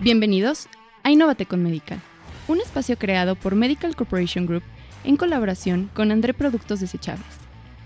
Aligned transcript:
Bienvenidos 0.00 0.68
a 1.04 1.10
Innovate 1.10 1.46
con 1.46 1.62
Medical, 1.62 2.00
un 2.48 2.60
espacio 2.60 2.98
creado 2.98 3.34
por 3.34 3.54
Medical 3.54 3.96
Corporation 3.96 4.44
Group 4.44 4.62
en 5.04 5.16
colaboración 5.16 5.90
con 5.94 6.12
André 6.12 6.34
Productos 6.34 6.80
Desechables, 6.80 7.24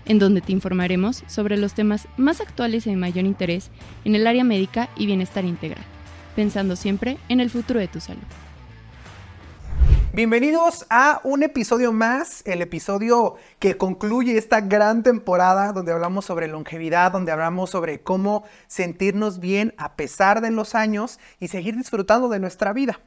en 0.05 0.19
donde 0.19 0.41
te 0.41 0.51
informaremos 0.51 1.23
sobre 1.27 1.55
los 1.55 1.73
temas 1.73 2.09
más 2.17 2.41
actuales 2.41 2.85
y 2.85 2.89
de 2.89 2.97
mayor 2.97 3.23
interés 3.23 3.71
en 4.03 4.15
el 4.15 4.27
área 4.27 4.43
médica 4.43 4.89
y 4.97 5.05
bienestar 5.05 5.45
integral, 5.45 5.83
pensando 6.35 6.75
siempre 6.75 7.17
en 7.29 7.39
el 7.39 7.49
futuro 7.49 7.79
de 7.79 7.87
tu 7.87 8.01
salud. 8.01 8.21
Bienvenidos 10.13 10.85
a 10.89 11.21
un 11.23 11.41
episodio 11.41 11.93
más, 11.93 12.41
el 12.45 12.61
episodio 12.61 13.35
que 13.59 13.77
concluye 13.77 14.37
esta 14.37 14.59
gran 14.59 15.03
temporada 15.03 15.71
donde 15.71 15.93
hablamos 15.93 16.25
sobre 16.25 16.49
longevidad, 16.49 17.13
donde 17.13 17.31
hablamos 17.31 17.69
sobre 17.69 18.01
cómo 18.01 18.43
sentirnos 18.67 19.39
bien 19.39 19.73
a 19.77 19.95
pesar 19.95 20.41
de 20.41 20.51
los 20.51 20.75
años 20.75 21.17
y 21.39 21.47
seguir 21.47 21.77
disfrutando 21.77 22.27
de 22.27 22.41
nuestra 22.41 22.73
vida. 22.73 22.99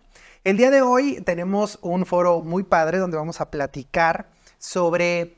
El 0.44 0.56
día 0.56 0.70
de 0.70 0.80
hoy 0.80 1.20
tenemos 1.20 1.78
un 1.82 2.06
foro 2.06 2.40
muy 2.40 2.62
padre 2.62 2.96
donde 2.96 3.18
vamos 3.18 3.42
a 3.42 3.50
platicar 3.50 4.30
sobre 4.56 5.36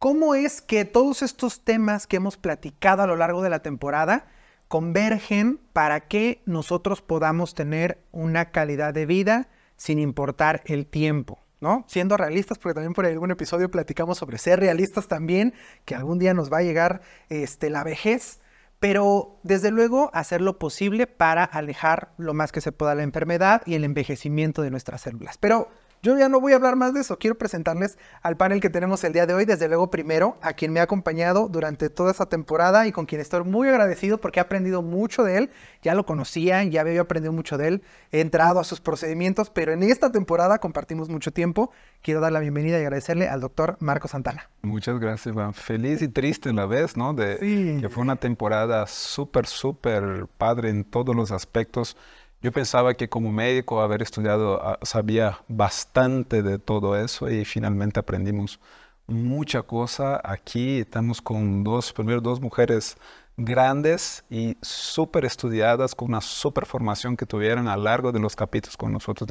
cómo 0.00 0.34
es 0.34 0.60
que 0.60 0.84
todos 0.84 1.22
estos 1.22 1.60
temas 1.60 2.08
que 2.08 2.16
hemos 2.16 2.36
platicado 2.36 3.04
a 3.04 3.06
lo 3.06 3.14
largo 3.14 3.42
de 3.42 3.50
la 3.50 3.62
temporada 3.62 4.26
convergen 4.66 5.60
para 5.72 6.00
que 6.08 6.42
nosotros 6.46 7.00
podamos 7.00 7.54
tener 7.54 8.02
una 8.10 8.50
calidad 8.50 8.92
de 8.92 9.06
vida, 9.06 9.48
sin 9.80 9.98
importar 9.98 10.60
el 10.66 10.86
tiempo, 10.86 11.38
¿no? 11.58 11.86
Siendo 11.88 12.18
realistas, 12.18 12.58
porque 12.58 12.74
también 12.74 12.92
por 12.92 13.06
algún 13.06 13.30
episodio 13.30 13.70
platicamos 13.70 14.18
sobre 14.18 14.36
ser 14.36 14.60
realistas 14.60 15.08
también, 15.08 15.54
que 15.86 15.94
algún 15.94 16.18
día 16.18 16.34
nos 16.34 16.52
va 16.52 16.58
a 16.58 16.62
llegar 16.62 17.00
este, 17.30 17.70
la 17.70 17.82
vejez, 17.82 18.40
pero 18.78 19.40
desde 19.42 19.70
luego 19.70 20.10
hacer 20.12 20.42
lo 20.42 20.58
posible 20.58 21.06
para 21.06 21.44
alejar 21.44 22.12
lo 22.18 22.34
más 22.34 22.52
que 22.52 22.60
se 22.60 22.72
pueda 22.72 22.94
la 22.94 23.04
enfermedad 23.04 23.62
y 23.64 23.72
el 23.72 23.84
envejecimiento 23.84 24.60
de 24.60 24.70
nuestras 24.70 25.00
células. 25.00 25.38
Pero 25.38 25.70
yo 26.02 26.16
ya 26.18 26.28
no 26.28 26.40
voy 26.40 26.52
a 26.52 26.56
hablar 26.56 26.76
más 26.76 26.94
de 26.94 27.00
eso, 27.00 27.18
quiero 27.18 27.36
presentarles 27.36 27.98
al 28.22 28.36
panel 28.36 28.60
que 28.60 28.70
tenemos 28.70 29.04
el 29.04 29.12
día 29.12 29.26
de 29.26 29.34
hoy, 29.34 29.44
desde 29.44 29.68
luego 29.68 29.90
primero 29.90 30.36
a 30.40 30.54
quien 30.54 30.72
me 30.72 30.80
ha 30.80 30.84
acompañado 30.84 31.48
durante 31.48 31.90
toda 31.90 32.10
esta 32.10 32.26
temporada 32.26 32.86
y 32.86 32.92
con 32.92 33.06
quien 33.06 33.20
estoy 33.20 33.44
muy 33.44 33.68
agradecido 33.68 34.18
porque 34.20 34.40
he 34.40 34.42
aprendido 34.42 34.82
mucho 34.82 35.24
de 35.24 35.38
él, 35.38 35.50
ya 35.82 35.94
lo 35.94 36.06
conocía, 36.06 36.62
ya 36.64 36.80
había 36.80 37.00
aprendido 37.00 37.32
mucho 37.32 37.58
de 37.58 37.68
él, 37.68 37.82
he 38.12 38.20
entrado 38.20 38.60
a 38.60 38.64
sus 38.64 38.80
procedimientos, 38.80 39.50
pero 39.50 39.72
en 39.72 39.82
esta 39.82 40.10
temporada 40.10 40.58
compartimos 40.58 41.08
mucho 41.08 41.32
tiempo. 41.32 41.70
Quiero 42.02 42.20
dar 42.20 42.32
la 42.32 42.40
bienvenida 42.40 42.78
y 42.78 42.82
agradecerle 42.82 43.28
al 43.28 43.40
doctor 43.40 43.76
Marco 43.80 44.08
Santana. 44.08 44.48
Muchas 44.62 44.98
gracias, 44.98 45.34
Iván. 45.34 45.52
Feliz 45.54 46.02
y 46.02 46.08
triste 46.08 46.48
a 46.48 46.52
la 46.52 46.66
vez, 46.66 46.96
¿no? 46.96 47.12
De 47.12 47.78
que 47.80 47.88
fue 47.88 48.02
una 48.02 48.16
temporada 48.16 48.86
súper, 48.86 49.46
súper 49.46 50.26
padre 50.38 50.70
en 50.70 50.84
todos 50.84 51.14
los 51.14 51.30
aspectos 51.30 51.96
yo 52.42 52.52
pensaba 52.52 52.94
que 52.94 53.08
como 53.08 53.30
médico, 53.30 53.82
haber 53.82 54.02
estudiado, 54.02 54.60
ah, 54.62 54.78
sabía 54.82 55.40
bastante 55.48 56.42
de 56.42 56.58
todo 56.58 56.96
eso 56.96 57.30
y 57.30 57.44
finalmente 57.44 58.00
aprendimos 58.00 58.60
mucha 59.06 59.62
cosa. 59.62 60.20
Aquí 60.24 60.80
estamos 60.80 61.20
con 61.20 61.62
dos, 61.64 61.92
primero 61.92 62.20
dos 62.20 62.40
mujeres 62.40 62.96
grandes 63.36 64.24
y 64.30 64.56
súper 64.62 65.24
estudiadas, 65.24 65.94
con 65.94 66.08
una 66.08 66.20
súper 66.20 66.66
formación 66.66 67.16
que 67.16 67.26
tuvieron 67.26 67.68
a 67.68 67.76
lo 67.76 67.84
largo 67.84 68.12
de 68.12 68.20
los 68.20 68.36
capítulos 68.36 68.76
con 68.76 68.92
nosotros. 68.92 69.28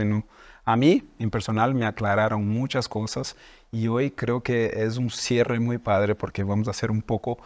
A 0.66 0.76
mí, 0.76 1.04
en 1.18 1.32
personal, 1.32 1.74
me 1.74 1.86
aclararon 1.86 2.48
muchas 2.48 2.88
cosas 2.88 3.36
y 3.72 3.88
hoy 3.88 4.12
creo 4.12 4.42
que 4.42 4.72
es 4.84 4.98
un 4.98 5.10
cierre 5.10 5.60
muy 5.60 5.80
padre 5.80 6.14
porque 6.16 6.44
vamos 6.44 6.68
a 6.68 6.72
hacer 6.72 6.92
un 6.92 7.02
poco 7.02 7.40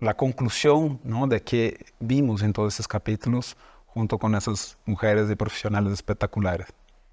la 0.00 0.14
conclusión 0.14 1.00
¿no? 1.04 1.26
de 1.26 1.42
que 1.42 1.86
vimos 2.00 2.42
en 2.42 2.52
todos 2.52 2.74
esos 2.74 2.88
capítulos 2.88 3.56
junto 3.94 4.18
con 4.18 4.34
esas 4.34 4.76
mujeres 4.84 5.30
y 5.30 5.36
profesionales 5.36 5.92
espectaculares. 5.92 6.66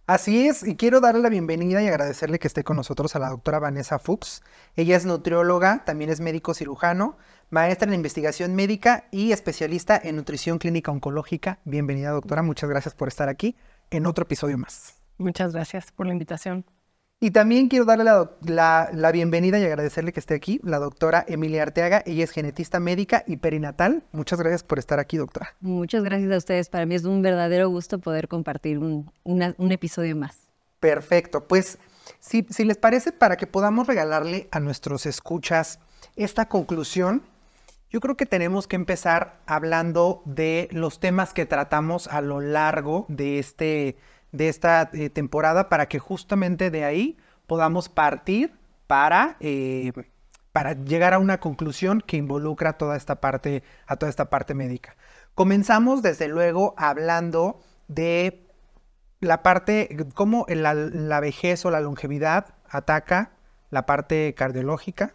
Así 0.07 0.47
es, 0.47 0.67
y 0.67 0.75
quiero 0.75 0.99
darle 0.99 1.21
la 1.21 1.29
bienvenida 1.29 1.81
y 1.81 1.87
agradecerle 1.87 2.39
que 2.39 2.47
esté 2.47 2.63
con 2.63 2.75
nosotros 2.75 3.15
a 3.15 3.19
la 3.19 3.29
doctora 3.29 3.59
Vanessa 3.59 3.99
Fuchs. 3.99 4.41
Ella 4.75 4.97
es 4.97 5.05
nutrióloga, 5.05 5.85
también 5.85 6.09
es 6.09 6.19
médico 6.19 6.53
cirujano, 6.53 7.17
maestra 7.49 7.87
en 7.87 7.93
investigación 7.93 8.55
médica 8.55 9.05
y 9.11 9.31
especialista 9.31 9.97
en 10.03 10.17
nutrición 10.17 10.57
clínica 10.57 10.91
oncológica. 10.91 11.59
Bienvenida, 11.63 12.09
doctora, 12.09 12.41
muchas 12.41 12.69
gracias 12.69 12.95
por 12.95 13.07
estar 13.07 13.29
aquí 13.29 13.55
en 13.91 14.05
otro 14.07 14.23
episodio 14.23 14.57
más. 14.57 14.95
Muchas 15.17 15.53
gracias 15.53 15.91
por 15.91 16.07
la 16.07 16.13
invitación. 16.13 16.65
Y 17.23 17.29
también 17.29 17.67
quiero 17.67 17.85
darle 17.85 18.03
la, 18.03 19.11
bienvenida 19.13 19.59
y 19.59 19.63
agradecerle 19.63 20.11
que 20.11 20.19
esté 20.19 20.33
aquí, 20.33 20.59
la 20.63 20.79
doctora 20.79 21.23
Emilia 21.27 21.61
Arteaga. 21.61 22.01
Ella 22.07 22.23
es 22.23 22.31
genetista 22.31 22.79
médica 22.79 23.23
y 23.27 23.37
perinatal. 23.37 24.03
Muchas 24.11 24.39
gracias 24.39 24.63
por 24.63 24.79
estar 24.79 24.97
aquí, 24.97 25.17
doctora. 25.17 25.55
Muchas 25.59 26.03
gracias 26.03 26.31
a 26.31 26.37
ustedes. 26.37 26.69
Para 26.69 26.87
mí 26.87 26.95
es 26.95 27.03
un 27.03 27.21
verdadero 27.21 27.69
gusto 27.69 27.99
poder 27.99 28.27
compartir 28.27 28.79
un, 28.79 29.05
episodio 29.69 30.15
más. 30.15 30.49
Perfecto. 30.79 31.47
Pues, 31.47 31.77
si, 32.19 32.43
si 32.49 32.65
les 32.65 32.77
parece, 32.77 33.11
para 33.11 33.37
que 33.37 33.45
podamos 33.45 33.85
regalarle 33.85 34.47
a 34.49 34.59
nuestros 34.59 35.05
escuchas 35.05 35.77
esta 36.15 36.47
conclusión, 36.47 37.21
yo 37.91 37.99
creo 37.99 38.17
que 38.17 38.25
tenemos 38.25 38.65
que 38.65 38.77
empezar 38.77 39.41
hablando 39.45 40.23
de 40.25 40.69
los 40.71 40.99
temas 40.99 41.33
que 41.33 41.45
tratamos 41.45 42.07
a 42.07 42.21
lo 42.21 42.41
largo 42.41 43.05
de 43.09 43.37
este 43.37 43.97
de 44.31 44.49
esta 44.49 44.89
eh, 44.93 45.09
temporada 45.09 45.69
para 45.69 45.87
que 45.87 45.99
justamente 45.99 46.71
de 46.71 46.83
ahí 46.83 47.17
podamos 47.47 47.89
partir 47.89 48.53
para, 48.87 49.37
eh, 49.39 49.91
para 50.51 50.73
llegar 50.73 51.13
a 51.13 51.19
una 51.19 51.39
conclusión 51.39 52.01
que 52.01 52.17
involucra 52.17 52.73
toda 52.73 52.95
esta 52.95 53.21
parte, 53.21 53.63
a 53.87 53.95
toda 53.95 54.09
esta 54.09 54.29
parte 54.29 54.53
médica. 54.53 54.95
Comenzamos 55.35 56.01
desde 56.01 56.27
luego 56.27 56.73
hablando 56.77 57.59
de 57.87 58.47
la 59.19 59.43
parte, 59.43 59.95
cómo 60.13 60.45
la, 60.49 60.73
la 60.73 61.19
vejez 61.19 61.65
o 61.65 61.71
la 61.71 61.79
longevidad 61.79 62.55
ataca 62.69 63.31
la 63.69 63.85
parte 63.85 64.33
cardiológica, 64.35 65.13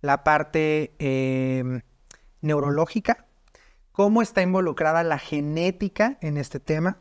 la 0.00 0.22
parte 0.22 0.92
em, 0.98 1.82
neurológica, 2.40 3.26
cómo 3.92 4.22
está 4.22 4.42
involucrada 4.42 5.02
la 5.02 5.18
genética 5.18 6.18
en 6.20 6.36
este 6.36 6.60
tema, 6.60 6.98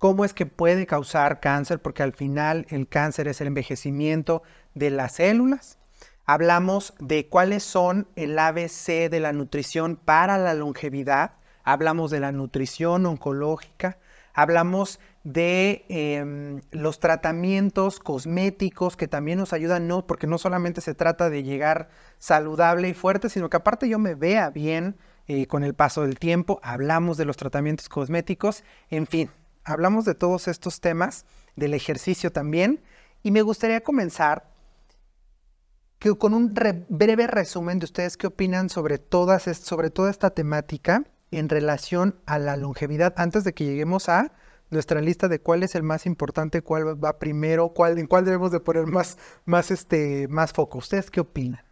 cómo 0.00 0.24
es 0.24 0.32
que 0.32 0.46
puede 0.46 0.86
causar 0.86 1.40
cáncer, 1.40 1.78
porque 1.78 2.02
al 2.02 2.14
final 2.14 2.66
el 2.70 2.88
cáncer 2.88 3.28
es 3.28 3.42
el 3.42 3.48
envejecimiento 3.48 4.42
de 4.74 4.88
las 4.88 5.16
células. 5.16 5.78
Hablamos 6.24 6.94
de 7.00 7.28
cuáles 7.28 7.62
son 7.62 8.08
el 8.16 8.38
ABC 8.38 9.10
de 9.10 9.20
la 9.20 9.34
nutrición 9.34 9.96
para 9.96 10.38
la 10.38 10.54
longevidad. 10.54 11.32
Hablamos 11.64 12.10
de 12.10 12.18
la 12.18 12.32
nutrición 12.32 13.04
oncológica. 13.04 13.98
Hablamos 14.32 15.00
de 15.22 15.84
em, 15.90 16.62
los 16.70 16.98
tratamientos 16.98 18.00
cosméticos 18.00 18.96
que 18.96 19.06
también 19.06 19.38
nos 19.38 19.52
ayudan, 19.52 19.86
no, 19.86 20.06
porque 20.06 20.26
no 20.26 20.38
solamente 20.38 20.80
se 20.80 20.94
trata 20.94 21.28
de 21.28 21.42
llegar 21.42 21.90
saludable 22.18 22.88
y 22.88 22.94
fuerte, 22.94 23.28
sino 23.28 23.50
que 23.50 23.58
aparte 23.58 23.86
yo 23.86 23.98
me 23.98 24.14
vea 24.14 24.48
bien 24.48 24.96
eh, 25.28 25.46
con 25.46 25.62
el 25.62 25.74
paso 25.74 26.02
del 26.02 26.18
tiempo. 26.18 26.58
Hablamos 26.62 27.18
de 27.18 27.26
los 27.26 27.36
tratamientos 27.36 27.90
cosméticos, 27.90 28.64
en 28.88 29.06
fin, 29.06 29.30
hablamos 29.70 30.04
de 30.04 30.14
todos 30.14 30.48
estos 30.48 30.80
temas, 30.80 31.24
del 31.56 31.74
ejercicio 31.74 32.32
también, 32.32 32.82
y 33.22 33.30
me 33.30 33.42
gustaría 33.42 33.82
comenzar 33.82 34.50
con 36.18 36.32
un 36.32 36.54
breve 36.54 37.26
resumen 37.26 37.78
de 37.78 37.84
ustedes 37.84 38.16
qué 38.16 38.26
opinan 38.26 38.70
sobre, 38.70 38.98
todas, 38.98 39.42
sobre 39.58 39.90
toda 39.90 40.10
esta 40.10 40.30
temática 40.30 41.04
en 41.30 41.48
relación 41.48 42.18
a 42.26 42.38
la 42.38 42.56
longevidad, 42.56 43.14
antes 43.16 43.44
de 43.44 43.52
que 43.52 43.64
lleguemos 43.64 44.08
a 44.08 44.32
nuestra 44.70 45.00
lista 45.00 45.28
de 45.28 45.40
cuál 45.40 45.62
es 45.62 45.74
el 45.74 45.82
más 45.82 46.06
importante, 46.06 46.62
cuál 46.62 47.02
va 47.02 47.18
primero, 47.18 47.70
cuál, 47.70 47.98
en 47.98 48.06
cuál 48.06 48.24
debemos 48.24 48.50
de 48.50 48.60
poner 48.60 48.86
más, 48.86 49.18
más, 49.44 49.70
este, 49.70 50.26
más 50.28 50.52
foco. 50.52 50.78
¿Ustedes 50.78 51.10
qué 51.10 51.20
opinan? 51.20 51.69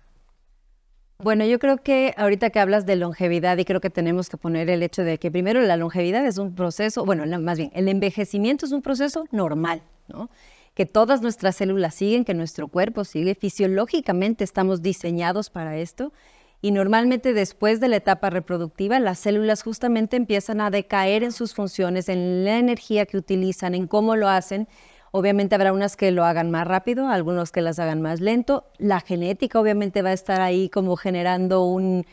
Bueno, 1.20 1.44
yo 1.44 1.58
creo 1.58 1.78
que 1.78 2.14
ahorita 2.16 2.50
que 2.50 2.60
hablas 2.60 2.86
de 2.86 2.94
longevidad 2.94 3.58
y 3.58 3.64
creo 3.64 3.80
que 3.80 3.90
tenemos 3.90 4.28
que 4.28 4.36
poner 4.36 4.70
el 4.70 4.84
hecho 4.84 5.02
de 5.02 5.18
que 5.18 5.32
primero 5.32 5.60
la 5.62 5.76
longevidad 5.76 6.24
es 6.24 6.38
un 6.38 6.54
proceso, 6.54 7.04
bueno, 7.04 7.26
más 7.40 7.58
bien, 7.58 7.72
el 7.74 7.88
envejecimiento 7.88 8.66
es 8.66 8.70
un 8.70 8.82
proceso 8.82 9.24
normal, 9.32 9.82
¿no? 10.06 10.30
Que 10.74 10.86
todas 10.86 11.20
nuestras 11.20 11.56
células 11.56 11.96
siguen, 11.96 12.24
que 12.24 12.34
nuestro 12.34 12.68
cuerpo 12.68 13.02
sigue, 13.02 13.34
fisiológicamente 13.34 14.44
estamos 14.44 14.80
diseñados 14.80 15.50
para 15.50 15.76
esto. 15.76 16.12
Y 16.60 16.70
normalmente 16.70 17.32
después 17.32 17.80
de 17.80 17.88
la 17.88 17.96
etapa 17.96 18.30
reproductiva 18.30 19.00
las 19.00 19.18
células 19.18 19.64
justamente 19.64 20.16
empiezan 20.16 20.60
a 20.60 20.70
decaer 20.70 21.24
en 21.24 21.32
sus 21.32 21.52
funciones, 21.52 22.08
en 22.08 22.44
la 22.44 22.58
energía 22.58 23.06
que 23.06 23.16
utilizan, 23.16 23.74
en 23.74 23.88
cómo 23.88 24.14
lo 24.14 24.28
hacen 24.28 24.68
Obviamente 25.10 25.54
habrá 25.54 25.72
unas 25.72 25.96
que 25.96 26.10
lo 26.10 26.24
hagan 26.24 26.50
más 26.50 26.66
rápido, 26.66 27.08
algunos 27.08 27.50
que 27.50 27.62
las 27.62 27.78
hagan 27.78 28.02
más 28.02 28.20
lento. 28.20 28.64
La 28.78 29.00
genética 29.00 29.60
obviamente 29.60 30.02
va 30.02 30.10
a 30.10 30.14
estar 30.14 30.40
ahí 30.40 30.68
como 30.68 30.96
generando 30.96 31.64
un, 31.64 32.04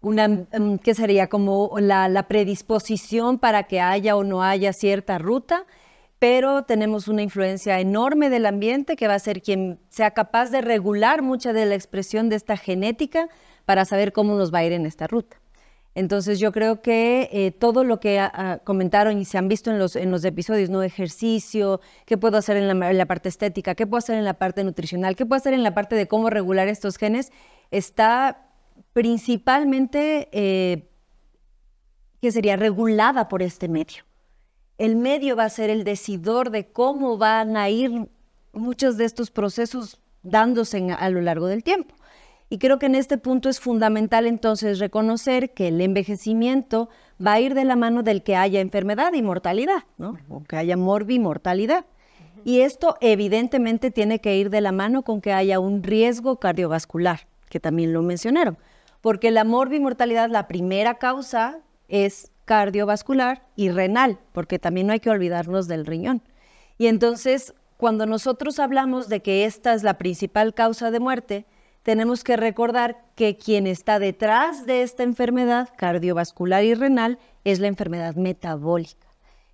una, 0.00 0.28
mm, 0.28 0.78
¿qué 0.82 0.94
sería? 0.94 1.28
Como 1.28 1.72
la, 1.78 2.26
predisposición 2.28 3.38
para 3.38 3.64
que 3.64 3.80
haya 3.80 4.16
o 4.16 4.24
no 4.24 4.42
haya 4.42 4.72
cierta 4.72 5.18
ruta, 5.18 5.66
pero 6.18 6.64
tenemos 6.64 7.08
una 7.08 7.22
influencia 7.22 7.80
enorme 7.80 8.30
del 8.30 8.46
ambiente 8.46 8.96
que 8.96 9.08
va 9.08 9.14
a 9.14 9.18
ser 9.18 9.42
quien 9.42 9.78
sea 9.88 10.10
capaz 10.12 10.50
de 10.50 10.60
regular 10.60 11.22
mucha 11.22 11.52
de 11.52 11.66
la 11.66 11.74
expresión 11.74 12.28
de 12.28 12.36
esta 12.36 12.56
genética 12.56 13.28
para 13.64 13.84
saber 13.84 14.12
cómo 14.12 14.34
nos 14.34 14.52
va 14.52 14.58
a 14.58 14.64
ir 14.64 14.72
en 14.72 14.86
esta 14.86 15.06
ruta. 15.06 15.39
Entonces 15.94 16.38
yo 16.38 16.52
creo 16.52 16.82
que 16.82 17.28
eh, 17.32 17.50
todo 17.50 17.82
lo 17.82 17.98
que 17.98 18.24
comentaron 18.64 19.18
y 19.18 19.24
se 19.24 19.38
han 19.38 19.48
visto 19.48 19.70
en 19.70 19.78
los, 19.78 19.96
en 19.96 20.10
los 20.10 20.24
episodios, 20.24 20.70
¿no? 20.70 20.82
Ejercicio, 20.82 21.80
qué 22.06 22.16
puedo 22.16 22.36
hacer 22.38 22.56
en 22.56 22.96
la, 22.96 23.06
parte 23.06 23.28
estética, 23.28 23.74
qué 23.74 23.86
puedo 23.86 23.98
hacer 23.98 24.16
en 24.16 24.24
la 24.24 24.34
parte 24.34 24.62
nutricional, 24.62 25.16
qué 25.16 25.26
puedo 25.26 25.38
hacer 25.38 25.52
en 25.52 25.64
la 25.64 25.74
parte 25.74 25.96
de 25.96 26.06
cómo 26.06 26.30
regular 26.30 26.68
estos 26.68 26.96
genes, 26.96 27.32
está 27.72 28.50
principalmente, 28.92 30.28
eh, 30.32 30.88
que 32.20 32.30
sería 32.30 32.56
regulada 32.56 33.28
por 33.28 33.42
este 33.42 33.68
medio. 33.68 34.04
El 34.78 34.94
medio 34.96 35.36
va 35.36 35.44
a 35.44 35.50
ser 35.50 35.70
el 35.70 35.84
decidor 35.84 36.50
de 36.50 36.70
cómo 36.70 37.18
van 37.18 37.56
a 37.56 37.68
ir 37.68 38.08
muchos 38.52 38.96
de 38.96 39.04
estos 39.06 39.30
procesos 39.30 40.00
dándose 40.22 40.92
a 40.92 41.10
lo 41.10 41.20
largo 41.20 41.46
del 41.46 41.64
tiempo. 41.64 41.94
Y 42.52 42.58
creo 42.58 42.80
que 42.80 42.86
en 42.86 42.96
este 42.96 43.16
punto 43.16 43.48
es 43.48 43.60
fundamental 43.60 44.26
entonces 44.26 44.80
reconocer 44.80 45.54
que 45.54 45.68
el 45.68 45.80
envejecimiento 45.80 46.88
va 47.24 47.34
a 47.34 47.40
ir 47.40 47.54
de 47.54 47.64
la 47.64 47.76
mano 47.76 48.02
del 48.02 48.24
que 48.24 48.34
haya 48.34 48.60
enfermedad 48.60 49.12
y 49.14 49.22
mortalidad, 49.22 49.84
¿no? 49.98 50.18
O 50.28 50.42
que 50.42 50.56
haya 50.56 50.76
morbimortalidad. 50.76 51.86
Y 52.44 52.62
esto 52.62 52.96
evidentemente 53.00 53.92
tiene 53.92 54.20
que 54.20 54.36
ir 54.36 54.50
de 54.50 54.60
la 54.60 54.72
mano 54.72 55.02
con 55.02 55.20
que 55.20 55.32
haya 55.32 55.60
un 55.60 55.84
riesgo 55.84 56.40
cardiovascular, 56.40 57.28
que 57.48 57.60
también 57.60 57.92
lo 57.92 58.02
mencionaron, 58.02 58.58
porque 59.00 59.30
la 59.30 59.44
morbimortalidad, 59.44 60.28
la 60.28 60.48
primera 60.48 60.94
causa 60.98 61.60
es 61.86 62.32
cardiovascular 62.46 63.46
y 63.54 63.68
renal, 63.68 64.18
porque 64.32 64.58
también 64.58 64.88
no 64.88 64.92
hay 64.92 64.98
que 65.00 65.10
olvidarnos 65.10 65.68
del 65.68 65.86
riñón. 65.86 66.20
Y 66.78 66.88
entonces, 66.88 67.54
cuando 67.76 68.06
nosotros 68.06 68.58
hablamos 68.58 69.08
de 69.08 69.20
que 69.20 69.44
esta 69.44 69.72
es 69.72 69.84
la 69.84 69.98
principal 69.98 70.52
causa 70.52 70.90
de 70.90 70.98
muerte, 70.98 71.46
tenemos 71.82 72.24
que 72.24 72.36
recordar 72.36 73.04
que 73.14 73.36
quien 73.36 73.66
está 73.66 73.98
detrás 73.98 74.66
de 74.66 74.82
esta 74.82 75.02
enfermedad 75.02 75.70
cardiovascular 75.76 76.64
y 76.64 76.74
renal 76.74 77.18
es 77.44 77.58
la 77.58 77.68
enfermedad 77.68 78.14
metabólica. 78.16 79.10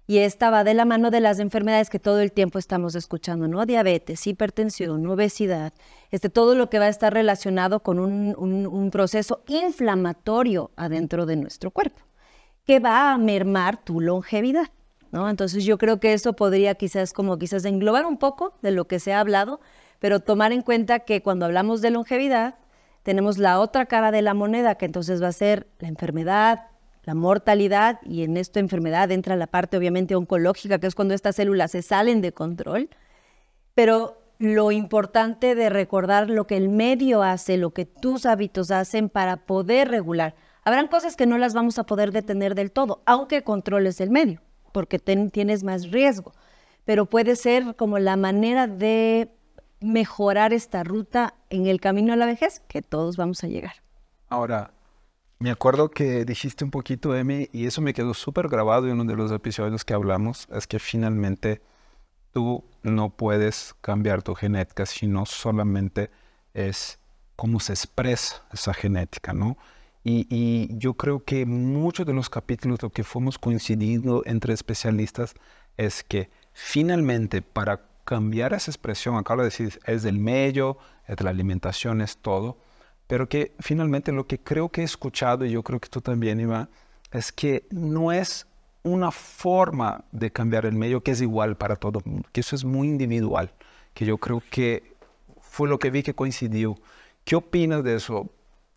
Y 0.09 0.19
esta 0.19 0.51
va 0.51 0.63
de 0.63 0.75
la 0.75 0.85
mano 0.85 1.11
de 1.11 1.21
las 1.21 1.41
enfermedades 1.41 1.91
que 1.91 1.99
todo 1.99 2.21
el 2.21 2.31
tiempo 2.31 2.61
estamos 2.61 2.95
escuchando, 2.95 3.49
¿no? 3.49 3.67
Diabetes, 3.67 4.25
hipertensión, 4.27 5.05
obesidad, 5.07 5.73
este, 6.13 6.29
todo 6.29 6.55
lo 6.55 6.71
que 6.71 6.79
va 6.79 6.85
a 6.85 6.91
estar 6.91 7.13
relacionado 7.13 7.81
con 7.81 7.99
un, 7.99 8.91
proceso 8.93 9.43
inflamatorio 9.49 10.71
adentro 10.77 11.27
de 11.27 11.35
nuestro 11.35 11.73
cuerpo, 11.73 12.03
que 12.65 12.79
va 12.79 13.13
a 13.13 13.19
mermar 13.19 13.83
tu 13.83 14.01
longevidad, 14.01 14.69
¿no? 15.11 15.29
Entonces 15.29 15.65
yo 15.65 15.77
creo 15.77 15.99
que 15.99 16.13
eso 16.13 16.35
podría 16.35 16.77
quizás 16.77 17.13
como 17.13 17.37
quizás 17.37 17.65
englobar 17.65 18.07
un 18.07 18.17
poco 18.17 18.55
de 18.63 18.71
lo 18.71 18.87
que 18.87 19.01
se 19.01 19.13
ha 19.13 19.19
hablado, 19.19 19.61
pero 19.99 20.21
tomar 20.21 20.53
en 20.53 20.63
cuenta 20.63 21.01
que 21.01 21.23
cuando 21.23 21.47
hablamos 21.47 21.81
de 21.81 21.91
longevidad, 21.91 22.57
tenemos 23.03 23.39
la 23.39 23.61
otra 23.61 23.87
cara 23.87 24.11
de 24.11 24.23
la 24.23 24.35
moneda, 24.35 24.75
que 24.75 24.87
entonces 24.87 25.23
va 25.23 25.29
a 25.29 25.33
ser 25.33 25.69
la 25.79 25.89
enfermedad, 25.89 26.67
la 27.05 27.15
mortalidad, 27.15 28.01
y 28.03 28.25
en 28.25 28.37
esta 28.37 28.59
enfermedad 28.59 29.13
entra 29.13 29.37
la 29.37 29.47
parte 29.47 29.77
obviamente 29.77 30.17
oncológica, 30.17 30.79
que 30.79 30.89
es 30.89 30.95
cuando 30.97 31.15
estas 31.15 31.37
células 31.37 31.71
se 31.71 31.83
salen 31.83 32.21
de 32.21 32.33
control, 32.33 32.91
pero 33.75 34.19
lo 34.39 34.73
importante 34.73 35.55
de 35.55 35.71
recordar 35.71 36.29
lo 36.29 36.47
que 36.47 36.57
el 36.57 36.69
medio 36.69 37.23
hace, 37.23 37.57
lo 37.57 37.71
que 37.71 37.87
tus 37.87 38.27
hábitos 38.27 38.71
hacen 38.71 39.09
para 39.09 39.37
poder 39.39 39.89
regular. 39.89 40.35
Habrán 40.65 40.89
cosas 40.89 41.17
que 41.17 41.27
no 41.27 41.39
las 41.39 41.55
vamos 41.55 41.79
a 41.79 41.85
poder 41.85 42.11
detener 42.11 42.55
del 42.55 42.73
todo, 42.73 43.03
aunque 43.07 43.43
controles 43.45 44.01
el 44.01 44.11
medio, 44.11 44.43
porque 44.73 44.99
tienes 44.99 45.63
más 45.63 45.91
riesgo, 45.91 46.33
pero 46.85 47.07
puede 47.07 47.37
ser 47.37 47.77
como 47.77 47.99
la 47.99 48.17
manera 48.17 48.67
de 48.67 49.31
mejorar 49.81 50.53
esta 50.53 50.85
ruta 50.85 51.35
en 51.51 51.67
el 51.67 51.81
camino 51.81 52.13
a 52.13 52.17
la 52.17 52.27
vejez 52.27 52.61
que 52.69 52.83
todos 52.83 53.17
vamos 53.17 53.45
a 53.45 53.49
llegar. 53.49 53.75
Ahora, 54.29 54.73
me 55.39 55.51
acuerdo 55.51 55.91
que 55.91 56.25
dijiste 56.25 56.65
un 56.65 56.71
poquito, 56.71 57.15
Emi, 57.15 57.49
y 57.53 57.67
eso 57.67 57.83
me 57.83 57.93
quedó 57.93 58.15
súper 58.15 58.49
grabado 58.49 58.87
en 58.87 58.95
uno 58.95 59.05
de 59.05 59.17
los 59.17 59.31
episodios 59.33 59.85
que 59.85 59.93
hablamos, 59.93 60.49
es 60.51 60.67
que 60.67 60.79
finalmente 60.79 61.61
tú 62.33 62.65
no 62.83 63.11
puedes 63.11 63.75
cambiar 63.83 64.23
tu 64.23 64.35
genética, 64.35 64.87
sino 64.87 65.27
solamente 65.27 66.11
es 66.55 66.99
cómo 67.37 67.61
se 67.61 67.75
expresa 67.75 68.43
esa 68.53 68.73
genética, 68.73 69.35
¿no? 69.35 69.59
Y, 70.03 70.27
y, 70.31 70.79
yo 70.79 70.95
creo 70.95 71.25
que 71.25 71.45
muchos 71.47 72.07
de 72.07 72.13
los 72.13 72.31
capítulos 72.31 72.81
lo 72.81 72.91
que 72.91 73.03
fuimos 73.05 73.39
coincidiendo 73.39 74.23
entre 74.25 74.55
especialistas 74.55 75.35
es 75.77 76.05
que 76.05 76.31
finalmente 76.53 77.43
para 77.43 77.86
cambiar 78.07 78.55
esa 78.55 78.71
expresión, 78.71 79.17
acabo 79.17 79.43
de 79.43 79.49
decir, 79.49 79.79
es 79.85 80.03
del 80.03 80.19
medio, 80.19 80.79
es 81.07 81.17
de 81.17 81.25
la 81.25 81.31
alimentación, 81.31 82.01
es 82.01 82.17
todo, 82.17 82.57
pero 83.07 83.29
que 83.29 83.55
finalmente 83.59 84.13
lo 84.13 84.27
que 84.27 84.39
creo 84.39 84.71
que 84.71 84.81
he 84.81 84.85
escuchado, 84.85 85.45
y 85.45 85.51
yo 85.51 85.63
creo 85.63 85.81
que 85.81 85.91
tú 85.91 86.01
también, 86.01 86.41
Iván, 86.41 86.71
es 87.13 87.33
que 87.33 87.67
no 87.71 88.13
es 88.13 88.47
una 88.83 89.11
forma 89.11 90.05
de 90.13 90.31
cambiar 90.31 90.65
el 90.65 90.75
medio 90.75 91.03
que 91.03 91.11
es 91.11 91.21
igual 91.21 91.57
para 91.57 91.75
todo 91.75 92.01
que 92.33 92.41
eso 92.41 92.55
es 92.55 92.65
muy 92.65 92.87
individual, 92.87 93.53
que 93.93 94.07
yo 94.07 94.17
creo 94.19 94.43
que 94.51 94.95
fue 95.41 95.69
lo 95.69 95.79
que 95.79 95.91
vi 95.91 96.03
que 96.03 96.15
coincidió. 96.15 96.77
¿Qué 97.25 97.35
opinas 97.35 97.83
de 97.83 97.97
eso? 97.97 98.31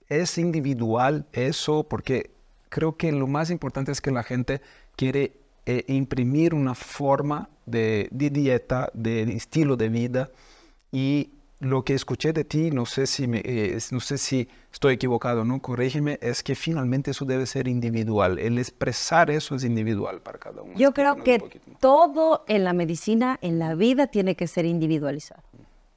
¿Es 0.08 0.40
individual 0.40 1.28
eso? 1.34 1.84
Porque 1.84 2.32
creo 2.70 2.98
que 2.98 3.12
lo 3.12 3.28
más 3.28 3.52
importante 3.52 3.92
es 3.92 4.02
que 4.02 4.10
la 4.12 4.24
gente 4.24 4.62
quiere 4.96 5.34
eh, 5.66 5.84
imprimir 5.88 6.54
una 6.54 6.76
forma 6.76 7.50
de, 7.66 8.08
dieta, 8.12 8.90
de 8.94 9.24
estilo 9.24 9.78
de 9.78 9.90
vida. 9.90 10.30
Y 10.92 11.32
lo 11.60 11.84
que 11.84 11.94
escuché 11.94 12.34
de 12.34 12.46
ti, 12.46 12.72
no 12.72 12.86
sé 12.86 13.06
si, 13.06 13.28
me, 13.28 13.42
eh, 13.44 13.78
no 13.92 14.00
sé 14.00 14.18
si 14.18 14.48
estoy 14.72 14.96
equivocado, 14.96 15.44
¿no? 15.44 15.62
Corrígeme, 15.62 16.18
es 16.22 16.42
que 16.42 16.56
finalmente 16.56 17.12
eso 17.12 17.26
debe 17.26 17.46
ser 17.46 17.68
individual. 17.68 18.40
El 18.40 18.58
expresar 18.58 19.30
eso 19.30 19.56
es 19.56 19.64
individual 19.64 20.22
para 20.22 20.40
cada 20.40 20.62
uno. 20.62 20.74
Yo 20.76 20.94
creo 20.94 21.18
que 21.18 21.40
todo 21.80 22.44
en 22.48 22.64
la 22.64 22.74
medicina, 22.74 23.38
en 23.42 23.60
la 23.60 23.76
vida, 23.76 24.08
tiene 24.08 24.36
que 24.36 24.48
ser 24.48 24.66
individualizado. 24.66 25.44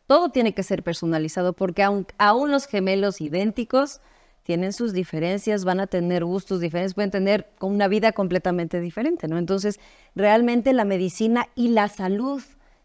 Todo 0.06 0.30
tiene 0.30 0.52
que 0.52 0.62
ser 0.62 0.82
personalizado 0.82 1.52
porque 1.52 1.82
aun, 1.82 2.06
aún 2.18 2.50
los 2.50 2.66
gemelos 2.66 3.20
idénticos 3.20 4.00
tienen 4.42 4.72
sus 4.72 4.92
diferencias, 4.92 5.64
van 5.64 5.80
a 5.80 5.86
tener 5.86 6.24
gustos 6.24 6.60
diferentes, 6.60 6.94
pueden 6.94 7.10
tener 7.10 7.50
una 7.60 7.88
vida 7.88 8.12
completamente 8.12 8.80
diferente, 8.80 9.28
¿no? 9.28 9.38
Entonces, 9.38 9.78
realmente 10.14 10.72
la 10.72 10.84
medicina 10.84 11.48
y 11.54 11.68
la 11.68 11.88
salud 11.88 12.42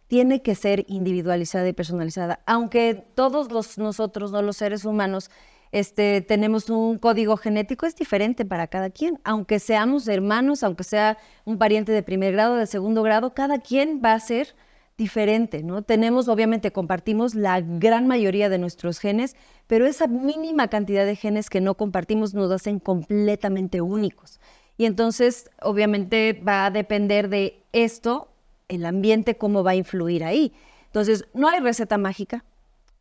tiene 0.08 0.42
que 0.42 0.56
ser 0.56 0.86
individualizada 0.88 1.68
y 1.68 1.74
personalizada, 1.74 2.40
aunque 2.46 3.06
todos 3.16 3.52
los, 3.52 3.78
nosotros, 3.78 4.32
no 4.32 4.42
los 4.42 4.58
seres 4.58 4.86
humanos, 4.86 5.30
este, 5.72 6.22
tenemos 6.22 6.70
un 6.70 6.98
código 6.98 7.36
genético, 7.36 7.86
es 7.86 7.96
diferente 7.96 8.46
para 8.46 8.68
cada 8.68 8.90
quien, 8.90 9.20
aunque 9.26 9.60
seamos 9.60 10.08
hermanos, 10.08 10.64
aunque 10.64 10.86
sea 10.86 11.18
un 11.44 11.58
pariente 11.58 11.92
de 11.92 12.04
primer 12.04 12.34
grado, 12.34 12.56
de 12.56 12.68
segundo 12.68 13.04
grado, 13.04 13.34
cada 13.34 13.60
quien 13.60 14.02
va 14.04 14.14
a 14.14 14.20
ser 14.20 14.56
diferente, 14.98 15.62
¿no? 15.62 15.84
Tenemos, 15.84 16.28
obviamente, 16.28 16.72
compartimos 16.72 17.36
la 17.36 17.62
gran 17.62 18.08
mayoría 18.08 18.50
de 18.50 18.58
nuestros 18.58 19.00
genes, 19.00 19.36
pero 19.68 19.86
esa 19.86 20.08
mínima 20.08 20.70
cantidad 20.70 21.06
de 21.06 21.16
genes 21.16 21.50
que 21.50 21.62
no 21.62 21.76
compartimos 21.76 22.34
nos 22.34 22.52
hacen 22.52 22.80
completamente 22.80 23.80
únicos. 23.82 24.40
Y 24.76 24.86
entonces, 24.86 25.52
obviamente, 25.62 26.34
va 26.34 26.66
a 26.66 26.72
depender 26.72 27.30
de 27.30 27.64
esto, 27.74 28.30
el 28.70 28.86
ambiente, 28.86 29.38
cómo 29.38 29.64
va 29.64 29.72
a 29.72 29.76
influir 29.76 30.24
ahí. 30.24 30.52
Entonces, 30.88 31.26
no 31.34 31.48
hay 31.48 31.60
receta 31.60 32.00
mágica, 32.00 32.44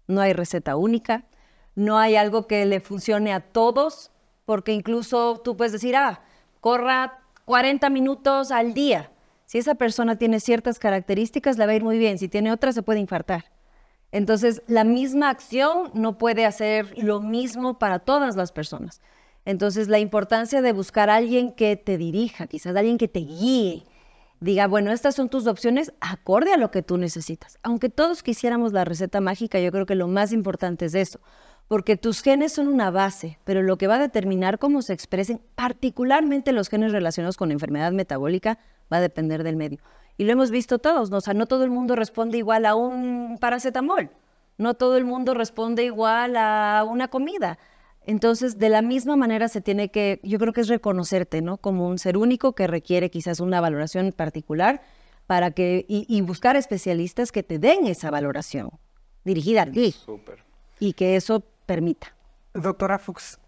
no 0.07 0.21
hay 0.21 0.35
receta 0.35 0.77
única, 0.77 1.25
no 1.75 1.99
hay 1.99 2.17
algo 2.17 2.47
que 2.47 2.67
le 2.67 2.81
funcione 2.81 3.33
a 3.33 3.41
todos, 3.41 4.11
porque 4.45 4.73
incluso 4.73 5.41
tú 5.43 5.57
puedes 5.57 5.73
decir, 5.73 5.97
ah, 5.97 6.21
corra 6.61 7.21
40 7.47 7.89
minutos 7.89 8.51
al 8.51 8.75
día 8.75 9.11
si 9.47 9.59
esa 9.59 9.77
persona 9.77 10.17
tiene 10.17 10.41
ciertas 10.41 10.79
características, 10.79 11.57
le 11.57 11.67
va 11.67 11.73
a 11.73 11.77
ir 11.77 11.85
muy 11.85 11.99
bien. 11.99 12.19
Si 12.19 12.29
tiene 12.29 12.53
otras, 12.53 12.75
se 12.75 12.83
puede 12.83 13.01
infartar. 13.01 13.47
Entonces, 14.13 14.63
la 14.67 14.85
misma 14.85 15.31
acción 15.31 15.91
no 15.95 16.19
puede 16.19 16.47
hacer 16.47 16.95
lo 17.03 17.21
mismo 17.21 17.79
para 17.79 18.01
todas 18.01 18.37
las 18.37 18.53
personas. 18.53 19.01
Entonces, 19.45 19.89
la 19.89 19.99
importancia 19.99 20.63
de 20.63 20.73
buscar 20.73 21.11
a 21.11 21.17
alguien 21.17 21.53
que 21.53 21.77
te 21.77 21.97
dirija, 21.97 22.47
quizás 22.47 22.75
alguien 22.75 22.99
que 22.99 23.09
te 23.09 23.21
guíe, 23.21 23.85
diga, 24.41 24.67
bueno, 24.67 24.91
estas 24.91 25.15
son 25.15 25.29
tus 25.29 25.47
opciones 25.47 25.93
acorde 26.01 26.53
a 26.53 26.57
lo 26.57 26.71
que 26.71 26.83
tú 26.83 26.99
necesitas. 26.99 27.59
Aunque 27.63 27.89
todos 27.89 28.23
quisiéramos 28.23 28.73
la 28.73 28.85
receta 28.85 29.21
mágica, 29.21 29.61
yo 29.61 29.71
creo 29.71 29.87
que 29.87 29.95
lo 29.95 30.09
más 30.09 30.33
importante 30.33 30.87
es 30.87 30.95
eso, 30.95 31.21
porque 31.69 31.97
tus 31.97 32.23
genes 32.23 32.53
son 32.53 32.69
una 32.69 32.91
base, 32.91 33.39
pero 33.45 33.63
lo 33.63 33.77
que 33.77 33.87
va 33.87 33.97
a 33.97 34.01
determinar 34.01 34.59
cómo 34.59 34.83
se 34.83 34.93
expresen, 34.93 35.41
particularmente 35.55 36.53
los 36.53 36.69
genes 36.69 36.93
relacionados 36.93 37.37
con 37.37 37.51
enfermedad 37.51 37.93
metabólica, 37.93 38.59
va 38.93 38.99
a 38.99 39.01
depender 39.01 39.43
del 39.43 39.57
medio. 39.57 39.79
Y 40.17 40.25
lo 40.25 40.33
hemos 40.33 40.51
visto 40.51 40.79
todos, 40.79 41.11
¿no? 41.11 41.19
o 41.19 41.21
sea, 41.21 41.35
no 41.35 41.47
todo 41.47 41.65
el 41.65 41.71
mundo 41.71 41.97
responde 41.97 42.39
igual 42.39 42.67
a 42.67 42.75
un 42.75 43.39
paracetamol, 43.39 44.11
no 44.59 44.75
todo 44.75 44.97
el 44.97 45.05
mundo 45.05 45.35
responde 45.35 45.85
igual 45.85 46.37
a 46.37 46.85
una 46.89 47.09
comida. 47.09 47.59
Entonces, 48.07 48.59
de 48.59 48.69
la 48.69 48.83
misma 48.83 49.17
manera 49.17 49.49
se 49.49 49.61
tiene 49.61 49.91
que, 49.91 50.21
yo 50.23 50.39
creo 50.39 50.53
que 50.53 50.61
es 50.61 50.69
reconocerte, 50.69 51.43
¿no? 51.43 51.57
Como 51.57 51.89
un 51.89 51.99
ser 51.99 52.17
único 52.17 52.55
que 52.55 52.69
requiere 52.69 53.11
quizás 53.11 53.41
una 53.41 53.61
valoración 53.61 54.13
particular 54.13 54.81
para 55.27 55.51
que, 55.51 55.85
y, 55.89 56.21
buscar 56.21 56.55
especialistas 56.55 57.33
que 57.33 57.43
te 57.43 57.59
den 57.59 57.89
esa 57.89 58.13
valoración 58.13 58.71
dirigida 59.25 59.63
a 59.63 59.67
ti. 59.67 59.93
Y 60.79 60.93
que 60.93 61.17
eso 61.17 61.43
permita. 61.67 62.15
Doctora 62.55 62.99
Fuchs, 62.99 63.39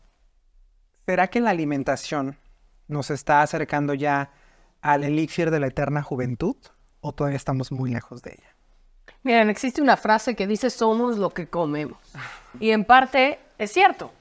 ¿Será 1.09 1.29
que 1.29 1.41
la 1.41 1.49
alimentación 1.49 2.37
nos 2.87 3.11
está 3.11 3.41
acercando 3.41 3.95
ya 3.95 4.31
al 4.83 5.05
elixir 5.05 5.51
de 5.51 5.59
la 5.59 5.69
eterna 5.69 6.03
juventud 6.03 6.57
o 7.01 7.13
todavía 7.13 7.39
estamos 7.39 7.73
muy 7.73 7.91
lejos 7.91 8.21
de 8.21 8.33
ella? 8.33 8.55
Miren, 9.23 9.49
existe 9.49 9.81
una 9.81 9.97
frase 9.97 10.37
que 10.37 10.47
dice 10.47 10.69
somos 10.69 11.17
lo 11.17 11.31
que 11.31 11.49
comemos. 11.49 11.97
Y 12.61 12.73
en 12.73 12.85
parte 12.85 13.39
es 13.57 13.73
cierto, 13.73 14.13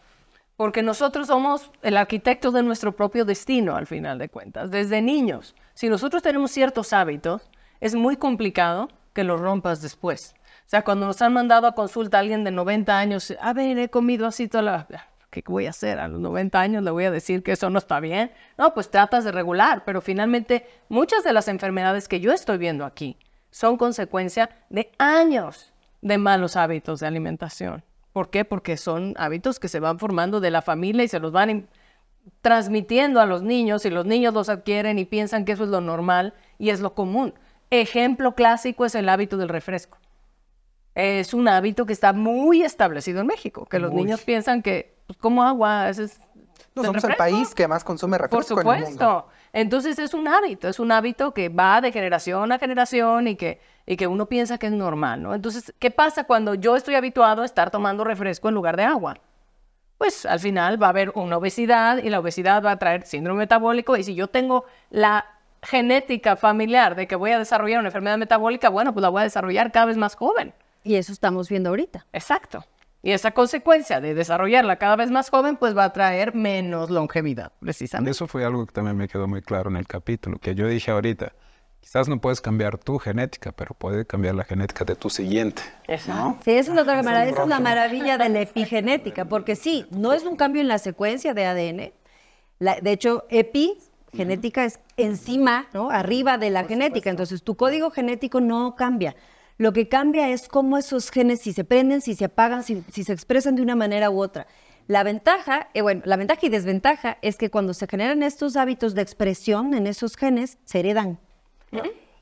porque 0.55 0.81
nosotros 0.81 1.27
somos 1.27 1.69
el 1.81 1.97
arquitecto 1.97 2.51
de 2.51 2.63
nuestro 2.63 2.95
propio 2.95 3.25
destino 3.25 3.75
al 3.75 3.85
final 3.85 4.17
de 4.17 4.29
cuentas, 4.29 4.71
desde 4.71 5.01
niños. 5.01 5.55
Si 5.73 5.89
nosotros 5.89 6.23
tenemos 6.23 6.51
ciertos 6.51 6.93
hábitos, 6.93 7.49
es 7.81 7.95
muy 7.95 8.15
complicado 8.15 8.87
que 9.11 9.25
los 9.25 9.41
rompas 9.41 9.81
después. 9.81 10.35
O 10.67 10.69
sea, 10.69 10.83
cuando 10.83 11.05
nos 11.05 11.21
han 11.21 11.31
mandado 11.31 11.65
a 11.65 11.75
consulta 11.75 12.17
a 12.17 12.19
alguien 12.19 12.43
de 12.43 12.51
90 12.51 12.99
años, 12.99 13.33
a 13.39 13.53
ver, 13.53 13.79
he 13.79 13.89
comido 13.89 14.27
así 14.27 14.49
toda 14.49 14.61
la... 14.63 14.87
¿Qué 15.29 15.41
voy 15.47 15.65
a 15.65 15.69
hacer? 15.69 15.97
A 15.97 16.09
los 16.09 16.19
90 16.19 16.59
años 16.59 16.83
le 16.83 16.91
voy 16.91 17.05
a 17.05 17.11
decir 17.11 17.41
que 17.41 17.53
eso 17.53 17.69
no 17.69 17.79
está 17.79 18.01
bien. 18.01 18.33
No, 18.57 18.73
pues 18.73 18.91
tratas 18.91 19.23
de 19.23 19.31
regular, 19.31 19.83
pero 19.85 20.01
finalmente 20.01 20.67
muchas 20.89 21.23
de 21.23 21.31
las 21.31 21.47
enfermedades 21.47 22.09
que 22.09 22.19
yo 22.19 22.33
estoy 22.33 22.57
viendo 22.57 22.83
aquí 22.83 23.17
son 23.49 23.77
consecuencia 23.77 24.49
de 24.69 24.91
años 24.97 25.71
de 26.01 26.17
malos 26.17 26.57
hábitos 26.57 26.99
de 26.99 27.07
alimentación. 27.07 27.85
¿Por 28.11 28.29
qué? 28.29 28.43
Porque 28.43 28.75
son 28.75 29.13
hábitos 29.17 29.61
que 29.61 29.69
se 29.69 29.79
van 29.79 29.99
formando 29.99 30.41
de 30.41 30.51
la 30.51 30.61
familia 30.61 31.05
y 31.05 31.07
se 31.07 31.21
los 31.21 31.31
van 31.31 31.69
transmitiendo 32.41 33.21
a 33.21 33.25
los 33.25 33.41
niños 33.41 33.85
y 33.85 33.89
los 33.89 34.05
niños 34.05 34.33
los 34.33 34.49
adquieren 34.49 34.99
y 34.99 35.05
piensan 35.05 35.45
que 35.45 35.53
eso 35.53 35.63
es 35.63 35.69
lo 35.69 35.79
normal 35.79 36.33
y 36.59 36.71
es 36.71 36.81
lo 36.81 36.93
común. 36.93 37.33
Ejemplo 37.69 38.35
clásico 38.35 38.83
es 38.83 38.95
el 38.95 39.07
hábito 39.07 39.37
del 39.37 39.47
refresco. 39.47 39.97
Es 40.99 41.35
un 41.35 41.47
hábito 41.47 41.85
que 41.85 41.93
está 41.93 42.11
muy 42.11 42.63
establecido 42.63 43.21
en 43.21 43.27
México, 43.27 43.67
que 43.67 43.77
los 43.77 43.93
niños 43.93 44.21
piensan 44.21 44.63
que, 44.63 44.95
pues, 45.05 45.15
como 45.19 45.43
agua, 45.43 45.89
es, 45.89 46.19
no, 46.73 46.83
somos 46.83 47.03
el 47.03 47.15
país 47.15 47.53
que 47.53 47.67
más 47.67 47.83
consume 47.83 48.17
refresco 48.17 48.55
Por 48.55 48.63
supuesto. 48.63 49.27
Entonces 49.53 49.99
es 49.99 50.15
un 50.15 50.27
hábito, 50.27 50.67
es 50.67 50.79
un 50.79 50.91
hábito 50.91 51.35
que 51.35 51.49
va 51.49 51.81
de 51.81 51.91
generación 51.91 52.51
a 52.51 52.57
generación 52.57 53.27
y 53.27 53.35
que, 53.35 53.61
y 53.85 53.95
que 53.95 54.07
uno 54.07 54.25
piensa 54.25 54.57
que 54.57 54.65
es 54.65 54.71
normal, 54.71 55.21
¿no? 55.21 55.35
Entonces, 55.35 55.71
¿qué 55.77 55.91
pasa 55.91 56.23
cuando 56.23 56.55
yo 56.55 56.75
estoy 56.75 56.95
habituado 56.95 57.43
a 57.43 57.45
estar 57.45 57.69
tomando 57.69 58.03
refresco 58.03 58.49
en 58.49 58.55
lugar 58.55 58.75
de 58.75 58.83
agua? 58.83 59.19
Pues 59.99 60.25
al 60.25 60.39
final 60.39 60.81
va 60.81 60.87
a 60.87 60.89
haber 60.89 61.11
una 61.11 61.37
obesidad 61.37 61.99
y 61.99 62.09
la 62.09 62.19
obesidad 62.19 62.63
va 62.65 62.71
a 62.71 62.79
traer 62.79 63.05
síndrome 63.05 63.41
metabólico 63.41 63.97
y 63.97 64.03
si 64.03 64.15
yo 64.15 64.29
tengo 64.29 64.65
la 64.89 65.25
genética 65.61 66.35
familiar 66.35 66.95
de 66.95 67.07
que 67.07 67.15
voy 67.15 67.33
a 67.33 67.37
desarrollar 67.37 67.77
una 67.77 67.89
enfermedad 67.89 68.17
metabólica, 68.17 68.69
bueno, 68.69 68.93
pues 68.93 69.03
la 69.03 69.09
voy 69.09 69.21
a 69.21 69.25
desarrollar 69.25 69.71
cada 69.71 69.85
vez 69.85 69.97
más 69.97 70.15
joven. 70.15 70.55
Y 70.87 70.95
eso 70.95 71.11
estamos 71.11 71.49
viendo 71.49 71.69
ahorita. 71.69 72.07
Exacto. 72.13 72.63
Y 73.03 73.11
esa 73.11 73.31
consecuencia 73.31 73.99
de 73.99 74.13
desarrollarla 74.13 74.77
cada 74.77 74.95
vez 74.95 75.11
más 75.11 75.29
joven, 75.29 75.57
pues 75.57 75.75
va 75.75 75.83
a 75.83 75.93
traer 75.93 76.33
menos 76.33 76.89
longevidad, 76.89 77.51
precisamente. 77.59 78.11
Eso 78.11 78.25
fue 78.25 78.45
algo 78.45 78.65
que 78.65 78.71
también 78.71 78.95
me 78.95 79.07
quedó 79.09 79.27
muy 79.27 79.41
claro 79.41 79.69
en 79.69 79.75
el 79.75 79.85
capítulo, 79.85 80.39
que 80.39 80.55
yo 80.55 80.67
dije 80.67 80.91
ahorita, 80.91 81.33
quizás 81.81 82.07
no 82.07 82.21
puedes 82.21 82.39
cambiar 82.39 82.77
tu 82.77 82.99
genética, 82.99 83.51
pero 83.51 83.75
puedes 83.75 84.05
cambiar 84.05 84.35
la 84.35 84.45
genética 84.45 84.85
de 84.85 84.95
tu 84.95 85.09
siguiente. 85.09 85.61
Exacto. 85.87 86.37
Sí, 86.45 86.51
esa 86.51 86.73
es, 86.73 86.79
otra 86.79 87.03
maravilla, 87.03 87.31
esa 87.33 87.43
es 87.43 87.49
la 87.49 87.59
maravilla 87.59 88.17
de 88.17 88.29
la 88.29 88.41
epigenética, 88.41 89.25
porque 89.25 89.57
sí, 89.57 89.85
no 89.91 90.13
es 90.13 90.23
un 90.23 90.37
cambio 90.37 90.61
en 90.61 90.69
la 90.69 90.79
secuencia 90.79 91.33
de 91.33 91.45
ADN. 91.45 92.81
de 92.81 92.91
hecho, 92.91 93.25
epi 93.29 93.77
genética 94.13 94.63
es 94.63 94.79
encima, 94.95 95.67
¿no? 95.73 95.89
Arriba 95.91 96.37
de 96.37 96.49
la 96.49 96.63
genética. 96.63 97.09
Entonces, 97.09 97.43
tu 97.43 97.55
código 97.55 97.91
genético 97.91 98.39
no 98.39 98.75
cambia. 98.75 99.15
Lo 99.57 99.73
que 99.73 99.89
cambia 99.89 100.29
es 100.29 100.47
cómo 100.47 100.77
esos 100.77 101.09
genes, 101.09 101.41
si 101.41 101.53
se 101.53 101.63
prenden, 101.63 102.01
si 102.01 102.15
se 102.15 102.25
apagan, 102.25 102.63
si, 102.63 102.83
se 102.91 103.13
expresan 103.13 103.55
de 103.55 103.63
una 103.63 103.75
manera 103.75 104.09
u 104.11 104.21
otra. 104.21 104.47
La 104.87 105.03
ventaja, 105.03 105.69
eh, 105.73 105.81
bueno, 105.81 106.01
la 106.05 106.15
ventaja 106.15 106.45
y 106.45 106.49
desventaja 106.49 107.17
es 107.21 107.37
que 107.37 107.49
cuando 107.49 107.73
se 107.73 107.87
generan 107.87 108.23
estos 108.23 108.55
hábitos 108.55 108.93
de 108.93 109.01
expresión 109.01 109.73
en 109.73 109.87
esos 109.87 110.15
genes, 110.15 110.59
se 110.63 110.79
heredan. 110.79 111.19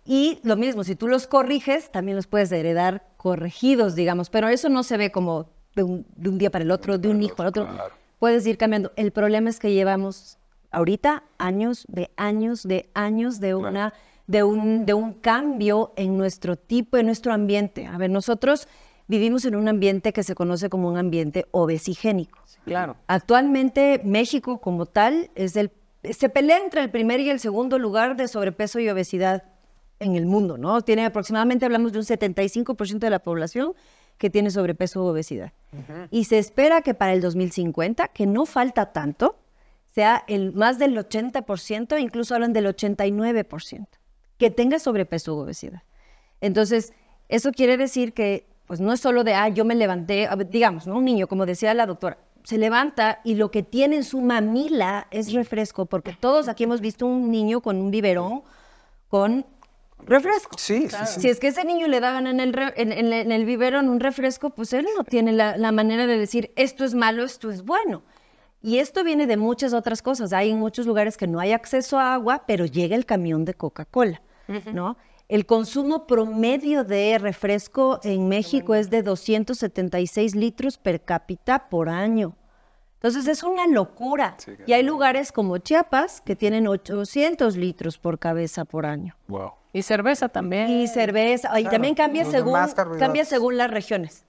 Y 0.05 0.39
lo 0.43 0.55
mismo, 0.55 0.83
si 0.83 0.95
tú 0.95 1.07
los 1.07 1.27
corriges, 1.27 1.91
también 1.91 2.15
los 2.15 2.27
puedes 2.27 2.51
heredar 2.51 3.05
corregidos, 3.17 3.95
digamos, 3.95 4.29
pero 4.29 4.47
eso 4.47 4.69
no 4.69 4.83
se 4.83 4.97
ve 4.97 5.11
como 5.11 5.49
de 5.75 5.83
un, 5.83 6.05
día 6.37 6.49
para 6.49 6.63
el 6.63 6.71
otro, 6.71 6.97
de 6.97 7.09
un 7.09 7.21
hijo 7.21 7.41
al 7.41 7.49
otro. 7.49 7.67
Puedes 8.19 8.47
ir 8.47 8.57
cambiando. 8.57 8.93
El 8.95 9.11
problema 9.11 9.49
es 9.49 9.59
que 9.59 9.73
llevamos 9.73 10.37
ahorita 10.71 11.23
años 11.37 11.85
de 11.87 12.11
años 12.17 12.63
de 12.63 12.89
años 12.93 13.39
de 13.39 13.55
una 13.55 13.93
de 14.27 14.43
un, 14.43 14.85
de 14.85 14.93
un 14.93 15.13
cambio 15.13 15.93
en 15.95 16.17
nuestro 16.17 16.55
tipo, 16.55 16.97
en 16.97 17.07
nuestro 17.07 17.33
ambiente. 17.33 17.85
A 17.85 17.97
ver, 17.97 18.09
nosotros 18.09 18.67
vivimos 19.07 19.45
en 19.45 19.55
un 19.55 19.67
ambiente 19.67 20.13
que 20.13 20.23
se 20.23 20.35
conoce 20.35 20.69
como 20.69 20.89
un 20.89 20.97
ambiente 20.97 21.45
obesigénico. 21.51 22.39
claro. 22.63 22.95
Actualmente 23.07 24.01
México 24.03 24.59
como 24.59 24.85
tal 24.85 25.29
es 25.35 25.55
el, 25.55 25.71
se 26.03 26.29
pelea 26.29 26.57
entre 26.57 26.81
el 26.81 26.89
primer 26.89 27.19
y 27.19 27.29
el 27.29 27.39
segundo 27.39 27.77
lugar 27.77 28.15
de 28.15 28.27
sobrepeso 28.27 28.79
y 28.79 28.89
obesidad 28.89 29.43
en 29.99 30.15
el 30.15 30.25
mundo, 30.25 30.57
¿no? 30.57 30.81
Tiene 30.81 31.05
aproximadamente, 31.05 31.65
hablamos 31.65 31.93
de 31.93 31.99
un 31.99 32.05
75% 32.05 32.99
de 32.99 33.09
la 33.09 33.19
población 33.19 33.73
que 34.17 34.29
tiene 34.29 34.49
sobrepeso 34.49 35.03
o 35.03 35.11
obesidad. 35.11 35.53
Y 36.09 36.25
se 36.25 36.37
espera 36.37 36.81
que 36.81 36.93
para 36.93 37.13
el 37.13 37.21
2050, 37.21 38.07
que 38.09 38.25
no 38.25 38.45
falta 38.45 38.91
tanto, 38.91 39.37
sea 39.91 40.23
el 40.27 40.53
más 40.53 40.79
del 40.79 40.97
80%, 40.97 41.99
incluso 41.99 42.33
hablan 42.33 42.53
del 42.53 42.65
89% 42.65 43.87
que 44.37 44.51
tenga 44.51 44.79
sobrepeso 44.79 45.35
o 45.35 45.43
obesidad. 45.43 45.83
Entonces, 46.41 46.93
eso 47.29 47.51
quiere 47.51 47.77
decir 47.77 48.13
que 48.13 48.47
pues 48.67 48.79
no 48.79 48.93
es 48.93 48.99
solo 48.99 49.23
de, 49.23 49.33
ah, 49.33 49.49
yo 49.49 49.63
me 49.63 49.75
levanté, 49.75 50.27
digamos, 50.49 50.87
¿no? 50.87 50.97
Un 50.97 51.05
niño, 51.05 51.27
como 51.27 51.45
decía 51.45 51.73
la 51.73 51.85
doctora, 51.85 52.17
se 52.43 52.57
levanta 52.57 53.21
y 53.23 53.35
lo 53.35 53.51
que 53.51 53.63
tiene 53.63 53.97
en 53.97 54.03
su 54.03 54.21
mamila 54.21 55.07
es 55.11 55.33
refresco, 55.33 55.85
porque 55.85 56.13
todos 56.19 56.47
aquí 56.47 56.63
hemos 56.63 56.81
visto 56.81 57.05
un 57.05 57.31
niño 57.31 57.61
con 57.61 57.77
un 57.77 57.91
biberón 57.91 58.43
con 59.07 59.45
refresco. 59.99 60.57
Sí, 60.57 60.87
sí, 60.89 60.97
sí. 61.05 61.21
Si 61.21 61.29
es 61.29 61.39
que 61.39 61.47
ese 61.47 61.63
niño 61.63 61.87
le 61.87 61.99
daban 61.99 62.27
en 62.27 62.39
el, 62.39 62.55
en, 62.75 63.31
el 63.31 63.45
biberón 63.45 63.89
un 63.89 63.99
refresco, 63.99 64.51
pues 64.51 64.73
él 64.73 64.85
no 64.97 65.03
tiene 65.03 65.31
la, 65.31 65.57
la 65.57 65.71
manera 65.71 66.05
de 66.05 66.17
decir, 66.17 66.51
esto 66.55 66.85
es 66.85 66.93
malo, 66.93 67.23
esto 67.23 67.49
es 67.51 67.63
bueno. 67.63 68.03
Y 68.61 68.79
esto 68.79 69.03
viene 69.03 69.27
de 69.27 69.37
muchas 69.37 69.73
otras 69.73 70.01
cosas. 70.01 70.33
Hay 70.33 70.49
en 70.49 70.59
muchos 70.59 70.87
lugares 70.87 71.17
que 71.17 71.27
no 71.27 71.39
hay 71.39 71.51
acceso 71.51 71.99
a 71.99 72.15
agua, 72.15 72.43
pero 72.47 72.65
llega 72.65 72.95
el 72.95 73.05
camión 73.05 73.45
de 73.45 73.53
Coca-Cola, 73.53 74.21
¿no? 74.73 74.97
El 75.27 75.45
consumo 75.45 76.05
promedio 76.05 76.83
de 76.83 77.17
refresco 77.17 77.99
en 78.03 78.27
México 78.27 78.75
es 78.75 78.89
de 78.91 79.01
276 79.01 80.35
litros 80.35 80.77
per 80.77 81.01
cápita 81.01 81.67
por 81.67 81.89
año. 81.89 82.35
Entonces 82.95 83.27
es 83.27 83.43
una 83.43 83.67
locura. 83.67 84.37
y 84.65 84.73
hay 84.73 84.83
lugares 84.83 85.31
como 85.31 85.57
Chiapas 85.57 86.21
que 86.21 86.35
tienen 86.35 86.67
800 86.67 87.57
litros 87.57 87.97
por 87.97 88.19
cabeza 88.19 88.65
por 88.65 88.85
año. 88.85 89.15
Wow. 89.27 89.51
Y 89.73 89.81
cerveza 89.81 90.29
también. 90.29 90.69
Y 90.69 90.87
cerveza. 90.87 91.59
y 91.59 91.65
también 91.65 91.95
cambia 91.95 92.25
según, 92.25 92.57
cambia 92.99 93.25
según 93.25 93.57
las 93.57 93.69
regiones 93.71 94.25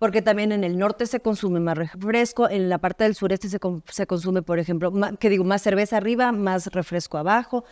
porque 0.00 0.22
también 0.22 0.50
en 0.50 0.64
el 0.64 0.78
norte 0.78 1.04
se 1.04 1.20
consume 1.20 1.60
más 1.60 1.76
refresco, 1.76 2.48
en 2.48 2.70
la 2.70 2.78
parte 2.78 3.04
del 3.04 3.14
sureste 3.14 3.50
se, 3.50 3.58
se 3.90 4.06
consume, 4.06 4.40
por 4.40 4.58
ejemplo, 4.58 4.90
que 5.18 5.28
digo, 5.28 5.44
más 5.44 5.60
cerveza 5.60 5.98
arriba, 5.98 6.32
más 6.32 6.68
refresco 6.68 7.18
abajo, 7.18 7.64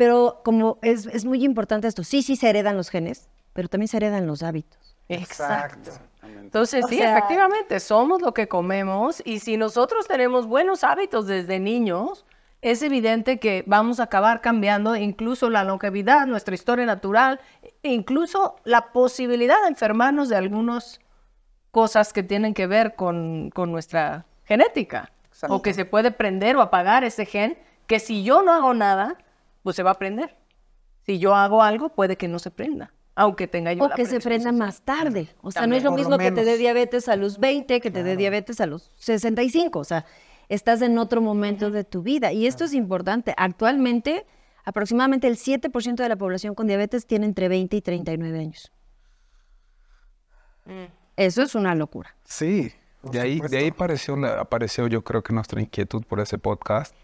pero 0.00 0.40
como 0.46 0.78
es, 0.80 1.04
es, 1.04 1.26
muy 1.26 1.44
importante 1.44 1.86
esto, 1.86 2.04
sí, 2.04 2.22
sí 2.22 2.34
se 2.34 2.48
heredan 2.48 2.74
los 2.74 2.88
genes, 2.88 3.28
pero 3.52 3.68
también 3.68 3.88
se 3.88 3.98
heredan 3.98 4.26
los 4.26 4.42
hábitos. 4.42 4.96
Exacto. 5.10 5.90
Entonces, 6.22 6.86
sí, 6.88 7.02
efectivamente, 7.02 7.78
somos 7.80 8.22
lo 8.22 8.32
que 8.32 8.48
comemos 8.48 9.20
y 9.26 9.40
si 9.40 9.58
nosotros 9.58 10.08
tenemos 10.08 10.46
buenos 10.46 10.84
hábitos 10.84 11.26
desde 11.26 11.58
niños, 11.58 12.24
es 12.62 12.80
evidente 12.80 13.38
que 13.38 13.62
vamos 13.66 14.00
a 14.00 14.04
acabar 14.04 14.40
cambiando 14.40 14.96
incluso 14.96 15.50
la 15.50 15.64
longevidad, 15.64 16.26
nuestra 16.26 16.54
historia 16.54 16.86
natural, 16.86 17.38
e 17.82 17.92
incluso 17.92 18.56
la 18.64 18.92
posibilidad 18.94 19.60
de 19.64 19.68
enfermarnos 19.68 20.30
de 20.30 20.36
algunos 20.36 21.02
cosas 21.72 22.14
que 22.14 22.22
tienen 22.22 22.54
que 22.54 22.66
ver 22.66 22.94
con, 22.94 23.50
nuestra 23.54 24.24
genética. 24.46 25.12
O 25.50 25.60
que 25.60 25.74
se 25.74 25.84
puede 25.84 26.10
prender 26.10 26.56
o 26.56 26.62
apagar 26.62 27.04
ese 27.04 27.26
gen, 27.26 27.58
que 27.86 27.98
si 27.98 28.24
yo 28.24 28.40
no 28.40 28.54
hago 28.54 28.72
nada, 28.72 29.18
pues 29.62 29.76
se 29.76 29.82
va 29.82 29.92
a 29.92 29.94
prender. 29.94 30.36
Si 31.06 31.18
yo 31.18 31.34
hago 31.34 31.62
algo, 31.62 31.90
puede 31.90 32.16
que 32.16 32.28
no 32.28 32.38
se 32.38 32.50
prenda, 32.50 32.92
aunque 33.14 33.46
tenga 33.46 33.72
yo 33.72 33.84
O 33.84 33.90
que 33.90 34.04
se 34.06 34.20
prenda 34.20 34.52
más 34.52 34.82
tarde. 34.82 35.28
O 35.42 35.50
sea, 35.50 35.66
no 35.66 35.74
es 35.74 35.82
lo 35.82 35.92
mismo 35.92 36.18
que 36.18 36.30
te 36.30 36.44
dé 36.44 36.56
diabetes 36.56 37.08
a 37.08 37.16
los 37.16 37.38
20 37.38 37.80
que 37.80 37.90
te 37.90 38.02
dé 38.02 38.16
diabetes 38.16 38.60
a 38.60 38.66
los 38.66 38.92
65. 38.98 39.78
O 39.78 39.84
sea, 39.84 40.04
estás 40.48 40.82
en 40.82 40.98
otro 40.98 41.20
momento 41.20 41.70
de 41.70 41.84
tu 41.84 42.02
vida. 42.02 42.32
Y 42.32 42.46
esto 42.46 42.64
es 42.64 42.74
importante. 42.74 43.34
Actualmente, 43.36 44.26
aproximadamente 44.64 45.26
el 45.26 45.36
7% 45.36 45.94
de 45.94 46.08
la 46.08 46.16
población 46.16 46.54
con 46.54 46.66
diabetes 46.66 47.06
tiene 47.06 47.26
entre 47.26 47.48
20 47.48 47.76
y 47.76 47.80
39 47.80 48.38
años. 48.38 48.72
Mm. 50.66 50.92
Eso 51.16 51.42
es 51.42 51.54
una 51.54 51.74
locura. 51.74 52.14
Sí. 52.24 52.72
De 53.02 53.20
ahí, 53.20 53.40
de 53.40 53.56
ahí 53.56 53.68
apareció, 53.68 54.14
apareció 54.38 54.86
yo 54.86 55.02
creo 55.02 55.22
que 55.22 55.32
nuestra 55.32 55.60
inquietud 55.60 56.04
por 56.04 56.20
ese 56.20 56.36
podcast 56.36 56.94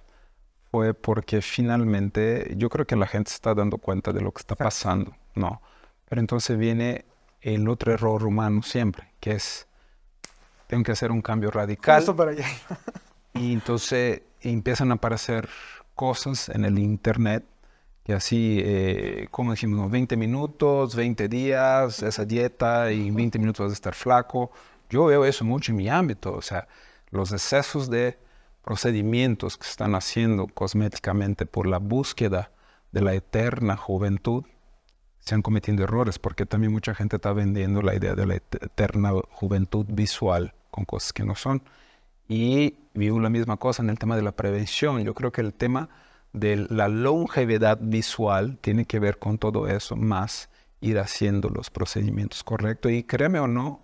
fue 0.70 0.94
porque 0.94 1.42
finalmente 1.42 2.54
yo 2.56 2.68
creo 2.68 2.86
que 2.86 2.96
la 2.96 3.06
gente 3.06 3.30
está 3.30 3.54
dando 3.54 3.78
cuenta 3.78 4.12
de 4.12 4.20
lo 4.20 4.32
que 4.32 4.40
está 4.40 4.54
pasando, 4.54 5.14
¿no? 5.34 5.60
Pero 6.08 6.20
entonces 6.20 6.56
viene 6.58 7.04
el 7.40 7.68
otro 7.68 7.92
error 7.92 8.24
humano 8.24 8.62
siempre, 8.62 9.12
que 9.20 9.32
es, 9.32 9.66
tengo 10.66 10.82
que 10.82 10.92
hacer 10.92 11.10
un 11.10 11.22
cambio 11.22 11.50
radical. 11.50 12.02
Eso 12.02 12.14
para 12.14 12.32
allá. 12.32 12.46
y 13.34 13.52
entonces 13.52 14.22
empiezan 14.40 14.90
a 14.90 14.94
aparecer 14.94 15.48
cosas 15.94 16.48
en 16.48 16.64
el 16.64 16.78
Internet 16.78 17.44
que 18.06 18.12
así, 18.12 18.60
eh, 18.62 19.26
como 19.32 19.50
dijimos, 19.50 19.90
20 19.90 20.16
minutos, 20.16 20.94
20 20.94 21.26
días, 21.26 22.04
esa 22.04 22.24
dieta 22.24 22.92
y 22.92 23.10
20 23.10 23.36
minutos 23.40 23.66
vas 23.66 23.72
a 23.72 23.74
estar 23.74 23.94
flaco. 23.94 24.52
Yo 24.88 25.06
veo 25.06 25.24
eso 25.24 25.44
mucho 25.44 25.72
en 25.72 25.76
mi 25.78 25.88
ámbito, 25.88 26.32
o 26.32 26.40
sea, 26.40 26.68
los 27.10 27.32
excesos 27.32 27.90
de 27.90 28.16
procedimientos 28.66 29.56
que 29.56 29.68
están 29.68 29.94
haciendo 29.94 30.48
cosméticamente 30.48 31.46
por 31.46 31.68
la 31.68 31.78
búsqueda 31.78 32.50
de 32.90 33.00
la 33.00 33.14
eterna 33.14 33.76
juventud, 33.76 34.42
se 35.20 35.36
han 35.36 35.42
cometido 35.42 35.84
errores, 35.84 36.18
porque 36.18 36.46
también 36.46 36.72
mucha 36.72 36.92
gente 36.92 37.14
está 37.14 37.32
vendiendo 37.32 37.80
la 37.80 37.94
idea 37.94 38.16
de 38.16 38.26
la 38.26 38.34
eterna 38.34 39.12
juventud 39.30 39.86
visual 39.88 40.52
con 40.72 40.84
cosas 40.84 41.12
que 41.12 41.22
no 41.22 41.36
son. 41.36 41.62
Y 42.28 42.74
vivo 42.92 43.20
la 43.20 43.30
misma 43.30 43.56
cosa 43.56 43.84
en 43.84 43.90
el 43.90 44.00
tema 44.00 44.16
de 44.16 44.22
la 44.22 44.32
prevención. 44.32 45.00
Yo 45.04 45.14
creo 45.14 45.30
que 45.30 45.42
el 45.42 45.54
tema 45.54 45.88
de 46.32 46.66
la 46.68 46.88
longevidad 46.88 47.78
visual 47.80 48.58
tiene 48.60 48.84
que 48.84 48.98
ver 48.98 49.20
con 49.20 49.38
todo 49.38 49.68
eso, 49.68 49.94
más 49.94 50.50
ir 50.80 50.98
haciendo 50.98 51.50
los 51.50 51.70
procedimientos 51.70 52.42
correctos. 52.42 52.90
Y 52.90 53.04
créeme 53.04 53.38
o 53.38 53.46
no, 53.46 53.80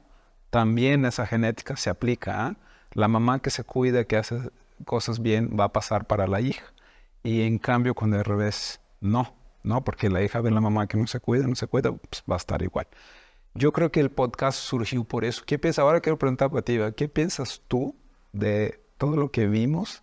también 0.50 1.04
esa 1.04 1.24
genética 1.24 1.76
se 1.76 1.88
aplica. 1.88 2.46
¿ah? 2.46 2.56
La 2.94 3.06
mamá 3.06 3.38
que 3.38 3.50
se 3.50 3.62
cuida, 3.62 4.02
que 4.06 4.16
hace 4.16 4.50
cosas 4.84 5.20
bien, 5.20 5.56
va 5.58 5.64
a 5.64 5.72
pasar 5.72 6.06
para 6.06 6.26
la 6.26 6.40
hija. 6.40 6.72
Y 7.22 7.42
en 7.42 7.58
cambio, 7.58 7.94
cuando 7.94 8.16
al 8.18 8.24
revés, 8.24 8.80
no, 9.00 9.34
no, 9.62 9.84
porque 9.84 10.10
la 10.10 10.22
hija 10.22 10.40
ve 10.40 10.50
a 10.50 10.52
la 10.52 10.60
mamá 10.60 10.86
que 10.86 10.96
no 10.96 11.06
se 11.06 11.20
cuida, 11.20 11.46
no 11.46 11.54
se 11.54 11.66
cuida, 11.66 11.92
pues 11.92 12.24
va 12.30 12.34
a 12.34 12.38
estar 12.38 12.62
igual. 12.62 12.88
Yo 13.54 13.72
creo 13.72 13.92
que 13.92 14.00
el 14.00 14.10
podcast 14.10 14.58
surgió 14.58 15.04
por 15.04 15.24
eso. 15.24 15.42
¿Qué 15.46 15.58
piensas? 15.58 15.82
Ahora 15.82 16.00
quiero 16.00 16.18
preguntar 16.18 16.50
a 16.56 16.62
ti, 16.62 16.78
¿qué 16.96 17.08
piensas 17.08 17.62
tú 17.68 17.94
de 18.32 18.80
todo 18.96 19.16
lo 19.16 19.30
que 19.30 19.46
vimos? 19.46 20.02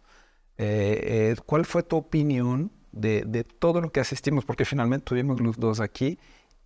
Eh, 0.58 1.32
eh, 1.32 1.36
¿Cuál 1.46 1.66
fue 1.66 1.84
tu 1.84 1.98
opinión 1.98 2.72
de, 2.92 3.24
de, 3.26 3.44
todo 3.44 3.82
lo 3.82 3.92
que 3.92 4.00
asistimos? 4.00 4.46
Porque 4.46 4.66
finalmente 4.66 5.06
tuvimos 5.06 5.42
los 5.42 5.58
dos 5.58 5.80
aquí. 5.80 6.20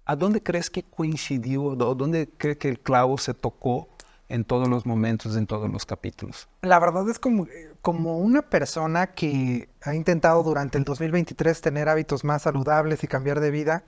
¿A 0.06 0.16
dónde 0.16 0.44
crees 0.44 0.70
que 0.70 0.84
coincidió? 0.84 1.76
¿Dónde 1.76 2.30
crees 2.38 2.58
que 2.58 2.70
el 2.70 2.80
clavo 2.80 3.18
se 3.18 3.34
tocó 3.34 3.88
en 4.28 4.44
todos 4.44 4.68
los 4.68 4.86
momentos, 4.86 5.38
en 5.38 5.48
todos 5.48 5.72
los 5.72 5.86
capítulos? 5.86 6.50
La 6.62 6.80
verdad 6.80 7.10
es 7.10 7.20
como, 7.20 7.48
como 7.84 8.18
una 8.18 8.44
persona 8.44 9.08
que 9.08 9.68
ha 9.82 9.94
intentado 9.94 10.42
durante 10.42 10.78
el 10.78 10.86
2023 10.86 11.60
tener 11.60 11.90
hábitos 11.90 12.24
más 12.24 12.44
saludables 12.44 13.04
y 13.04 13.08
cambiar 13.08 13.42
de 13.42 13.52
vida, 13.52 13.84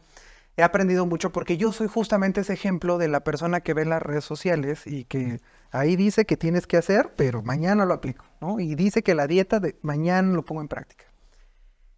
he 0.57 0.63
aprendido 0.63 1.05
mucho 1.05 1.31
porque 1.31 1.55
yo 1.55 1.71
soy 1.71 1.87
justamente 1.87 2.41
ese 2.41 2.51
ejemplo 2.51 2.97
de 2.97 3.07
la 3.07 3.21
persona 3.21 3.61
que 3.61 3.73
ve 3.73 3.85
las 3.85 4.03
redes 4.03 4.25
sociales 4.25 4.85
y 4.85 5.05
que 5.05 5.39
ahí 5.71 5.95
dice 5.95 6.25
que 6.25 6.35
tienes 6.35 6.67
que 6.67 6.75
hacer, 6.75 7.13
pero 7.15 7.41
mañana 7.41 7.85
lo 7.85 7.93
aplico, 7.93 8.25
¿no? 8.41 8.59
Y 8.59 8.75
dice 8.75 9.01
que 9.01 9.15
la 9.15 9.27
dieta 9.27 9.61
de 9.61 9.77
mañana 9.81 10.33
lo 10.33 10.43
pongo 10.43 10.59
en 10.59 10.67
práctica. 10.67 11.05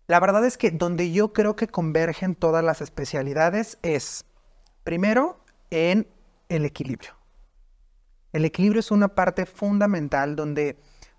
La 0.05 0.19
verdad 0.19 0.45
es 0.45 0.59
que 0.59 0.69
donde 0.69 1.11
yo 1.11 1.33
creo 1.33 1.55
que 1.55 1.67
convergen 1.67 2.35
todas 2.35 2.63
las 2.63 2.79
especialidades 2.79 3.79
es, 3.81 4.23
primero, 4.83 5.39
en 5.71 6.07
el 6.49 6.63
equilibrio. 6.63 7.13
El 8.33 8.45
equilibrio 8.45 8.81
es 8.81 8.91
una 8.91 9.07
parte 9.07 9.47
fundamental 9.47 10.35
donde 10.35 10.77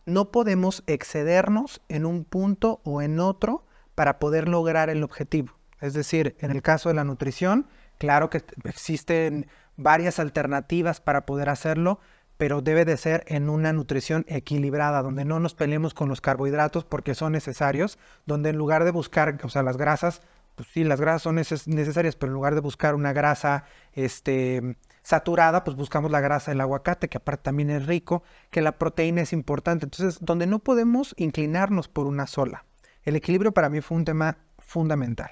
no 0.08 0.30
podemos 0.30 0.82
excedernos 0.86 1.80
en 1.88 2.06
un 2.06 2.24
punto 2.24 2.80
o 2.84 3.02
en 3.02 3.20
otro 3.20 3.64
para 3.94 4.18
poder 4.18 4.48
lograr 4.48 4.90
el 4.90 5.02
objetivo. 5.02 5.54
Es 5.80 5.92
decir, 5.94 6.36
en 6.40 6.50
el 6.50 6.62
caso 6.62 6.88
de 6.88 6.94
la 6.94 7.04
nutrición, 7.04 7.66
claro 7.98 8.30
que 8.30 8.42
existen 8.64 9.46
varias 9.76 10.18
alternativas 10.18 11.00
para 11.00 11.26
poder 11.26 11.48
hacerlo, 11.48 12.00
pero 12.36 12.62
debe 12.62 12.84
de 12.84 12.96
ser 12.96 13.24
en 13.26 13.48
una 13.48 13.72
nutrición 13.72 14.24
equilibrada, 14.28 15.02
donde 15.02 15.24
no 15.24 15.40
nos 15.40 15.54
peleemos 15.54 15.94
con 15.94 16.08
los 16.08 16.20
carbohidratos 16.20 16.84
porque 16.84 17.14
son 17.14 17.32
necesarios, 17.32 17.98
donde 18.26 18.50
en 18.50 18.56
lugar 18.56 18.84
de 18.84 18.92
buscar, 18.92 19.38
o 19.42 19.48
sea, 19.48 19.62
las 19.62 19.76
grasas, 19.76 20.22
pues 20.54 20.68
sí, 20.72 20.84
las 20.84 21.00
grasas 21.00 21.22
son 21.22 21.34
necesarias, 21.34 22.16
pero 22.16 22.30
en 22.30 22.34
lugar 22.34 22.54
de 22.54 22.60
buscar 22.60 22.94
una 22.94 23.12
grasa 23.12 23.64
este, 23.92 24.76
saturada, 25.08 25.64
pues 25.64 25.74
buscamos 25.74 26.10
la 26.10 26.20
grasa 26.20 26.50
del 26.50 26.60
aguacate, 26.60 27.08
que 27.08 27.16
aparte 27.16 27.44
también 27.44 27.70
es 27.70 27.86
rico, 27.86 28.22
que 28.50 28.60
la 28.60 28.72
proteína 28.72 29.22
es 29.22 29.32
importante. 29.32 29.86
Entonces, 29.86 30.18
donde 30.20 30.46
no 30.46 30.58
podemos 30.58 31.14
inclinarnos 31.16 31.88
por 31.88 32.06
una 32.06 32.26
sola. 32.26 32.66
El 33.04 33.16
equilibrio 33.16 33.52
para 33.52 33.70
mí 33.70 33.80
fue 33.80 33.96
un 33.96 34.04
tema 34.04 34.36
fundamental. 34.58 35.30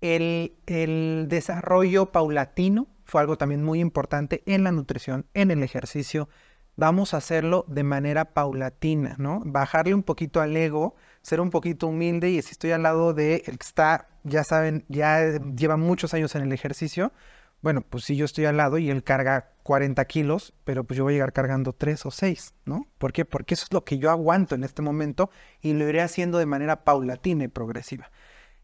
El, 0.00 0.56
el 0.66 1.26
desarrollo 1.28 2.10
paulatino 2.10 2.88
fue 3.04 3.20
algo 3.20 3.38
también 3.38 3.62
muy 3.62 3.78
importante 3.78 4.42
en 4.46 4.64
la 4.64 4.72
nutrición, 4.72 5.26
en 5.32 5.52
el 5.52 5.62
ejercicio. 5.62 6.28
Vamos 6.74 7.14
a 7.14 7.18
hacerlo 7.18 7.64
de 7.68 7.84
manera 7.84 8.34
paulatina, 8.34 9.14
¿no? 9.18 9.42
Bajarle 9.44 9.94
un 9.94 10.02
poquito 10.02 10.40
al 10.40 10.56
ego, 10.56 10.96
ser 11.22 11.40
un 11.40 11.50
poquito 11.50 11.86
humilde 11.86 12.30
y 12.30 12.42
si 12.42 12.50
estoy 12.50 12.72
al 12.72 12.82
lado 12.82 13.14
de 13.14 13.44
el 13.46 13.58
que 13.58 13.66
está, 13.66 14.08
ya 14.24 14.42
saben, 14.42 14.84
ya 14.88 15.38
lleva 15.54 15.76
muchos 15.76 16.14
años 16.14 16.34
en 16.34 16.42
el 16.42 16.52
ejercicio, 16.52 17.12
bueno, 17.64 17.80
pues 17.80 18.04
si 18.04 18.14
yo 18.14 18.26
estoy 18.26 18.44
al 18.44 18.58
lado 18.58 18.76
y 18.76 18.90
él 18.90 19.02
carga 19.02 19.48
40 19.62 20.04
kilos, 20.04 20.52
pero 20.64 20.84
pues 20.84 20.98
yo 20.98 21.04
voy 21.04 21.14
a 21.14 21.16
llegar 21.16 21.32
cargando 21.32 21.72
3 21.72 22.04
o 22.04 22.10
6, 22.10 22.52
¿no? 22.66 22.86
¿Por 22.98 23.14
qué? 23.14 23.24
Porque 23.24 23.54
eso 23.54 23.64
es 23.64 23.72
lo 23.72 23.84
que 23.84 23.96
yo 23.96 24.10
aguanto 24.10 24.54
en 24.54 24.64
este 24.64 24.82
momento 24.82 25.30
y 25.62 25.72
lo 25.72 25.88
iré 25.88 26.02
haciendo 26.02 26.36
de 26.36 26.44
manera 26.44 26.84
paulatina 26.84 27.44
y 27.44 27.48
progresiva. 27.48 28.10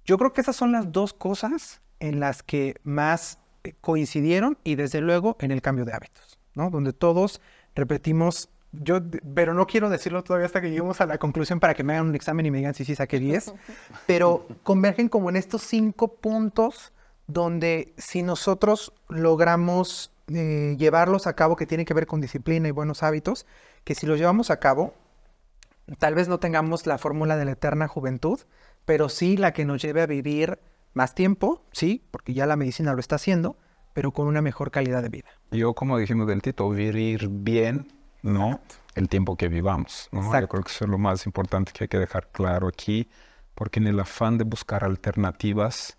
Yo 0.05 0.19
creo 0.19 0.35
que 0.35 0.43
esas 0.43 0.55
son 0.55 0.71
las 0.71 0.93
dos 0.93 1.15
cosas 1.15 1.81
en 1.99 2.21
las 2.21 2.43
que 2.43 2.77
más 2.83 3.39
eh, 3.65 3.73
coincidieron 3.81 4.59
y 4.65 4.75
desde 4.75 5.01
luego 5.01 5.35
en 5.41 5.51
el 5.51 5.63
cambio 5.63 5.87
de 5.87 5.95
hábitos, 5.95 6.39
¿no? 6.55 6.69
Donde 6.69 6.93
todos 6.93 7.41
repetimos, 7.75 8.51
yo, 8.73 9.01
pero 9.35 9.55
no 9.55 9.67
quiero 9.67 9.89
decirlo 9.89 10.23
todavía 10.25 10.45
hasta 10.45 10.61
que 10.61 10.69
lleguemos 10.69 11.01
a 11.01 11.07
la 11.07 11.17
conclusión 11.17 11.59
para 11.59 11.73
que 11.73 11.85
me 11.85 11.95
hagan 11.95 12.09
un 12.09 12.15
examen 12.17 12.45
y 12.45 12.51
me 12.51 12.59
digan 12.59 12.75
si 12.75 12.85
sí 12.85 12.95
saqué 12.95 13.19
10, 13.19 13.55
pero 14.07 14.47
convergen 14.63 15.09
como 15.09 15.31
en 15.31 15.37
estos 15.37 15.63
cinco 15.63 16.17
puntos 16.17 16.93
donde 17.33 17.95
si 17.97 18.23
nosotros 18.23 18.93
logramos 19.09 20.13
eh, 20.29 20.77
llevarlos 20.79 21.27
a 21.27 21.35
cabo, 21.35 21.57
que 21.57 21.67
tiene 21.67 21.85
que 21.85 21.95
ver 21.95 22.07
con 22.07 22.21
disciplina 22.21 22.69
y 22.69 22.71
buenos 22.71 23.03
hábitos, 23.03 23.47
que 23.85 23.95
si 23.95 24.07
los 24.07 24.19
llevamos 24.19 24.51
a 24.51 24.59
cabo, 24.59 24.95
tal 25.99 26.15
vez 26.15 26.29
no 26.29 26.39
tengamos 26.39 26.87
la 26.87 26.99
fórmula 26.99 27.37
de 27.37 27.45
la 27.45 27.53
eterna 27.53 27.89
juventud, 27.89 28.41
pero 28.85 29.09
sí 29.09 29.37
la 29.37 29.53
que 29.53 29.65
nos 29.65 29.83
lleve 29.83 30.03
a 30.03 30.07
vivir 30.07 30.59
más 30.93 31.15
tiempo, 31.15 31.65
sí, 31.73 32.05
porque 32.11 32.35
ya 32.35 32.47
la 32.47 32.57
medicina 32.57 32.93
lo 32.93 33.01
está 33.01 33.17
haciendo, 33.17 33.57
pero 33.93 34.13
con 34.13 34.27
una 34.27 34.43
mejor 34.43 34.71
calidad 34.71 35.03
de 35.03 35.09
vida. 35.09 35.29
Yo, 35.51 35.75
como 35.75 35.99
dijimos 35.99 36.27
del 36.27 36.43
Tito, 36.43 36.69
vivir 36.71 37.29
bien, 37.29 37.93
¿no? 38.23 38.61
El 38.95 39.09
tiempo 39.09 39.37
que 39.37 39.49
vivamos, 39.49 40.09
¿no? 40.13 40.23
Yo 40.23 40.49
creo 40.49 40.63
que 40.63 40.71
eso 40.71 40.85
es 40.85 40.91
lo 40.91 40.99
más 40.99 41.27
importante 41.27 41.73
que 41.73 41.85
hay 41.85 41.89
que 41.89 41.99
dejar 41.99 42.29
claro 42.29 42.69
aquí, 42.69 43.09
porque 43.55 43.79
en 43.79 43.87
el 43.87 44.01
afán 44.01 44.39
de 44.39 44.45
buscar 44.45 44.85
alternativas 44.85 45.97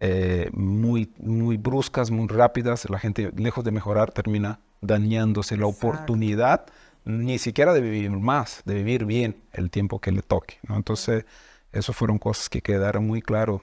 eh, 0.00 0.50
muy, 0.52 1.12
muy 1.18 1.56
bruscas, 1.56 2.10
muy 2.10 2.26
rápidas, 2.26 2.88
la 2.90 2.98
gente, 2.98 3.32
lejos 3.36 3.64
de 3.64 3.70
mejorar, 3.70 4.10
termina 4.12 4.60
dañándose 4.80 5.56
la 5.56 5.66
oportunidad 5.66 6.66
ni 7.04 7.38
siquiera 7.38 7.72
de 7.72 7.80
vivir 7.80 8.10
más, 8.10 8.62
de 8.64 8.74
vivir 8.74 9.04
bien 9.04 9.42
el 9.52 9.70
tiempo 9.70 10.00
que 10.00 10.12
le 10.12 10.22
toque, 10.22 10.58
¿no? 10.68 10.76
Entonces, 10.76 11.24
eso 11.72 11.92
fueron 11.92 12.18
cosas 12.18 12.48
que 12.48 12.60
quedaron 12.60 13.06
muy 13.06 13.22
claro 13.22 13.62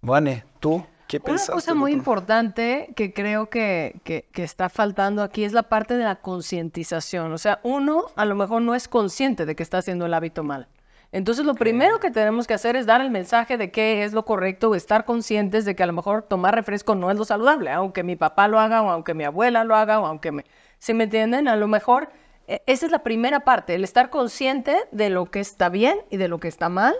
Vane, 0.00 0.44
¿tú 0.60 0.84
qué 1.06 1.20
piensas? 1.20 1.48
Una 1.48 1.56
cosa 1.56 1.74
muy 1.74 1.92
importante 1.92 2.92
que 2.94 3.12
creo 3.12 3.50
que, 3.50 4.00
que, 4.04 4.24
está 4.42 4.68
faltando 4.68 5.22
aquí 5.22 5.44
es 5.44 5.52
la 5.52 5.64
parte 5.64 5.96
de 5.96 6.04
la 6.04 6.16
concientización. 6.16 7.32
O 7.32 7.38
sea, 7.38 7.60
uno 7.62 8.06
a 8.14 8.24
lo 8.24 8.34
mejor 8.36 8.62
no 8.62 8.74
es 8.74 8.86
consciente 8.88 9.44
de 9.44 9.56
que 9.56 9.62
está 9.62 9.78
haciendo 9.78 10.06
el 10.06 10.14
hábito 10.14 10.44
mal. 10.44 10.68
Entonces, 11.10 11.46
lo 11.46 11.54
primero 11.54 12.00
que 12.00 12.10
tenemos 12.10 12.46
que 12.46 12.54
hacer 12.54 12.76
es 12.76 12.84
dar 12.84 13.00
el 13.00 13.10
mensaje 13.10 13.56
de 13.56 13.70
qué 13.70 14.04
es 14.04 14.12
lo 14.12 14.24
correcto 14.26 14.70
o 14.70 14.74
estar 14.74 15.06
conscientes 15.06 15.64
de 15.64 15.74
que 15.74 15.82
a 15.82 15.86
lo 15.86 15.94
mejor 15.94 16.22
tomar 16.22 16.54
refresco 16.54 16.94
no 16.94 17.10
es 17.10 17.16
lo 17.16 17.24
saludable, 17.24 17.70
aunque 17.70 18.02
mi 18.02 18.14
papá 18.14 18.46
lo 18.46 18.60
haga 18.60 18.82
o 18.82 18.90
aunque 18.90 19.14
mi 19.14 19.24
abuela 19.24 19.64
lo 19.64 19.74
haga 19.74 20.00
o 20.00 20.06
aunque 20.06 20.32
me... 20.32 20.44
¿Sí 20.78 20.92
me 20.94 21.04
entienden? 21.04 21.48
A 21.48 21.56
lo 21.56 21.66
mejor 21.66 22.10
e, 22.46 22.62
esa 22.66 22.86
es 22.86 22.92
la 22.92 23.02
primera 23.02 23.40
parte, 23.40 23.74
el 23.74 23.84
estar 23.84 24.10
consciente 24.10 24.76
de 24.90 25.10
lo 25.10 25.26
que 25.26 25.40
está 25.40 25.70
bien 25.70 25.98
y 26.10 26.18
de 26.18 26.28
lo 26.28 26.38
que 26.38 26.48
está 26.48 26.68
mal 26.68 26.94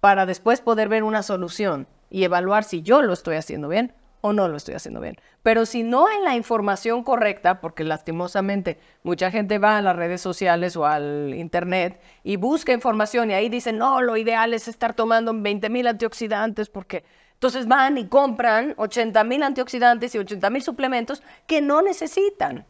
para 0.00 0.26
después 0.26 0.60
poder 0.60 0.88
ver 0.88 1.04
una 1.04 1.22
solución 1.22 1.86
y 2.10 2.24
evaluar 2.24 2.64
si 2.64 2.82
yo 2.82 3.00
lo 3.02 3.12
estoy 3.12 3.36
haciendo 3.36 3.68
bien 3.68 3.94
o 4.22 4.32
no 4.32 4.48
lo 4.48 4.56
estoy 4.56 4.74
haciendo 4.74 5.00
bien. 5.00 5.16
Pero 5.42 5.66
si 5.66 5.82
no 5.82 6.10
en 6.10 6.24
la 6.24 6.34
información 6.34 7.04
correcta, 7.04 7.60
porque 7.60 7.84
lastimosamente 7.84 8.78
mucha 9.02 9.30
gente 9.30 9.58
va 9.58 9.76
a 9.76 9.82
las 9.82 9.96
redes 9.96 10.20
sociales 10.22 10.76
o 10.76 10.86
al 10.86 11.34
internet 11.34 12.00
y 12.22 12.36
busca 12.36 12.72
información 12.72 13.30
y 13.30 13.34
ahí 13.34 13.48
dicen, 13.48 13.76
no, 13.76 14.00
lo 14.00 14.16
ideal 14.16 14.54
es 14.54 14.68
estar 14.68 14.94
tomando 14.94 15.34
20 15.34 15.68
mil 15.68 15.86
antioxidantes 15.86 16.70
porque 16.70 17.04
entonces 17.34 17.66
van 17.66 17.98
y 17.98 18.06
compran 18.06 18.74
80 18.76 19.24
mil 19.24 19.42
antioxidantes 19.42 20.14
y 20.14 20.18
80 20.18 20.48
mil 20.50 20.62
suplementos 20.62 21.22
que 21.48 21.60
no 21.60 21.82
necesitan. 21.82 22.64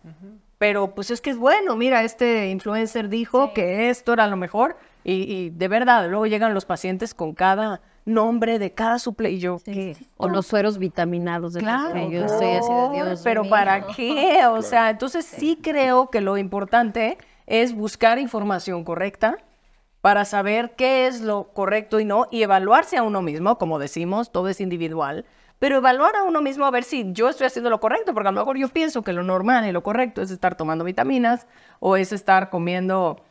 Pero 0.57 0.95
pues 0.95 1.11
es 1.11 1.21
que 1.21 1.31
es 1.31 1.37
bueno, 1.37 1.77
mira, 1.77 2.03
este 2.03 2.49
influencer 2.49 3.11
dijo 3.11 3.53
que 3.53 3.91
esto 3.91 4.15
era 4.15 4.27
lo 4.27 4.39
mejor 4.39 4.77
y, 5.05 5.31
y 5.31 5.51
de 5.51 5.69
verdad, 5.69 6.09
luego 6.09 6.27
llegan 6.27 6.55
los 6.55 6.65
pacientes 6.65 7.13
con 7.13 7.35
cada 7.35 7.83
nombre 8.05 8.59
de 8.59 8.73
cada 8.73 8.99
suplemento. 8.99 9.61
O 10.17 10.29
los 10.29 10.47
sueros 10.47 10.79
vitaminados. 10.79 11.53
De 11.53 11.61
claro. 11.61 12.11
Yo 12.11 12.25
estoy 12.25 12.51
así 12.51 12.73
de 12.73 12.91
Dios 12.95 13.21
Pero 13.23 13.49
¿para 13.49 13.87
qué? 13.89 14.47
O 14.47 14.63
sea, 14.63 14.91
entonces 14.91 15.25
sí 15.25 15.59
creo 15.63 16.11
que 16.11 16.21
lo 16.21 16.37
importante 16.37 17.19
es 17.47 17.75
buscar 17.75 18.19
información 18.19 18.85
correcta 18.85 19.39
para 20.01 20.25
saber 20.25 20.75
qué 20.77 21.07
es 21.07 21.21
lo 21.21 21.53
correcto 21.55 22.01
y 22.01 22.05
no, 22.05 22.27
y 22.31 22.43
evaluarse 22.43 22.97
a 22.97 23.05
uno 23.05 23.23
mismo, 23.23 23.57
como 23.57 23.79
decimos, 23.79 24.33
todo 24.33 24.49
es 24.49 24.61
individual, 24.61 25.25
pero 25.61 25.77
evaluar 25.77 26.17
a 26.17 26.25
uno 26.25 26.43
mismo 26.43 26.65
a 26.67 26.73
ver 26.73 26.83
si 26.83 27.13
yo 27.13 27.29
estoy 27.29 27.47
haciendo 27.47 27.71
lo 27.71 27.79
correcto, 27.79 28.13
porque 28.13 28.29
a 28.29 28.33
lo 28.33 28.41
mejor 28.41 28.59
yo 28.59 28.69
pienso 28.69 29.03
que 29.03 29.13
lo 29.13 29.23
normal 29.23 29.65
y 29.65 29.71
lo 29.71 29.85
correcto 29.85 30.21
es 30.21 30.33
estar 30.33 30.57
tomando 30.57 30.83
vitaminas 30.83 31.47
o 31.79 31.97
es 31.97 32.13
estar 32.13 32.51
comiendo, 32.51 33.23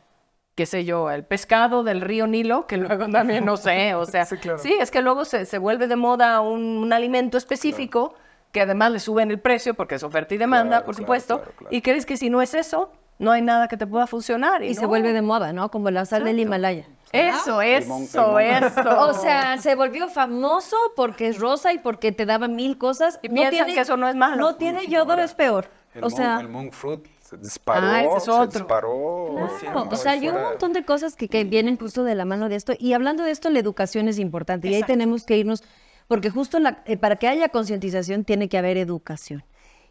qué 0.54 0.66
sé 0.66 0.84
yo, 0.84 1.10
el 1.10 1.24
pescado 1.24 1.82
del 1.82 2.00
río 2.00 2.26
Nilo, 2.26 2.66
que 2.66 2.76
luego 2.76 3.08
también 3.08 3.44
no 3.44 3.56
sé, 3.56 3.94
o 3.94 4.04
sea, 4.04 4.24
sí, 4.58 4.74
es 4.78 4.90
que 4.90 5.00
luego 5.00 5.24
se, 5.24 5.46
se, 5.46 5.58
vuelve 5.58 5.88
de 5.88 5.96
moda 5.96 6.40
un, 6.40 6.62
un 6.78 6.92
alimento 6.92 7.38
específico. 7.38 8.14
que 8.52 8.60
además 8.60 8.92
le 8.92 9.00
suben 9.00 9.30
el 9.30 9.38
precio 9.40 9.72
porque 9.74 9.94
es 9.94 10.02
oferta 10.02 10.34
y 10.34 10.38
demanda, 10.38 10.84
por 10.84 10.94
supuesto, 10.94 11.42
y 11.70 11.80
crees 11.80 12.04
que 12.04 12.16
si 12.18 12.28
no 12.28 12.42
es 12.42 12.52
eso, 12.54 12.90
no 13.18 13.30
hay 13.30 13.40
nada 13.40 13.66
que 13.68 13.76
te 13.78 13.86
pueda 13.86 14.06
funcionar. 14.06 14.62
Y, 14.62 14.68
Y, 14.68 14.74
se 14.74 14.82
no. 14.82 14.88
vuelve 14.88 15.12
de 15.14 15.22
moda, 15.22 15.52
¿no? 15.54 15.70
Como 15.70 15.90
la 15.90 16.04
sal 16.04 16.24
del 16.24 16.38
Himalaya. 16.40 16.86
Eso, 17.12 17.62
el 17.62 17.82
eso, 17.84 18.38
eso. 18.38 19.00
O 19.08 19.14
sea, 19.14 19.56
se 19.58 19.74
volvió 19.74 20.08
famoso 20.08 20.76
porque 20.96 21.28
es 21.28 21.38
rosa 21.38 21.72
y 21.72 21.78
porque 21.78 22.10
te 22.12 22.26
daba 22.26 22.48
mil 22.48 22.78
cosas. 22.78 23.20
Y 23.22 23.28
piensan 23.28 23.66
que 23.68 23.80
eso 23.80 23.96
no 23.96 24.08
es 24.08 24.16
malo. 24.16 24.36
No 24.36 24.56
tiene 24.56 24.86
yodo, 24.86 25.14
es 25.18 25.34
peor. 25.34 25.68
El 25.94 26.04
o 26.04 26.08
monk- 26.08 26.16
sea, 26.16 26.40
el 26.40 26.48
monk 26.48 26.72
fruit 26.72 27.06
se 27.36 27.42
disparó, 27.42 27.86
Ah, 27.86 28.02
ese 28.04 28.16
es 28.18 28.24
se 28.24 28.30
otro. 28.30 28.46
disparó. 28.60 29.48
Claro, 29.60 29.88
o 29.90 29.96
sea, 29.96 30.12
hay 30.12 30.28
un 30.28 30.34
montón 30.40 30.72
de 30.72 30.84
cosas 30.84 31.16
que, 31.16 31.28
que 31.28 31.44
vienen 31.44 31.76
justo 31.78 32.04
de 32.04 32.14
la 32.14 32.24
mano 32.24 32.48
de 32.48 32.56
esto. 32.56 32.72
Y 32.78 32.92
hablando 32.92 33.22
de 33.24 33.30
esto, 33.30 33.48
la 33.50 33.58
educación 33.58 34.08
es 34.08 34.18
importante. 34.18 34.68
Y 34.68 34.74
ahí 34.74 34.82
tenemos 34.82 35.24
que 35.24 35.36
irnos, 35.38 35.62
porque 36.08 36.30
justo 36.30 36.58
la- 36.58 36.82
eh, 36.86 36.96
para 36.96 37.16
que 37.16 37.28
haya 37.28 37.48
concientización 37.48 38.24
tiene 38.24 38.48
que 38.48 38.58
haber 38.58 38.76
educación. 38.76 39.44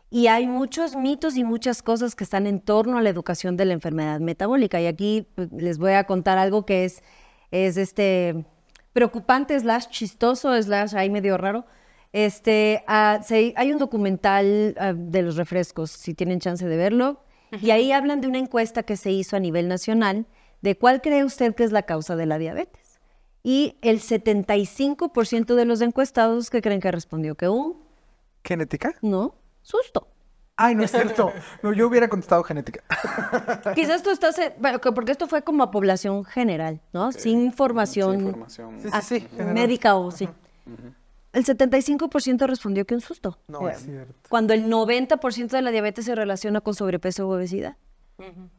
Y 0.09 0.27
hay 0.27 0.45
muchos 0.45 0.95
mitos 0.95 1.37
y 1.37 1.43
muchas 1.43 1.81
cosas 1.81 2.15
que 2.15 2.23
están 2.25 2.45
en 2.45 2.59
torno 2.59 2.97
a 2.97 3.01
la 3.01 3.09
educación 3.09 3.55
de 3.57 3.65
la 3.65 3.73
enfermedad 3.73 4.19
metabólica. 4.19 4.79
Y 4.81 4.85
aquí 4.87 5.27
pues, 5.35 5.49
les 5.53 5.77
voy 5.77 5.93
a 5.93 6.03
contar 6.03 6.37
algo 6.37 6.65
que 6.65 6.83
es, 6.85 7.01
es 7.49 7.77
este, 7.77 8.45
preocupante, 8.93 9.57
slash 9.59 9.87
chistoso, 9.87 10.61
slash 10.61 10.95
ahí 10.95 11.09
medio 11.09 11.37
raro. 11.37 11.65
Este, 12.13 12.83
ah, 12.87 13.19
se- 13.23 13.53
hay 13.55 13.71
un 13.71 13.77
documental 13.79 14.75
ah, 14.77 14.91
de 14.93 15.21
los 15.21 15.37
refrescos, 15.37 15.91
si 15.91 16.13
tienen 16.13 16.41
chance 16.41 16.65
de 16.67 16.75
verlo, 16.75 17.23
y 17.61 17.71
ahí 17.71 17.91
hablan 17.91 18.21
de 18.21 18.27
una 18.27 18.37
encuesta 18.37 18.83
que 18.83 18.95
se 18.97 19.11
hizo 19.11 19.35
a 19.35 19.39
nivel 19.39 19.67
nacional 19.67 20.25
de 20.61 20.77
cuál 20.77 21.01
cree 21.01 21.23
usted 21.25 21.55
que 21.55 21.63
es 21.63 21.71
la 21.71 21.83
causa 21.83 22.15
de 22.15 22.25
la 22.25 22.37
diabetes. 22.37 22.99
Y 23.43 23.77
el 23.81 23.99
75% 23.99 25.55
de 25.55 25.65
los 25.65 25.81
encuestados 25.81 26.49
que 26.49 26.61
creen 26.61 26.79
que 26.79 26.91
respondió 26.91 27.35
que 27.35 27.49
un 27.49 27.77
¿Genética? 28.43 28.93
no, 29.01 29.35
susto. 29.61 30.07
Ay, 30.57 30.75
no 30.75 30.83
es 30.83 30.91
cierto. 30.91 31.31
No, 31.63 31.73
yo 31.73 31.87
hubiera 31.87 32.07
contestado 32.07 32.43
genética. 32.43 32.83
Quizás 33.73 34.03
tú 34.03 34.11
estás, 34.11 34.37
eh, 34.37 34.53
bueno, 34.59 34.79
que- 34.79 34.91
porque 34.91 35.11
esto 35.11 35.27
fue 35.27 35.41
como 35.43 35.63
a 35.63 35.71
población 35.71 36.23
general, 36.23 36.81
¿no? 36.93 37.11
Sin 37.11 37.41
información, 37.41 38.11
Sin 38.17 38.19
información. 38.27 38.79
Sí, 38.79 38.89
ah, 38.91 39.01
sí, 39.01 39.27
médica 39.39 39.95
o 39.95 40.11
sí. 40.11 40.29
El 41.33 41.45
75% 41.45 42.45
respondió 42.45 42.85
que 42.85 42.93
un 42.95 43.01
susto. 43.01 43.37
No 43.47 43.69
es 43.69 43.79
cierto. 43.83 44.13
cuando 44.29 44.53
el 44.53 44.65
90% 44.65 45.47
de 45.49 45.61
la 45.61 45.71
diabetes 45.71 46.05
se 46.05 46.15
relaciona 46.15 46.61
con 46.61 46.73
sobrepeso 46.73 47.27
u 47.27 47.31
obesidad. 47.31 47.77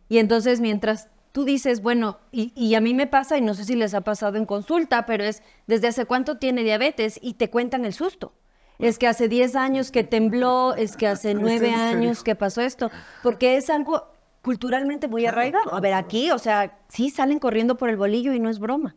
Y 0.09 0.19
entonces 0.19 0.61
mientras 0.61 1.09
tú 1.33 1.45
dices, 1.45 1.83
bueno, 1.83 2.19
y, 2.33 2.53
y 2.57 2.75
a 2.75 2.81
mí 2.81 2.95
me 2.95 3.07
pasa, 3.07 3.39
y 3.39 3.41
no 3.41 3.55
sé 3.55 3.65
si 3.65 3.77
les 3.77 3.95
ha 3.95 4.01
pasado 4.01 4.37
en 4.39 4.45
consulta, 4.47 5.07
pero 5.07 5.25
es 5.25 5.43
desde 5.67 5.89
hace 5.89 6.05
cuánto 6.05 6.39
tiene 6.39 6.63
diabetes 6.65 7.19
y 7.23 7.35
te 7.35 7.49
cuentan 7.49 7.85
el 7.85 7.93
susto. 7.93 8.33
Es 8.79 8.99
que 8.99 9.07
hace 9.07 9.29
10 9.29 9.55
años 9.55 9.93
que 9.93 10.03
tembló, 10.03 10.75
es 10.75 10.97
que 10.97 11.07
hace 11.07 11.35
9 11.35 11.55
en 11.55 11.61
serio? 11.61 11.79
años 11.99 12.25
que 12.25 12.35
pasó 12.35 12.61
esto, 12.63 12.91
porque 13.23 13.57
es 13.57 13.71
algo 13.71 14.09
culturalmente 14.43 15.07
muy 15.07 15.25
arraigado. 15.27 15.73
A 15.73 15.81
ver, 15.81 15.95
aquí, 15.95 16.31
o 16.33 16.39
sea, 16.39 16.79
sí 16.89 17.11
salen 17.11 17.39
corriendo 17.39 17.77
por 17.77 17.89
el 17.89 17.97
bolillo 17.97 18.33
y 18.33 18.41
no 18.41 18.51
es 18.51 18.59
broma. 18.59 18.97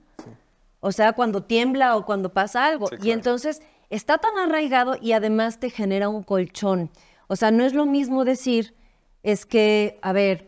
O 0.86 0.91
sea, 0.91 1.13
cuando 1.13 1.41
tiembla 1.41 1.98
o 1.98 2.06
cuando 2.06 2.30
pasa 2.30 2.67
algo. 2.67 2.89
Sí, 2.89 2.98
Y 3.02 3.12
entonces 3.12 3.63
está 3.89 4.19
tan 4.19 4.38
arraigado 4.38 4.98
y 5.02 5.13
además 5.13 5.60
te 5.60 5.71
genera 5.71 6.10
un 6.10 6.21
colchón. 6.21 6.91
O 7.26 7.36
sea, 7.36 7.50
no 7.50 7.65
es 7.65 7.74
lo 7.74 7.88
mismo 7.88 8.24
decir, 8.24 8.76
es 9.24 9.48
que, 9.48 9.98
a 10.04 10.13
ver, 10.13 10.48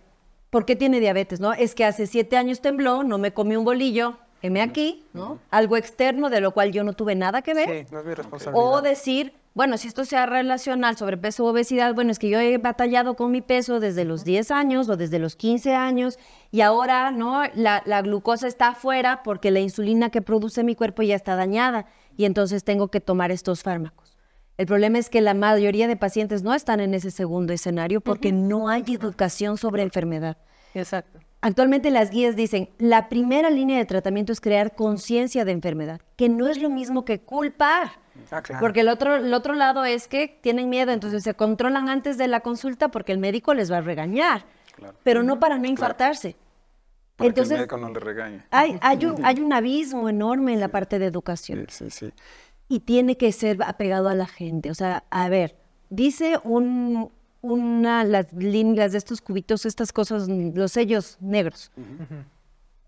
¿por 0.52 0.66
qué 0.66 0.76
tiene 0.76 1.00
diabetes? 1.00 1.40
¿No? 1.40 1.54
Es 1.54 1.74
que 1.74 1.86
hace 1.86 2.06
siete 2.06 2.38
años 2.38 2.62
tembló, 2.62 3.02
no 3.02 3.18
me 3.18 3.34
comí 3.34 3.56
un 3.56 3.66
bolillo, 3.66 4.20
heme 4.44 4.62
aquí, 4.62 5.04
¿no? 5.12 5.40
Algo 5.50 5.76
externo 5.76 6.30
de 6.30 6.40
lo 6.40 6.52
cual 6.52 6.72
yo 6.72 6.84
no 6.84 6.94
tuve 6.94 7.16
nada 7.16 7.42
que 7.42 7.56
ver. 7.56 7.88
Sí, 7.88 7.92
no 7.92 8.02
es 8.02 8.06
mi 8.06 8.14
responsabilidad. 8.14 8.64
O 8.64 8.82
decir, 8.84 9.34
bueno, 9.58 9.80
si 9.80 9.88
esto 9.88 10.06
sea 10.06 10.28
relacional 10.28 10.98
sobrepeso 10.98 11.44
o 11.44 11.50
obesidad, 11.50 11.96
bueno, 11.96 12.12
es 12.12 12.20
que 12.20 12.30
yo 12.30 12.40
he 12.40 12.60
batallado 12.60 13.16
con 13.16 13.32
mi 13.32 13.42
peso 13.42 13.80
desde 13.80 14.06
los 14.06 14.24
10 14.24 14.52
años 14.52 14.88
o 14.88 14.98
desde 14.98 15.18
los 15.18 15.36
15 15.36 15.74
años 15.74 16.20
y 16.52 16.62
ahora, 16.62 17.10
¿no? 17.10 17.42
La, 17.56 17.82
la 17.88 18.04
glucosa 18.04 18.48
está 18.48 18.68
afuera 18.68 19.24
porque 19.24 19.50
la 19.50 19.60
insulina 19.60 20.12
que 20.12 20.22
produce 20.22 20.64
mi 20.64 20.76
cuerpo 20.76 21.02
ya 21.02 21.16
está 21.16 21.36
dañada 21.36 21.88
y 22.16 22.26
entonces 22.26 22.64
tengo 22.64 22.90
que 22.90 23.02
tomar 23.02 23.32
estos 23.32 23.64
fármacos. 23.64 24.16
El 24.58 24.68
problema 24.68 25.00
es 25.00 25.10
que 25.10 25.22
la 25.22 25.34
mayoría 25.34 25.88
de 25.88 25.96
pacientes 25.96 26.44
no 26.44 26.54
están 26.54 26.80
en 26.80 26.94
ese 26.94 27.10
segundo 27.10 27.52
escenario 27.52 28.00
porque 28.00 28.32
no 28.32 28.70
hay 28.70 28.84
educación 28.88 29.58
sobre 29.58 29.82
enfermedad. 29.82 30.38
Exacto. 30.76 31.20
Actualmente 31.42 31.90
las 31.90 32.12
guías 32.12 32.36
dicen, 32.36 32.70
la 32.78 33.10
primera 33.10 33.50
línea 33.50 33.80
de 33.80 33.86
tratamiento 33.86 34.34
es 34.34 34.40
crear 34.40 34.76
conciencia 34.76 35.46
de 35.46 35.52
enfermedad, 35.52 36.02
que 36.16 36.30
no 36.30 36.48
es 36.48 36.62
lo 36.62 36.70
mismo 36.70 37.06
que 37.06 37.22
culpar. 37.22 38.06
Ah, 38.32 38.42
claro. 38.42 38.60
Porque 38.62 38.82
el 38.82 38.90
otro, 38.90 39.16
el 39.16 39.34
otro 39.34 39.54
lado 39.54 39.86
es 39.86 40.08
que 40.08 40.28
tienen 40.42 40.70
miedo, 40.70 40.92
entonces 40.92 41.24
se 41.24 41.34
controlan 41.34 41.90
antes 41.90 42.18
de 42.18 42.28
la 42.28 42.42
consulta 42.42 42.90
porque 42.90 43.12
el 43.12 43.18
médico 43.20 43.54
les 43.54 43.72
va 43.72 43.78
a 43.78 43.82
regañar, 43.82 44.46
pero 45.04 45.24
no 45.24 45.40
para 45.40 45.58
no 45.58 45.68
infartarse. 45.68 46.36
Para 47.16 47.30
Entonces, 47.30 47.50
que 47.50 47.56
el 47.56 47.60
médico 47.62 47.78
no 47.78 47.90
le 47.94 48.00
regañe. 48.00 48.44
hay, 48.52 48.78
hay, 48.82 49.06
un, 49.06 49.26
hay 49.26 49.40
un 49.40 49.52
abismo 49.52 50.08
enorme 50.08 50.54
en 50.54 50.60
la 50.60 50.68
parte 50.68 51.00
de 51.00 51.08
educación 51.08 51.66
Sí, 51.70 51.90
sí, 51.90 52.08
sí. 52.08 52.14
y 52.70 52.82
tiene 52.82 53.18
que 53.18 53.32
ser 53.32 53.58
apegado 53.64 54.08
a 54.10 54.14
la 54.14 54.28
gente. 54.28 54.70
O 54.70 54.76
sea, 54.76 55.04
a 55.10 55.28
ver, 55.30 55.56
dice 55.90 56.40
un, 56.44 57.12
una, 57.42 58.04
las 58.04 58.32
líneas 58.34 58.92
de 58.92 59.00
estos 59.00 59.22
cubitos, 59.22 59.66
estas 59.66 59.92
cosas, 59.92 60.28
los 60.28 60.72
sellos 60.74 61.18
negros. 61.20 61.72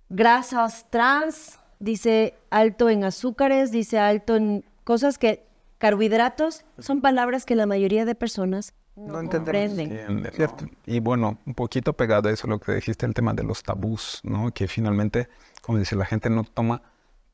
Grasas 0.09 0.85
trans, 0.89 1.59
dice 1.79 2.35
alto 2.49 2.89
en 2.89 3.03
azúcares, 3.03 3.71
dice 3.71 3.99
alto 3.99 4.35
en 4.35 4.63
cosas 4.89 5.19
que, 5.19 5.45
carbohidratos, 5.77 6.65
son 6.79 6.99
palabras 7.01 7.45
que 7.45 7.53
la 7.55 7.67
mayoría 7.67 8.05
de 8.05 8.15
personas 8.15 8.73
No 8.95 9.03
no, 9.13 9.19
entendemos. 9.19 9.35
comprenden. 9.35 9.91
Entiende, 9.91 10.29
¿no? 10.31 10.35
Cierto. 10.35 10.65
Y 10.87 10.99
bueno, 10.99 11.37
un 11.45 11.53
poquito 11.53 11.93
pegado 11.93 12.27
a 12.27 12.31
eso 12.31 12.47
lo 12.47 12.59
que 12.59 12.73
dijiste, 12.73 13.05
el 13.05 13.13
tema 13.13 13.35
de 13.35 13.43
los 13.43 13.61
tabús, 13.61 14.19
¿no? 14.23 14.51
Que 14.51 14.67
finalmente, 14.67 15.29
como 15.61 15.77
dice, 15.77 15.95
la 15.95 16.05
gente 16.05 16.31
no 16.31 16.43
toma 16.43 16.81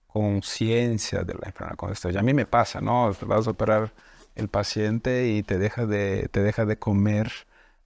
conciencia 0.08 1.24
de 1.24 1.34
la 1.36 1.48
enfermedad 1.48 1.78
con 1.78 1.94
esto. 1.94 2.10
Y 2.10 2.18
a 2.18 2.22
mí 2.24 2.34
me 2.34 2.46
pasa, 2.46 2.82
¿no? 2.82 3.14
Te 3.18 3.24
vas 3.24 3.48
a 3.48 3.52
operar 3.52 3.94
el 4.36 4.50
paciente 4.50 5.30
y 5.30 5.42
te 5.42 5.58
deja 5.58 5.86
de, 5.86 6.28
te 6.34 6.42
deja 6.42 6.66
de 6.66 6.78
comer 6.78 7.32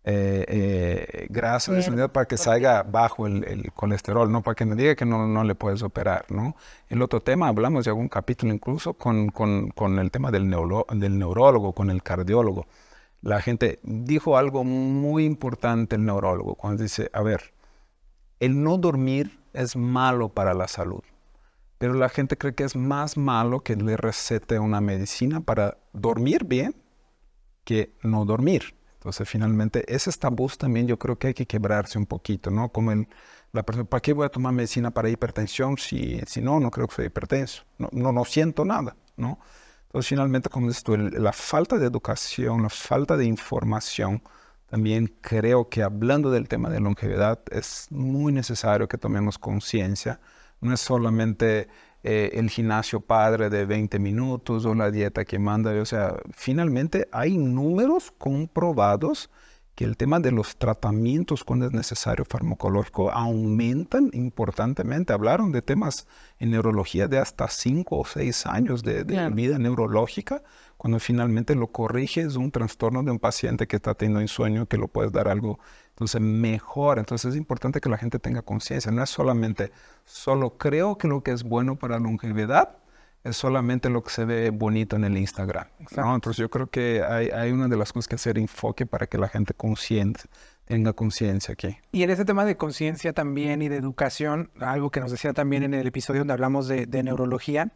eh, 0.06 0.46
eh, 0.48 1.28
grasa 1.30 1.74
para 2.12 2.26
que 2.26 2.38
salga 2.38 2.84
bajo 2.84 3.28
el, 3.28 3.44
el 3.44 3.72
colesterol, 3.74 4.32
¿no? 4.32 4.42
Para 4.42 4.56
que 4.56 4.66
no 4.66 4.76
diga 4.76 4.96
que 4.96 5.06
no, 5.06 5.28
no 5.28 5.44
le 5.44 5.56
puedes 5.56 5.84
operar, 5.84 6.26
¿no? 6.30 6.56
El 6.88 7.02
otro 7.02 7.20
tema, 7.22 7.48
hablamos 7.48 7.86
de 7.86 7.92
algún 7.92 8.08
capítulo 8.08 8.54
incluso 8.54 8.94
con, 8.94 9.30
con, 9.30 9.70
con 9.70 10.00
el 10.00 10.10
tema 10.10 10.32
del, 10.32 10.50
neuro- 10.50 10.88
del 10.92 11.20
neurólogo, 11.20 11.74
con 11.74 11.90
el 11.90 12.02
cardiólogo. 12.02 12.66
La 13.22 13.42
gente 13.42 13.80
dijo 13.84 14.38
algo 14.38 14.64
muy 14.64 15.26
importante 15.26 15.98
el 15.98 16.06
neurólogo 16.06 16.56
cuando 16.56 16.84
dice, 16.84 17.10
a 17.14 17.22
ver, 17.22 17.54
el 18.40 18.64
no 18.64 18.78
dormir 18.78 19.38
es 19.52 19.76
malo 19.76 20.30
para 20.30 20.54
la 20.54 20.70
salud, 20.70 21.04
pero 21.78 21.94
la 21.94 22.08
gente 22.08 22.38
cree 22.38 22.56
que 22.56 22.64
es 22.64 22.78
más 22.78 23.18
malo 23.18 23.60
que 23.60 23.76
le 23.76 23.98
recete 23.98 24.60
una 24.60 24.80
medicina 24.80 25.42
para 25.42 25.78
dormir 25.92 26.46
bien 26.46 26.74
que 27.66 27.94
no 28.02 28.24
dormir. 28.24 28.79
Entonces, 29.00 29.28
finalmente, 29.30 29.84
esos 29.94 30.20
tabús 30.20 30.58
también 30.58 30.88
yo 30.88 31.00
creo 31.00 31.18
que 31.18 31.28
hay 31.28 31.34
que 31.34 31.46
quebrarse 31.48 31.98
un 31.98 32.06
poquito, 32.06 32.52
¿no? 32.52 32.70
Como 32.72 32.92
el, 32.92 33.08
la 33.54 33.64
persona, 33.64 33.86
¿para 33.90 34.02
qué 34.02 34.14
voy 34.14 34.26
a 34.26 34.30
tomar 34.30 34.54
medicina 34.54 34.92
para 34.92 35.10
hipertensión 35.10 35.78
si, 35.78 36.20
si 36.28 36.42
no, 36.42 36.60
no 36.60 36.70
creo 36.72 36.88
que 36.88 36.96
soy 36.96 37.06
hipertenso? 37.06 37.64
No, 37.78 37.90
no, 37.94 38.12
no 38.12 38.26
siento 38.26 38.66
nada, 38.66 38.96
¿no? 39.18 39.40
Entonces, 39.86 40.10
finalmente, 40.10 40.50
como 40.50 40.68
dices 40.68 40.84
tú, 40.84 40.94
el- 40.96 41.12
la 41.24 41.32
falta 41.34 41.78
de 41.78 41.86
educación, 41.88 42.62
la 42.64 42.70
falta 42.70 43.18
de 43.18 43.26
información, 43.26 44.22
también 44.68 45.16
creo 45.22 45.70
que 45.70 45.82
hablando 45.84 46.30
del 46.32 46.48
tema 46.48 46.70
de 46.70 46.80
longevidad 46.80 47.40
es 47.52 47.88
muy 47.92 48.32
necesario 48.34 48.88
que 48.88 48.98
tomemos 48.98 49.40
conciencia. 49.40 50.20
No 50.62 50.74
es 50.74 50.82
solamente 50.82 51.70
eh, 52.04 52.32
el 52.34 52.50
gimnasio 52.50 53.02
padre 53.02 53.50
de 53.50 53.66
20 53.66 54.00
minutos 54.00 54.66
o 54.66 54.74
la 54.74 54.92
dieta 54.92 55.26
que 55.26 55.40
manda. 55.40 55.72
O 55.82 55.86
sea, 55.86 56.16
finalmente 56.32 57.08
hay 57.12 57.38
números 57.38 58.14
comprobados 58.18 59.30
que 59.76 59.86
el 59.86 59.96
tema 59.96 60.20
de 60.20 60.32
los 60.32 60.58
tratamientos 60.58 61.44
cuando 61.46 61.66
es 61.66 61.72
necesario 61.72 62.26
farmacológico 62.26 63.12
aumentan 63.12 64.10
importantemente. 64.14 65.14
Hablaron 65.14 65.52
de 65.54 65.62
temas 65.62 66.06
en 66.38 66.52
neurología 66.52 67.08
de 67.08 67.18
hasta 67.18 67.48
5 67.48 67.98
o 67.98 68.06
6 68.06 68.46
años 68.46 68.84
de, 68.84 69.06
de 69.06 69.30
vida 69.30 69.58
neurológica 69.58 70.44
cuando 70.80 70.98
finalmente 71.02 71.56
lo 71.56 71.68
corriges 71.68 72.38
un 72.38 72.52
trastorno 72.52 73.04
de 73.04 73.12
un 73.12 73.20
paciente 73.20 73.68
que 73.68 73.76
está 73.76 73.96
teniendo 73.96 74.22
insomnio, 74.22 74.66
que 74.66 74.78
lo 74.78 74.88
puedes 74.88 75.12
dar 75.12 75.28
algo, 75.28 75.60
entonces 75.90 76.22
mejor. 76.22 77.00
Entonces 77.00 77.34
es 77.34 77.38
importante 77.38 77.82
que 77.82 77.90
la 77.90 77.98
gente 77.98 78.18
tenga 78.18 78.44
conciencia, 78.44 78.90
no 78.90 79.04
es 79.04 79.10
solamente, 79.10 79.74
solo 80.06 80.58
creo 80.58 80.98
que 80.98 81.10
lo 81.10 81.22
que 81.22 81.32
es 81.32 81.44
bueno 81.44 81.76
para 81.76 82.00
longevidad 82.00 82.78
es 83.26 83.36
solamente 83.36 83.90
lo 83.90 84.06
que 84.06 84.10
se 84.10 84.24
ve 84.24 84.52
bonito 84.52 84.96
en 84.96 85.04
el 85.04 85.18
Instagram. 85.18 85.68
Entonces 85.82 86.38
yo 86.38 86.50
creo 86.50 86.68
que 86.68 87.04
hay, 87.04 87.28
hay, 87.28 87.52
una 87.52 87.68
de 87.68 87.76
las 87.76 87.92
cosas 87.92 88.08
que 88.08 88.16
hacer 88.16 88.38
enfoque 88.38 88.86
para 88.86 89.06
que 89.08 89.18
la 89.18 89.28
gente 89.28 89.54
consciente 89.54 90.22
tenga 90.64 90.94
conciencia 90.94 91.56
aquí. 91.56 91.78
Y 91.92 92.04
en 92.04 92.10
ese 92.10 92.24
tema 92.24 92.46
de 92.46 92.56
conciencia 92.56 93.12
también 93.12 93.62
y 93.62 93.68
de 93.68 93.76
educación, 93.76 94.50
algo 94.62 94.92
que 94.92 95.02
nos 95.02 95.12
decía 95.12 95.34
también 95.34 95.64
en 95.64 95.74
el 95.74 95.88
episodio 95.88 96.22
donde 96.22 96.32
hablamos 96.32 96.70
de, 96.70 96.86
de 96.86 97.04
neurología, 97.04 97.74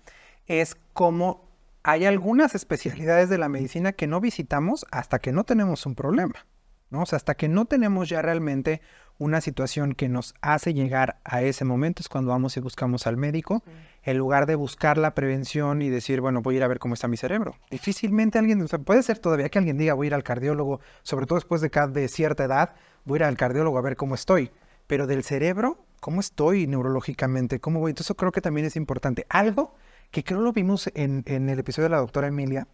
es 0.48 0.78
cómo 0.94 1.53
hay 1.84 2.06
algunas 2.06 2.56
especialidades 2.56 3.30
de 3.30 3.38
la 3.38 3.50
medicina 3.50 3.91
que 3.91 4.08
no 4.08 4.22
visitamos 4.22 4.86
hasta 4.91 5.19
que 5.19 5.34
no 5.34 5.43
tenemos 5.43 5.86
un 5.86 5.96
problema. 5.96 6.46
¿no? 6.89 7.02
O 7.02 7.06
sea, 7.06 7.17
hasta 7.17 7.36
que 7.36 7.50
no 7.50 7.65
tenemos 7.65 8.08
ya 8.08 8.22
realmente 8.22 8.82
una 9.17 9.41
situación 9.41 9.93
que 9.93 10.10
nos 10.10 10.34
hace 10.41 10.74
llegar 10.74 11.19
a 11.24 11.41
ese 11.41 11.65
momento 11.65 12.02
es 12.02 12.10
cuando 12.10 12.32
vamos 12.32 12.56
y 12.56 12.62
buscamos 12.62 13.06
al 13.06 13.17
médico, 13.17 13.63
en 14.04 14.17
lugar 14.17 14.46
de 14.46 14.56
buscar 14.56 14.98
la 14.98 15.13
prevención 15.13 15.82
y 15.82 15.89
decir, 15.89 16.22
bueno, 16.22 16.41
voy 16.41 16.56
a 16.56 16.58
ir 16.58 16.63
a 16.63 16.67
ver 16.67 16.80
cómo 16.80 16.93
está 16.93 17.08
mi 17.08 17.17
cerebro. 17.17 17.56
Difícilmente 17.69 18.39
alguien, 18.39 18.62
o 18.62 18.67
sea, 18.67 18.80
puede 18.80 19.04
ser 19.04 19.19
todavía 19.19 19.50
que 19.50 19.60
alguien 19.60 19.78
diga, 19.78 19.93
voy 19.93 20.08
a 20.08 20.10
ir 20.10 20.13
al 20.13 20.24
cardiólogo, 20.24 20.80
sobre 21.02 21.26
todo 21.26 21.38
después 21.38 21.62
de, 21.62 21.69
de 21.69 22.08
cierta 22.08 22.46
edad, 22.46 22.76
voy 23.06 23.17
a 23.17 23.19
ir 23.19 23.24
al 23.26 23.38
cardiólogo 23.38 23.78
a 23.78 23.82
ver 23.82 23.96
cómo 23.96 24.15
estoy. 24.15 24.52
Pero 24.88 25.08
del 25.08 25.24
cerebro, 25.24 25.86
¿cómo 26.00 26.19
estoy 26.19 26.67
neurológicamente? 26.67 27.60
¿Cómo 27.60 27.80
voy? 27.80 27.91
Entonces, 27.91 28.08
eso 28.08 28.15
creo 28.15 28.32
que 28.32 28.41
también 28.41 28.67
es 28.67 28.76
importante. 28.76 29.26
Algo 29.30 29.76
que 30.13 30.23
creo 30.23 30.41
lo 30.41 30.54
vimos 30.54 30.89
en, 30.93 31.23
en 31.26 31.49
el 31.49 31.58
episodio 31.58 31.86
de 31.86 31.95
la 31.95 31.97
doctora 31.97 32.28
Emilia, 32.28 32.67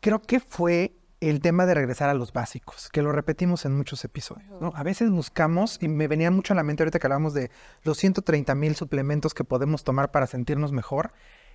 creo 0.00 0.22
que 0.22 0.38
fue 0.38 0.94
el 1.20 1.40
tema 1.40 1.66
de 1.66 1.74
regresar 1.74 2.08
a 2.08 2.14
los 2.14 2.32
básicos, 2.32 2.88
que 2.92 3.02
lo 3.02 3.10
repetimos 3.10 3.64
en 3.64 3.76
muchos 3.76 4.04
episodios. 4.04 4.60
¿no? 4.60 4.72
A 4.76 4.84
veces 4.84 5.10
buscamos, 5.10 5.78
y 5.82 5.88
me 5.88 6.06
venía 6.06 6.30
mucho 6.30 6.52
a 6.52 6.56
la 6.56 6.62
mente 6.62 6.84
ahorita 6.84 7.00
que 7.00 7.06
hablamos 7.08 7.34
de 7.34 7.50
los 7.82 7.98
130 7.98 8.54
mil 8.54 8.76
suplementos 8.76 9.34
que 9.34 9.42
podemos 9.42 9.82
tomar 9.82 10.12
para 10.12 10.28
sentirnos 10.28 10.70
mejor, 10.70 11.12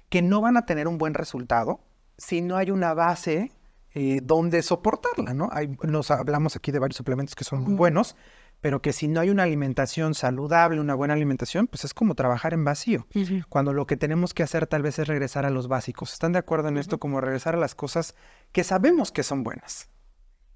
que 0.10 0.22
no 0.22 0.42
van 0.42 0.58
a 0.58 0.66
tener 0.66 0.90
un 0.90 0.98
buen 0.98 1.14
resultado 1.14 1.80
si 2.18 2.42
no 2.42 2.58
hay 2.58 2.70
una 2.70 2.94
base 2.94 3.54
eh, 3.94 4.20
donde 4.22 4.62
soportarla. 4.62 5.34
¿no? 5.34 5.48
Hay, 5.54 5.78
nos 5.84 6.12
hablamos 6.12 6.58
aquí 6.58 6.74
de 6.74 6.80
varios 6.80 6.98
suplementos 6.98 7.34
que 7.34 7.46
son 7.46 7.64
muy 7.64 7.76
buenos, 7.76 8.18
pero 8.64 8.82
que 8.82 8.94
si 8.94 9.10
no 9.10 9.20
hay 9.20 9.30
una 9.30 9.44
alimentación 9.44 10.14
saludable, 10.14 10.80
una 10.80 10.96
buena 10.96 11.14
alimentación, 11.14 11.68
pues 11.68 11.84
es 11.84 11.94
como 11.94 12.16
trabajar 12.16 12.54
en 12.54 12.64
vacío. 12.64 13.06
Uh 13.14 13.20
-huh. 13.20 13.46
Cuando 13.50 13.74
lo 13.74 13.86
que 13.86 13.98
tenemos 13.98 14.34
que 14.34 14.42
hacer 14.42 14.68
tal 14.68 14.82
vez 14.82 14.98
es 15.00 15.08
regresar 15.10 15.46
a 15.46 15.50
los 15.50 15.68
básicos. 15.68 16.14
¿Están 16.14 16.32
de 16.32 16.40
acuerdo 16.40 16.70
en 16.70 16.76
uh 16.76 16.78
-huh. 16.78 16.80
esto? 16.80 16.98
Como 16.98 17.20
regresar 17.20 17.56
a 17.56 17.58
las 17.58 17.76
cosas 17.76 18.16
que 18.54 18.64
sabemos 18.64 19.12
que 19.12 19.22
son 19.22 19.44
buenas. 19.44 19.90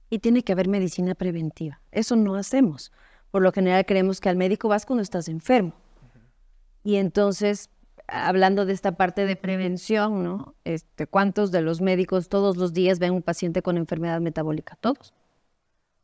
Y 0.10 0.20
tiene 0.20 0.42
que 0.44 0.54
haber 0.54 0.70
medicina 0.70 1.16
preventiva. 1.16 1.82
Eso 1.92 2.16
no 2.16 2.36
hacemos. 2.36 2.94
Por 3.30 3.42
lo 3.42 3.52
general 3.52 3.86
creemos 3.86 4.22
que 4.22 4.30
al 4.30 4.38
médico 4.38 4.70
vas 4.70 4.86
cuando 4.86 5.04
estás 5.04 5.28
enfermo. 5.28 5.74
Uh 5.76 6.18
-huh. 6.18 6.22
Y 6.86 6.96
entonces, 6.96 7.70
hablando 8.08 8.66
de 8.66 8.72
esta 8.72 8.94
parte 8.94 9.26
de 9.26 9.36
prevención, 9.36 10.24
¿no? 10.24 10.56
Este, 10.64 11.08
¿Cuántos 11.08 11.52
de 11.52 11.60
los 11.60 11.82
médicos 11.82 12.30
todos 12.30 12.56
los 12.56 12.72
días 12.72 13.00
ven 13.00 13.12
un 13.12 13.22
paciente 13.22 13.62
con 13.62 13.76
enfermedad 13.76 14.22
metabólica? 14.22 14.78
Todos 14.80 15.14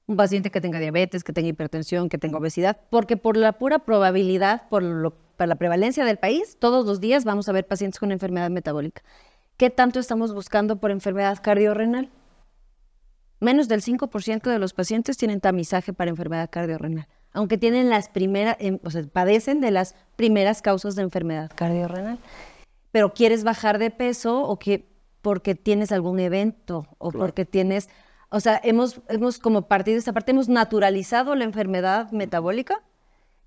un 0.08 0.18
paciente 0.18 0.52
que 0.52 0.62
tenga 0.62 0.80
diabetes, 0.80 1.24
que 1.24 1.34
tenga 1.34 1.50
hipertensión, 1.50 2.10
que 2.10 2.18
tenga 2.18 2.38
obesidad, 2.38 2.78
porque 2.90 3.18
por 3.18 3.38
la 3.38 3.54
pura 3.54 3.80
probabilidad, 3.80 4.68
por, 4.70 4.84
lo, 4.84 5.12
por, 5.12 5.48
la 5.48 5.56
prevalencia 5.56 6.04
del 6.04 6.18
país, 6.18 6.58
todos 6.60 6.86
los 6.86 7.00
días 7.00 7.24
vamos 7.24 7.48
a 7.48 7.54
ver 7.54 7.66
pacientes 7.66 8.00
con 8.00 8.12
enfermedad 8.12 8.50
metabólica. 8.50 9.02
¿Qué 9.58 9.70
tanto 9.70 10.00
estamos 10.00 10.34
buscando 10.34 10.78
por 10.78 10.92
enfermedad 10.92 11.38
cardiorrenal? 11.42 12.10
Menos 13.40 13.68
del 13.68 13.82
5% 13.82 14.42
de 14.42 14.60
los 14.60 14.74
pacientes 14.74 15.18
tienen 15.18 15.42
tamizaje 15.42 15.94
para 15.94 16.10
enfermedad 16.10 16.50
cardiorrenal, 16.50 17.08
aunque 17.34 17.58
tienen 17.58 17.90
las 17.90 18.10
primeras, 18.10 18.58
o 18.84 18.90
sea, 18.90 19.04
padecen 19.04 19.62
de 19.62 19.72
las 19.72 19.96
primeras 20.16 20.62
causas 20.62 20.96
de 20.96 21.04
enfermedad 21.04 21.52
cardiorrenal. 21.54 22.20
Pero 22.92 23.14
quieres 23.14 23.44
bajar 23.44 23.80
de 23.80 23.90
peso 23.90 24.44
o 24.44 24.60
que 24.60 24.88
porque 25.22 25.56
tienes 25.56 25.92
algún 25.92 26.20
evento 26.20 26.86
o 26.98 27.10
claro. 27.10 27.26
porque 27.26 27.46
tienes 27.46 27.90
o 28.34 28.40
sea, 28.40 28.60
hemos, 28.64 29.00
hemos 29.10 29.38
como 29.38 29.68
partido 29.68 30.00
esta 30.00 30.12
parte, 30.12 30.32
hemos 30.32 30.50
naturalizado 30.50 31.36
la 31.36 31.44
enfermedad 31.44 32.12
metabólica, 32.12 32.82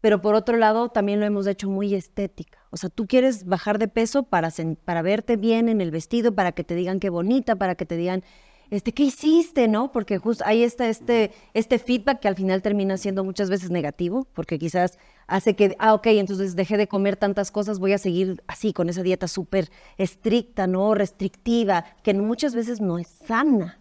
pero 0.01 0.23
por 0.23 0.37
otro 0.37 0.57
lado 0.57 0.91
también 0.91 1.19
lo 1.19 1.27
hemos 1.27 1.49
hecho 1.49 1.69
muy 1.69 1.93
estética. 1.93 2.61
O 2.71 2.77
sea, 2.77 2.89
tú 2.89 3.09
quieres 3.09 3.47
bajar 3.47 3.81
de 3.81 3.89
peso 3.89 4.23
para, 4.23 4.53
para 4.85 5.03
verte 5.03 5.35
bien 5.37 5.69
en 5.69 5.81
el 5.81 5.91
vestido, 5.91 6.37
para 6.37 6.53
que 6.53 6.63
te 6.63 6.77
digan 6.77 7.01
qué 7.01 7.11
bonita, 7.11 7.57
para 7.57 7.75
que 7.75 7.85
te 7.85 7.97
digan, 7.97 8.23
este, 8.71 8.93
¿qué 8.93 9.03
hiciste? 9.03 9.67
¿No? 9.67 9.91
Porque 9.91 10.19
justo 10.19 10.45
ahí 10.47 10.63
está 10.63 10.89
este, 10.89 11.33
este 11.53 11.81
feedback 11.81 12.21
que 12.21 12.29
al 12.29 12.37
final 12.37 12.63
termina 12.63 12.97
siendo 12.97 13.25
muchas 13.25 13.51
veces 13.51 13.71
negativo, 13.71 14.29
porque 14.35 14.57
quizás 14.57 15.01
hace 15.27 15.57
que, 15.57 15.75
ah, 15.81 15.95
ok, 15.95 16.07
entonces 16.07 16.55
dejé 16.55 16.77
de 16.77 16.87
comer 16.87 17.17
tantas 17.17 17.51
cosas, 17.51 17.81
voy 17.81 17.93
a 17.93 17.99
seguir 17.99 18.41
así, 18.47 18.73
con 18.73 18.89
esa 18.89 19.03
dieta 19.03 19.27
súper 19.27 19.69
estricta, 19.99 20.69
¿no? 20.69 20.95
Restrictiva, 20.95 21.85
que 22.05 22.15
muchas 22.15 22.55
veces 22.55 22.81
no 22.81 23.01
es 23.01 23.09
sana. 23.09 23.81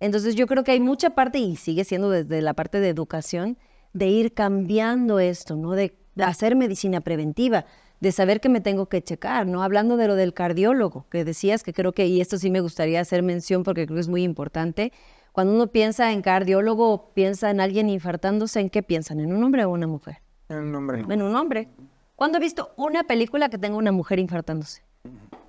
Entonces 0.00 0.34
yo 0.34 0.46
creo 0.46 0.64
que 0.64 0.72
hay 0.72 0.80
mucha 0.80 1.10
parte, 1.10 1.38
y 1.38 1.56
sigue 1.56 1.84
siendo 1.84 2.10
desde 2.10 2.42
la 2.42 2.54
parte 2.54 2.80
de 2.80 2.88
educación, 2.88 3.58
de 3.92 4.08
ir 4.08 4.34
cambiando 4.34 5.18
esto, 5.18 5.56
¿no? 5.56 5.72
De, 5.72 5.96
de, 6.14 6.24
hacer 6.24 6.56
medicina 6.56 7.00
preventiva, 7.00 7.66
de 8.00 8.12
saber 8.12 8.40
que 8.40 8.48
me 8.48 8.60
tengo 8.60 8.86
que 8.86 9.02
checar, 9.02 9.46
¿no? 9.46 9.62
Hablando 9.62 9.96
de 9.96 10.08
lo 10.08 10.14
del 10.14 10.32
cardiólogo, 10.32 11.06
que 11.10 11.24
decías 11.24 11.62
que 11.62 11.72
creo 11.72 11.92
que, 11.92 12.06
y 12.06 12.20
esto 12.20 12.38
sí 12.38 12.50
me 12.50 12.60
gustaría 12.60 13.00
hacer 13.00 13.22
mención 13.22 13.62
porque 13.62 13.86
creo 13.86 13.96
que 13.96 14.00
es 14.00 14.08
muy 14.08 14.22
importante, 14.22 14.92
cuando 15.32 15.54
uno 15.54 15.68
piensa 15.68 16.12
en 16.12 16.22
cardiólogo, 16.22 17.12
piensa 17.14 17.50
en 17.50 17.60
alguien 17.60 17.88
infartándose, 17.88 18.60
¿en 18.60 18.70
qué 18.70 18.82
piensan? 18.82 19.20
¿En 19.20 19.32
un 19.32 19.44
hombre 19.44 19.64
o 19.64 19.70
una 19.70 19.86
mujer? 19.86 20.22
En 20.48 20.58
un 20.58 20.74
hombre. 20.74 21.04
En 21.08 21.22
un 21.22 21.36
hombre. 21.36 21.68
¿Cuándo 22.16 22.38
he 22.38 22.40
visto 22.40 22.72
una 22.76 23.04
película 23.04 23.48
que 23.48 23.58
tenga 23.58 23.76
una 23.76 23.92
mujer 23.92 24.18
infartándose? 24.18 24.82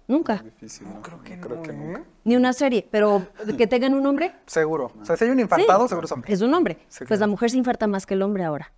Nunca. 0.08 0.44
Difícil, 0.44 0.88
¿no? 0.88 1.02
Creo 1.02 1.22
que, 1.24 1.40
Creo 1.40 1.58
no, 1.58 1.64
que 1.64 1.74
nunca. 1.74 2.04
Ni 2.24 2.36
una 2.36 2.54
serie, 2.54 2.88
pero 2.92 3.28
que 3.58 3.68
tengan 3.68 3.94
un 3.94 4.06
hombre. 4.06 4.34
Seguro. 4.46 4.92
O 5.02 5.06
sea, 5.06 5.16
si 5.18 5.26
hay 5.26 5.32
un 5.32 5.40
infartado, 5.40 5.84
sí, 5.84 5.90
seguro 5.90 6.06
es 6.06 6.12
hombre. 6.12 6.34
Es 6.34 6.42
un 6.42 6.54
hombre. 6.54 6.78
Sí, 6.88 7.00
pues 7.00 7.08
claro. 7.08 7.20
la 7.22 7.28
mujer 7.28 7.50
se 7.50 7.58
infarta 7.58 7.88
más 7.88 8.06
que 8.06 8.16
el 8.16 8.22
hombre 8.22 8.44
ahora. 8.44 8.74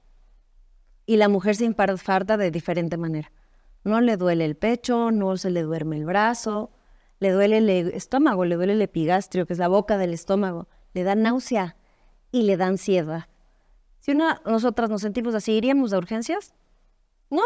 Y 1.05 1.17
la 1.17 1.27
mujer 1.29 1.55
se 1.55 1.65
infarta 1.65 2.38
de 2.38 2.51
diferente 2.51 2.97
manera. 2.97 3.31
No 3.83 3.99
le 3.99 4.15
duele 4.15 4.45
el 4.45 4.55
pecho, 4.55 5.12
no 5.12 5.36
se 5.38 5.49
le 5.49 5.62
duerme 5.62 5.97
el 5.97 6.05
brazo, 6.05 6.71
le 7.19 7.31
duele 7.31 7.57
el 7.57 7.69
estómago, 7.69 8.45
le 8.45 8.55
duele 8.55 8.73
el 8.73 8.81
epigastrio, 8.81 9.45
que 9.45 9.53
es 9.53 9.59
la 9.59 9.67
boca 9.67 9.97
del 9.97 10.13
estómago, 10.13 10.67
le 10.93 11.03
da 11.03 11.15
náusea 11.15 11.75
y 12.31 12.43
le 12.43 12.57
da 12.57 12.67
ansiedad. 12.67 13.27
Si 13.99 14.12
una, 14.12 14.41
nosotras 14.45 14.89
nos 14.89 15.01
sentimos 15.01 15.33
así, 15.36 15.53
¿iríamos 15.53 15.93
a 15.93 15.97
urgencias? 15.97 16.53
No, 17.29 17.41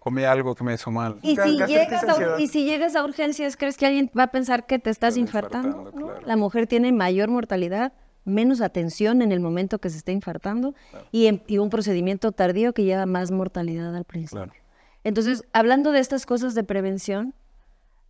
comí 0.00 0.24
algo 0.24 0.54
que 0.56 0.64
me 0.64 0.74
hizo 0.74 0.90
mal. 0.90 1.18
Y 1.22 1.36
si, 1.36 1.56
llegas 1.66 2.02
a, 2.04 2.40
y 2.40 2.48
si 2.48 2.64
llegas 2.64 2.96
a 2.96 3.04
urgencias, 3.04 3.56
¿crees 3.56 3.76
que 3.76 3.86
alguien 3.86 4.10
va 4.18 4.24
a 4.24 4.30
pensar 4.32 4.66
que 4.66 4.78
te 4.80 4.90
estás 4.90 5.16
infartando? 5.16 5.68
infartando 5.68 6.00
¿no? 6.00 6.06
claro. 6.14 6.26
La 6.26 6.36
mujer 6.36 6.66
tiene 6.66 6.90
mayor 6.90 7.28
mortalidad, 7.30 7.92
menos 8.24 8.60
atención 8.60 9.22
en 9.22 9.30
el 9.30 9.38
momento 9.40 9.78
que 9.78 9.88
se 9.90 9.98
está 9.98 10.10
infartando 10.12 10.74
Claro. 10.90 11.06
y, 11.12 11.26
en- 11.26 11.42
y 11.46 11.58
un 11.58 11.70
procedimiento 11.70 12.32
tardío 12.32 12.72
que 12.72 12.82
lleva 12.84 13.06
más 13.06 13.30
mortalidad 13.30 13.94
al 13.94 14.04
principio. 14.04 14.44
Claro. 14.46 14.52
Entonces, 15.04 15.44
hablando 15.52 15.92
de 15.92 16.00
estas 16.00 16.26
cosas 16.26 16.54
de 16.54 16.64
prevención, 16.64 17.32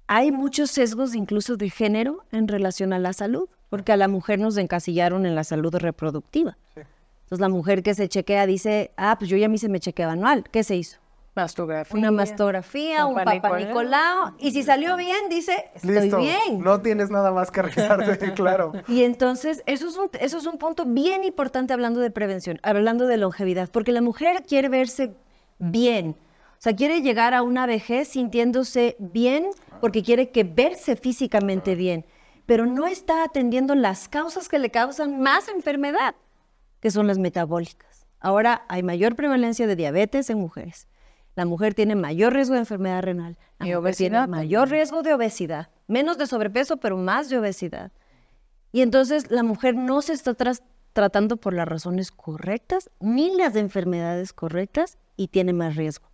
hay 0.07 0.33
muchos 0.33 0.71
sesgos 0.71 1.15
incluso 1.15 1.57
de 1.57 1.71
género 1.71 2.25
en 2.33 2.49
relación 2.49 2.93
a 2.93 2.99
la 2.99 3.13
salud, 3.13 3.49
porque 3.69 3.93
a 3.93 3.97
la 3.97 4.09
mujer 4.09 4.39
nos 4.41 4.57
encasillaron 4.57 5.27
en 5.27 5.35
la 5.37 5.45
salud 5.45 5.73
reproductiva. 5.77 6.57
Sí. 6.75 6.81
Entonces, 7.25 7.41
la 7.41 7.49
mujer 7.49 7.85
que 7.85 7.95
se 7.95 8.09
chequea 8.09 8.45
dice, 8.47 8.91
ah, 8.97 9.15
pues 9.19 9.31
yo 9.31 9.37
ya 9.37 9.47
a 9.47 9.49
mí 9.49 9.59
se 9.59 9.69
me 9.69 9.79
chequea 9.79 10.11
anual. 10.11 10.45
¿Qué 10.51 10.65
se 10.65 10.75
hizo? 10.75 10.99
Mastografía. 11.35 11.99
una 11.99 12.11
mastografía, 12.11 13.07
un 13.07 13.15
Papá 13.15 13.41
papá 13.41 13.59
Nicolau, 13.61 14.35
y 14.39 14.51
si 14.51 14.63
salió 14.65 14.97
bien, 14.97 15.29
dice, 15.31 15.71
estoy 15.75 16.01
Listo. 16.01 16.19
bien. 16.19 16.61
No 16.61 16.81
tienes 16.81 17.11
nada 17.11 17.31
más 17.31 17.51
que 17.51 17.63
revisarte, 17.63 18.33
claro. 18.35 18.73
Y 18.89 19.05
entonces, 19.05 19.63
eso 19.67 19.89
es, 19.89 19.97
un, 19.97 20.11
eso 20.19 20.39
es 20.39 20.47
un 20.47 20.59
punto 20.59 20.85
bien 20.87 21.23
importante 21.23 21.73
hablando 21.73 22.01
de 22.01 22.11
prevención, 22.11 22.59
hablando 22.63 23.07
de 23.07 23.17
longevidad, 23.17 23.71
porque 23.71 23.93
la 23.93 24.03
mujer 24.03 24.43
quiere 24.47 24.69
verse 24.69 25.15
bien. 25.59 26.17
O 26.53 26.63
sea, 26.63 26.75
quiere 26.75 27.01
llegar 27.01 27.33
a 27.33 27.43
una 27.43 27.65
vejez 27.67 28.09
sintiéndose 28.09 28.97
bien 28.99 29.47
porque 29.81 30.03
quiere 30.03 30.31
que 30.31 30.45
verse 30.45 30.97
físicamente 30.97 31.75
bien, 31.75 32.05
pero 32.45 32.67
no 32.67 32.87
está 32.87 33.25
atendiendo 33.25 33.75
las 33.75 34.09
causas 34.09 34.49
que 34.49 34.59
le 34.59 34.71
causan 34.71 35.21
más 35.21 35.49
enfermedad, 35.49 36.17
que 36.81 36.91
son 36.91 37.07
las 37.07 37.19
metabólicas. 37.19 38.07
Ahora 38.19 38.67
hay 38.69 38.83
mayor 38.83 39.17
prevalencia 39.17 39.67
de 39.67 39.77
diabetes 39.77 40.29
en 40.29 40.39
mujeres. 40.39 40.87
La 41.41 41.47
mujer 41.47 41.73
tiene 41.73 41.95
mayor 41.95 42.35
riesgo 42.35 42.53
de 42.53 42.61
enfermedad 42.61 43.01
renal. 43.03 43.39
La 43.59 43.67
Y 43.67 43.75
mujer 43.75 43.97
tiene 43.97 44.27
mayor 44.27 44.69
riesgo 44.69 45.03
de 45.03 45.15
obesidad. 45.15 45.71
Menos 45.87 46.19
de 46.19 46.27
sobrepeso, 46.27 46.77
pero 46.77 46.99
más 46.99 47.31
de 47.31 47.39
obesidad. 47.39 47.93
Y 48.73 48.83
entonces 48.83 49.31
la 49.31 49.43
mujer 49.43 49.75
no 49.75 50.03
se 50.03 50.13
está 50.13 50.37
tratando 50.93 51.39
por 51.39 51.55
las 51.55 51.67
razones 51.67 52.13
correctas, 52.13 52.91
ni 53.01 53.35
las 53.35 53.57
enfermedades 53.57 54.35
correctas, 54.35 54.99
y 55.17 55.29
tiene 55.29 55.55
más 55.55 55.77
riesgo. 55.77 56.11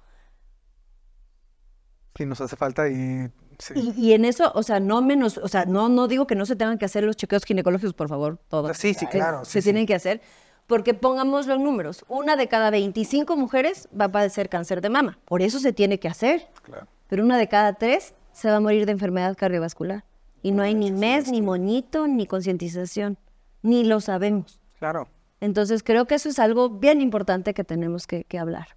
Sí, 2.14 2.24
nos 2.24 2.40
hace 2.40 2.54
falta 2.54 2.88
y 2.88 3.28
Y, 3.74 4.00
y 4.00 4.12
en 4.12 4.24
eso, 4.24 4.52
o 4.54 4.62
sea, 4.62 4.78
no 4.78 5.02
menos, 5.02 5.38
o 5.38 5.48
sea, 5.48 5.64
no, 5.64 5.88
no 5.88 6.06
digo 6.06 6.28
que 6.28 6.36
no 6.36 6.46
se 6.46 6.54
tengan 6.54 6.78
que 6.78 6.84
hacer 6.84 7.02
los 7.02 7.16
chequeos 7.16 7.42
ginecológicos, 7.44 7.94
por 7.94 8.08
favor, 8.08 8.38
todos. 8.46 8.76
Sí, 8.76 8.94
sí, 8.94 9.08
claro, 9.08 9.44
sí, 9.44 9.50
se 9.54 9.62
sí. 9.62 9.64
tienen 9.64 9.86
que 9.86 9.94
hacer, 9.96 10.20
porque 10.66 10.94
pongamos 10.94 11.46
los 11.46 11.60
números. 11.60 12.04
Una 12.08 12.36
de 12.36 12.48
cada 12.48 12.70
25 12.70 13.36
mujeres 13.36 13.88
va 13.98 14.06
a 14.06 14.12
padecer 14.12 14.48
cáncer 14.48 14.80
de 14.80 14.90
mama. 14.90 15.18
Por 15.24 15.42
eso 15.42 15.58
se 15.58 15.72
tiene 15.72 15.98
que 15.98 16.08
hacer. 16.08 16.48
Claro. 16.62 16.86
Pero 17.08 17.24
una 17.24 17.38
de 17.38 17.48
cada 17.48 17.74
tres 17.74 18.14
se 18.32 18.50
va 18.50 18.56
a 18.56 18.60
morir 18.60 18.86
de 18.86 18.92
enfermedad 18.92 19.36
cardiovascular. 19.36 20.04
Y 20.42 20.52
no 20.52 20.62
hay 20.62 20.74
ni 20.74 20.90
mes, 20.90 21.30
ni 21.30 21.40
moñito, 21.40 22.06
ni 22.08 22.26
concientización. 22.26 23.16
Ni 23.62 23.84
lo 23.84 24.00
sabemos. 24.00 24.60
Claro. 24.78 25.08
Entonces 25.40 25.82
creo 25.82 26.06
que 26.06 26.16
eso 26.16 26.28
es 26.28 26.38
algo 26.38 26.68
bien 26.68 27.00
importante 27.00 27.54
que 27.54 27.64
tenemos 27.64 28.06
que, 28.06 28.24
que 28.24 28.38
hablar. 28.38 28.68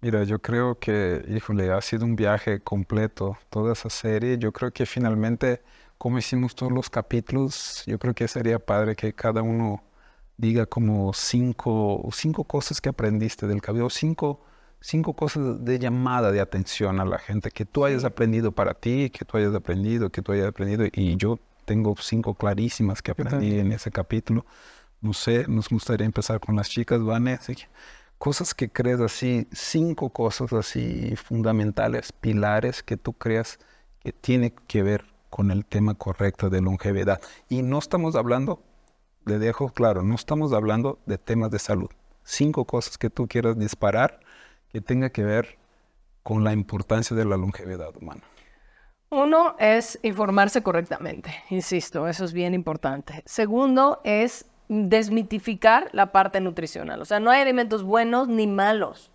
Mira, 0.00 0.22
yo 0.22 0.38
creo 0.38 0.78
que, 0.78 1.24
híjole, 1.28 1.72
ha 1.72 1.80
sido 1.80 2.04
un 2.04 2.14
viaje 2.14 2.60
completo 2.60 3.36
toda 3.50 3.72
esa 3.72 3.90
serie. 3.90 4.38
Yo 4.38 4.52
creo 4.52 4.70
que 4.70 4.86
finalmente, 4.86 5.60
como 5.98 6.18
hicimos 6.18 6.54
todos 6.54 6.70
los 6.70 6.88
capítulos, 6.88 7.82
yo 7.84 7.98
creo 7.98 8.14
que 8.14 8.28
sería 8.28 8.58
padre 8.60 8.94
que 8.94 9.12
cada 9.12 9.42
uno 9.42 9.82
diga 10.38 10.66
como 10.66 11.12
cinco, 11.12 12.08
cinco 12.12 12.44
cosas 12.44 12.80
que 12.80 12.88
aprendiste 12.88 13.46
del 13.46 13.60
cabello, 13.60 13.90
cinco, 13.90 14.40
cinco 14.80 15.14
cosas 15.14 15.64
de 15.64 15.78
llamada 15.78 16.32
de 16.32 16.40
atención 16.40 17.00
a 17.00 17.04
la 17.04 17.18
gente 17.18 17.50
que 17.50 17.66
tú 17.66 17.84
hayas 17.84 18.04
aprendido 18.04 18.52
para 18.52 18.74
ti, 18.74 19.10
que 19.10 19.24
tú 19.24 19.36
hayas 19.36 19.54
aprendido, 19.54 20.10
que 20.10 20.22
tú 20.22 20.32
hayas 20.32 20.46
aprendido. 20.46 20.86
Y 20.92 21.16
yo 21.16 21.38
tengo 21.64 21.94
cinco 22.00 22.34
clarísimas 22.34 23.02
que 23.02 23.10
aprendí 23.10 23.58
en 23.58 23.72
ese 23.72 23.90
capítulo. 23.90 24.46
No 25.00 25.12
sé, 25.12 25.44
nos 25.48 25.68
gustaría 25.68 26.06
empezar 26.06 26.40
con 26.40 26.56
las 26.56 26.70
chicas, 26.70 27.02
Vane. 27.02 27.38
cosas 28.16 28.54
que 28.54 28.70
crees 28.70 29.00
así, 29.00 29.46
cinco 29.52 30.10
cosas 30.10 30.52
así 30.52 31.14
fundamentales, 31.16 32.12
pilares 32.12 32.82
que 32.82 32.96
tú 32.96 33.12
creas 33.12 33.58
que 34.00 34.12
tiene 34.12 34.54
que 34.66 34.82
ver 34.82 35.04
con 35.30 35.50
el 35.50 35.64
tema 35.64 35.94
correcto 35.94 36.48
de 36.48 36.62
longevidad. 36.62 37.20
Y 37.48 37.62
no 37.62 37.78
estamos 37.78 38.16
hablando, 38.16 38.62
le 39.24 39.38
dejo 39.38 39.70
claro, 39.70 40.02
no 40.02 40.14
estamos 40.14 40.52
hablando 40.52 40.98
de 41.06 41.18
temas 41.18 41.50
de 41.50 41.58
salud. 41.58 41.90
Cinco 42.24 42.64
cosas 42.64 42.98
que 42.98 43.10
tú 43.10 43.26
quieras 43.26 43.58
disparar 43.58 44.20
que 44.70 44.80
tenga 44.80 45.10
que 45.10 45.24
ver 45.24 45.58
con 46.22 46.44
la 46.44 46.52
importancia 46.52 47.16
de 47.16 47.24
la 47.24 47.36
longevidad 47.36 47.96
humana. 47.96 48.22
Uno 49.10 49.56
es 49.58 49.98
informarse 50.02 50.62
correctamente, 50.62 51.34
insisto, 51.48 52.08
eso 52.08 52.24
es 52.24 52.34
bien 52.34 52.52
importante. 52.52 53.22
Segundo 53.24 54.00
es 54.04 54.44
desmitificar 54.68 55.88
la 55.92 56.12
parte 56.12 56.40
nutricional. 56.40 57.00
O 57.00 57.06
sea, 57.06 57.18
no 57.20 57.30
hay 57.30 57.40
alimentos 57.40 57.82
buenos 57.82 58.28
ni 58.28 58.46
malos. 58.46 59.10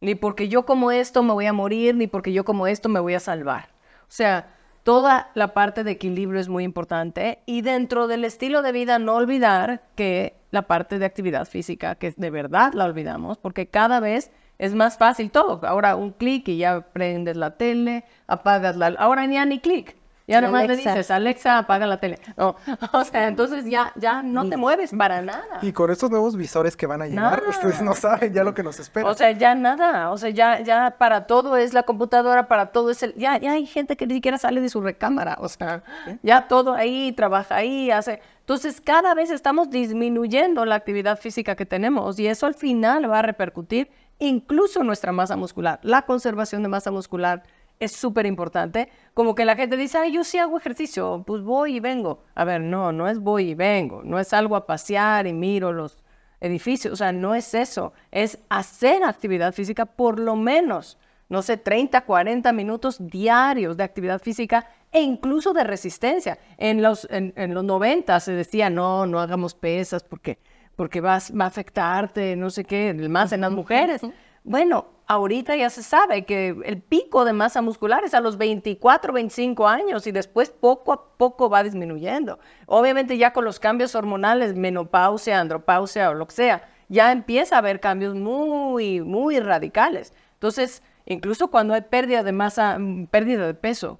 Ni 0.00 0.14
porque 0.14 0.48
yo 0.48 0.64
como 0.64 0.92
esto 0.92 1.22
me 1.24 1.32
voy 1.32 1.46
a 1.46 1.52
morir, 1.52 1.96
ni 1.96 2.06
porque 2.06 2.32
yo 2.32 2.44
como 2.44 2.68
esto 2.68 2.88
me 2.88 3.00
voy 3.00 3.14
a 3.14 3.20
salvar. 3.20 3.70
O 4.02 4.12
sea, 4.12 4.55
toda 4.86 5.32
la 5.34 5.52
parte 5.52 5.82
de 5.82 5.90
equilibrio 5.90 6.38
es 6.38 6.48
muy 6.48 6.62
importante. 6.62 7.40
Y 7.44 7.62
dentro 7.62 8.06
del 8.06 8.24
estilo 8.24 8.62
de 8.62 8.70
vida, 8.70 9.00
no 9.00 9.16
olvidar 9.16 9.82
que 9.96 10.36
la 10.52 10.68
parte 10.68 11.00
de 11.00 11.04
actividad 11.04 11.44
física, 11.44 11.96
que 11.96 12.14
de 12.16 12.30
verdad 12.30 12.72
la 12.72 12.84
olvidamos, 12.84 13.36
porque 13.36 13.66
cada 13.66 13.98
vez 13.98 14.30
es 14.58 14.76
más 14.76 14.96
fácil 14.96 15.32
todo. 15.32 15.58
Ahora 15.66 15.96
un 15.96 16.12
clic 16.12 16.46
y 16.46 16.58
ya 16.58 16.82
prendes 16.92 17.36
la 17.36 17.56
tele, 17.56 18.04
apagas 18.28 18.76
la... 18.76 18.94
Ahora 18.98 19.26
ya 19.26 19.44
ni 19.44 19.58
clic. 19.58 19.96
Ya 20.26 20.40
Sí, 20.40 20.44
nomás 20.44 20.66
le 20.66 20.76
dices, 20.76 21.10
Alexa, 21.10 21.58
apaga 21.58 21.86
la 21.86 21.98
tele. 21.98 22.18
No, 22.36 22.56
o 22.92 23.04
sea, 23.04 23.28
entonces 23.28 23.64
ya, 23.64 23.92
ya 23.94 24.22
no 24.22 24.48
te 24.48 24.56
mueves 24.56 24.90
para 24.90 25.22
nada. 25.22 25.58
Y 25.62 25.72
con 25.72 25.90
estos 25.90 26.10
nuevos 26.10 26.36
visores 26.36 26.76
que 26.76 26.86
van 26.86 27.02
a 27.02 27.06
llegar, 27.06 27.38
Nada. 27.40 27.48
ustedes 27.48 27.80
no 27.80 27.94
saben 27.94 28.32
ya 28.32 28.42
lo 28.42 28.52
que 28.52 28.62
nos 28.64 28.80
espera. 28.80 29.08
O 29.08 29.14
sea, 29.14 29.30
ya 29.30 29.54
nada, 29.54 30.10
o 30.10 30.18
sea, 30.18 30.30
ya, 30.30 30.60
ya 30.60 30.96
para 30.98 31.26
todo 31.26 31.56
es 31.56 31.74
la 31.74 31.84
computadora, 31.84 32.48
para 32.48 32.66
todo 32.66 32.90
es 32.90 33.02
el, 33.04 33.14
ya, 33.14 33.38
ya 33.38 33.52
hay 33.52 33.66
gente 33.66 33.96
que 33.96 34.06
ni 34.06 34.14
siquiera 34.14 34.36
sale 34.36 34.60
de 34.60 34.68
su 34.68 34.80
recámara, 34.80 35.36
o 35.40 35.48
sea, 35.48 35.82
ya 36.22 36.48
todo 36.48 36.74
ahí, 36.74 37.12
trabaja 37.12 37.56
ahí, 37.56 37.90
hace, 37.90 38.20
entonces 38.40 38.80
cada 38.80 39.14
vez 39.14 39.30
estamos 39.30 39.70
disminuyendo 39.70 40.64
la 40.64 40.74
actividad 40.74 41.18
física 41.18 41.54
que 41.56 41.66
tenemos 41.66 42.18
y 42.18 42.26
eso 42.26 42.46
al 42.46 42.54
final 42.54 43.10
va 43.10 43.20
a 43.20 43.22
repercutir 43.22 43.90
incluso 44.18 44.80
en 44.80 44.86
nuestra 44.86 45.12
masa 45.12 45.36
muscular. 45.36 45.78
La 45.82 46.02
conservación 46.02 46.62
de 46.62 46.68
masa 46.68 46.90
muscular 46.90 47.42
es 47.78 47.92
súper 47.92 48.26
importante, 48.26 48.88
como 49.14 49.34
que 49.34 49.44
la 49.44 49.56
gente 49.56 49.76
dice, 49.76 49.98
ay, 49.98 50.12
yo 50.12 50.24
sí 50.24 50.38
hago 50.38 50.58
ejercicio, 50.58 51.22
pues 51.26 51.42
voy 51.42 51.76
y 51.76 51.80
vengo. 51.80 52.24
A 52.34 52.44
ver, 52.44 52.60
no, 52.60 52.92
no 52.92 53.08
es 53.08 53.18
voy 53.18 53.50
y 53.50 53.54
vengo, 53.54 54.02
no 54.04 54.18
es 54.18 54.32
algo 54.32 54.56
a 54.56 54.66
pasear 54.66 55.26
y 55.26 55.32
miro 55.32 55.72
los 55.72 56.02
edificios, 56.40 56.92
o 56.92 56.96
sea, 56.96 57.12
no 57.12 57.34
es 57.34 57.54
eso, 57.54 57.92
es 58.10 58.38
hacer 58.48 59.02
actividad 59.04 59.52
física 59.52 59.86
por 59.86 60.18
lo 60.18 60.36
menos, 60.36 60.98
no 61.28 61.42
sé, 61.42 61.56
30, 61.56 62.02
40 62.02 62.52
minutos 62.52 62.96
diarios 63.00 63.76
de 63.76 63.84
actividad 63.84 64.20
física 64.20 64.68
e 64.92 65.00
incluso 65.00 65.52
de 65.52 65.64
resistencia. 65.64 66.38
En 66.56 66.82
los, 66.82 67.06
en, 67.10 67.32
en 67.36 67.52
los 67.52 67.64
90 67.64 68.20
se 68.20 68.32
decía, 68.32 68.70
no, 68.70 69.06
no 69.06 69.20
hagamos 69.20 69.54
pesas 69.54 70.04
porque, 70.04 70.38
porque 70.76 71.00
vas, 71.00 71.32
va 71.38 71.44
a 71.44 71.48
afectarte, 71.48 72.36
no 72.36 72.50
sé 72.50 72.64
qué, 72.64 72.94
más 73.08 73.32
en 73.32 73.40
las 73.40 73.50
mujeres. 73.50 74.02
Bueno, 74.46 74.86
ahorita 75.08 75.56
ya 75.56 75.70
se 75.70 75.82
sabe 75.82 76.24
que 76.24 76.56
el 76.64 76.80
pico 76.80 77.24
de 77.24 77.32
masa 77.32 77.62
muscular 77.62 78.04
es 78.04 78.14
a 78.14 78.20
los 78.20 78.38
24, 78.38 79.12
25 79.12 79.66
años 79.66 80.06
y 80.06 80.12
después 80.12 80.50
poco 80.50 80.92
a 80.92 81.16
poco 81.16 81.50
va 81.50 81.64
disminuyendo. 81.64 82.38
Obviamente 82.66 83.18
ya 83.18 83.32
con 83.32 83.44
los 83.44 83.58
cambios 83.58 83.96
hormonales, 83.96 84.54
menopausia, 84.54 85.40
andropausia 85.40 86.10
o 86.10 86.14
lo 86.14 86.28
que 86.28 86.34
sea, 86.34 86.68
ya 86.88 87.10
empieza 87.10 87.56
a 87.56 87.58
haber 87.58 87.80
cambios 87.80 88.14
muy, 88.14 89.00
muy 89.00 89.40
radicales. 89.40 90.12
Entonces, 90.34 90.80
incluso 91.06 91.48
cuando 91.48 91.74
hay 91.74 91.80
pérdida 91.80 92.22
de 92.22 92.30
masa, 92.30 92.78
mm, 92.78 93.08
pérdida 93.08 93.48
de 93.48 93.54
peso, 93.54 93.98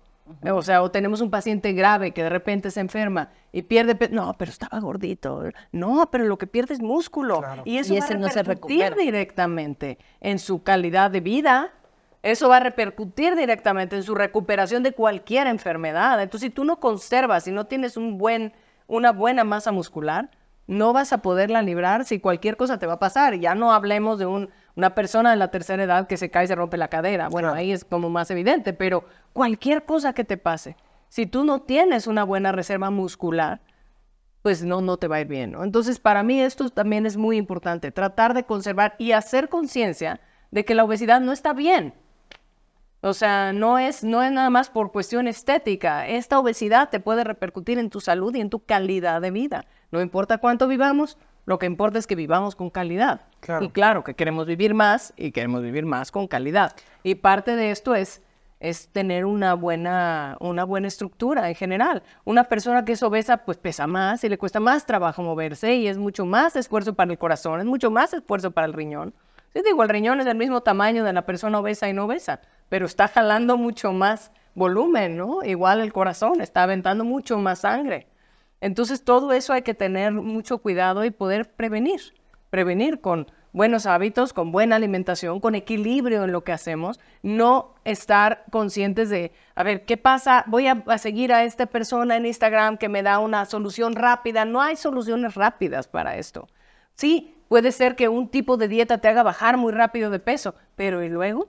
o 0.53 0.63
sea, 0.63 0.83
o 0.83 0.91
tenemos 0.91 1.21
un 1.21 1.31
paciente 1.31 1.73
grave 1.73 2.13
que 2.13 2.23
de 2.23 2.29
repente 2.29 2.71
se 2.71 2.81
enferma 2.81 3.31
y 3.53 3.63
pierde 3.63 3.95
peso. 3.95 4.15
No, 4.15 4.35
pero 4.39 4.51
estaba 4.51 4.79
gordito. 4.81 5.45
No, 5.73 6.09
pero 6.11 6.25
lo 6.25 6.39
que 6.39 6.47
pierde 6.47 6.75
es 6.75 6.81
músculo. 6.81 7.41
Y 7.65 7.79
eso 7.79 7.95
Y 7.95 7.99
va 7.99 8.07
a 8.07 8.09
no 8.19 8.29
se 8.29 8.43
repercutir 8.43 8.79
directamente 8.97 9.99
en 10.21 10.39
su 10.39 10.63
calidad 10.63 11.11
de 11.11 11.21
vida. 11.21 11.73
Eso 12.23 12.49
va 12.49 12.57
a 12.57 12.61
repercutir 12.61 13.37
directamente 13.37 13.95
en 13.97 14.03
su 14.03 14.15
recuperación 14.15 14.83
de 14.83 14.93
cualquier 14.93 15.47
enfermedad. 15.47 16.21
Entonces, 16.21 16.49
si 16.49 16.51
tú 16.55 16.65
no 16.65 16.81
conservas, 16.81 17.45
si 17.45 17.53
no 17.53 17.67
tienes 17.67 17.97
un 17.97 18.19
buen, 18.19 18.53
una 18.89 19.13
buena 19.13 19.45
masa 19.45 19.71
muscular, 19.71 20.31
no 20.67 20.93
vas 20.93 21.13
a 21.13 21.19
poderla 21.23 21.63
librar 21.63 22.05
si 22.05 22.19
cualquier 22.19 22.57
cosa 22.57 22.79
te 22.79 22.87
va 22.87 22.95
a 22.95 22.99
pasar. 22.99 23.35
Ya 23.37 23.55
no 23.55 23.73
hablemos 23.73 24.19
de 24.19 24.27
un- 24.27 24.51
una 24.77 24.95
persona 24.95 25.31
de 25.31 25.37
la 25.37 25.51
tercera 25.51 25.83
edad 25.83 26.07
que 26.07 26.19
se 26.19 26.31
cae 26.31 26.45
y 26.45 26.49
se 26.49 26.55
rompe 26.55 26.77
la 26.77 26.89
cadera. 26.89 27.29
Bueno, 27.29 27.53
ahí 27.53 27.73
es 27.73 27.85
como 27.85 28.11
más 28.11 28.31
evidente, 28.31 28.75
pero 28.75 29.05
cualquier 29.33 29.85
cosa 29.85 30.13
que 30.13 30.25
te 30.25 30.37
pase, 30.37 30.77
si 31.09 31.27
tú 31.27 31.45
no 31.45 31.63
tienes 31.63 32.07
una 32.07 32.25
buena 32.25 32.53
reserva 32.53 32.91
muscular, 32.91 33.61
pues 34.43 34.63
no, 34.63 34.81
no 34.83 34.99
te 34.99 35.09
va 35.09 35.17
a 35.17 35.21
ir 35.23 35.27
bien. 35.27 35.53
¿no? 35.53 35.65
Entonces, 35.65 35.99
para 35.99 36.23
mí 36.23 36.41
esto 36.41 36.69
también 36.71 37.07
es 37.07 37.17
muy 37.17 37.37
importante, 37.37 37.91
tratar 37.91 38.35
de 38.35 38.45
conservar 38.45 38.95
y 38.99 39.13
hacer 39.13 39.49
conciencia 39.49 40.21
de 40.51 40.65
que 40.65 40.75
la 40.75 40.85
obesidad 40.85 41.21
no 41.21 41.33
está 41.33 41.53
bien. 41.53 41.95
O 43.01 43.15
sea, 43.15 43.53
no 43.53 43.79
es, 43.79 44.05
no 44.05 44.23
es 44.23 44.33
nada 44.33 44.51
más 44.51 44.69
por 44.69 44.93
cuestión 44.93 45.27
estética. 45.27 46.07
Esta 46.07 46.39
obesidad 46.39 46.91
te 46.91 47.01
puede 47.01 47.25
repercutir 47.25 47.79
en 47.79 47.91
tu 47.91 48.01
salud 48.01 48.35
y 48.35 48.41
en 48.41 48.51
tu 48.51 48.65
calidad 48.65 49.21
de 49.21 49.31
vida. 49.31 49.67
No 49.91 50.01
importa 50.01 50.39
cuánto 50.39 50.67
vivamos, 50.69 51.19
lo 51.47 51.59
que 51.59 51.67
importa 51.67 51.99
es 51.99 52.07
que 52.07 52.17
vivamos 52.17 52.57
con 52.57 52.71
calidad. 52.71 53.23
Claro. 53.41 53.65
Y 53.65 53.71
claro 53.71 54.05
que 54.05 54.15
queremos 54.15 54.47
vivir 54.47 54.75
más 54.75 55.15
y 55.17 55.31
queremos 55.31 55.63
vivir 55.63 55.87
más 55.87 56.11
con 56.11 56.27
calidad. 56.27 56.75
Y 57.05 57.15
parte 57.15 57.55
de 57.55 57.71
esto 57.71 57.95
es, 57.95 58.21
es 58.59 58.89
tener 58.89 59.25
una 59.25 59.55
buena, 59.55 60.37
una 60.41 60.65
buena 60.65 60.89
estructura 60.89 61.49
en 61.49 61.55
general. 61.55 62.03
Una 62.25 62.45
persona 62.45 62.85
que 62.85 62.93
es 62.93 63.03
obesa, 63.05 63.39
pues 63.39 63.59
pesa 63.59 63.87
más 63.87 64.25
y 64.25 64.29
le 64.29 64.39
cuesta 64.39 64.59
más 64.59 64.87
trabajo 64.87 65.23
moverse 65.23 65.77
y 65.77 65.87
es 65.87 65.99
mucho 65.99 66.27
más 66.27 66.57
esfuerzo 66.57 66.95
para 66.95 67.13
el 67.13 67.19
corazón, 67.19 67.61
es 67.61 67.67
mucho 67.67 67.93
más 67.93 68.13
esfuerzo 68.13 68.51
para 68.51 68.67
el 68.67 68.73
riñón. 68.73 69.15
Sí, 69.53 69.63
digo, 69.65 69.85
el 69.85 69.89
riñón 69.89 70.19
es 70.19 70.27
del 70.27 70.37
mismo 70.37 70.63
tamaño 70.63 71.05
de 71.05 71.13
la 71.13 71.25
persona 71.25 71.61
obesa 71.61 71.89
y 71.89 71.93
no 71.93 72.07
obesa, 72.07 72.41
pero 72.69 72.87
está 72.87 73.07
jalando 73.07 73.57
mucho 73.57 73.93
más 73.93 74.33
volumen, 74.55 75.17
¿no? 75.17 75.45
Igual 75.45 75.81
el 75.81 75.93
corazón 75.93 76.41
está 76.41 76.65
aventando 76.65 77.05
mucho 77.05 77.39
más 77.39 77.61
sangre. 77.61 78.09
Entonces, 78.61 79.05
todo 79.05 79.33
eso 79.33 79.53
hay 79.53 79.63
que 79.63 79.75
tener 79.75 80.13
mucho 80.13 80.59
cuidado 80.59 81.05
y 81.05 81.11
poder 81.11 81.51
prevenir. 81.53 82.01
Prevenir 82.51 83.01
con 83.01 83.27
buenos 83.57 83.87
hábitos, 83.87 84.35
con 84.35 84.53
buena 84.53 84.77
alimentación, 84.77 85.41
con 85.41 85.55
equilibrio 85.55 86.25
en 86.25 86.33
lo 86.33 86.45
que 86.45 86.53
hacemos. 86.53 87.01
No 87.23 87.75
estar 87.85 88.45
conscientes 88.51 89.09
de, 89.09 89.33
a 89.55 89.63
ver, 89.63 89.85
¿qué 89.85 89.97
pasa? 89.97 90.45
Voy 90.47 90.67
a, 90.67 90.85
seguir 90.99 91.33
a 91.33 91.45
esta 91.45 91.65
persona 91.67 92.17
en 92.17 92.27
Instagram 92.27 92.77
que 92.77 92.91
me 92.91 93.03
da 93.03 93.19
una 93.19 93.47
solución 93.47 93.95
rápida. 93.95 94.45
No 94.45 94.61
hay 94.61 94.77
soluciones 94.77 95.35
rápidas 95.35 95.89
para 95.89 96.17
esto. 96.19 96.49
Sí, 96.95 97.35
puede 97.49 97.73
ser 97.73 97.97
que 97.97 98.09
un 98.09 98.29
tipo 98.29 98.59
de 98.59 98.69
dieta 98.69 98.99
te 98.99 99.09
haga 99.09 99.23
bajar 99.23 99.57
muy 99.57 99.73
rápido 99.73 100.11
de 100.11 100.19
peso, 100.19 100.55
pero 100.77 101.03
¿y 101.03 101.09
luego? 101.09 101.47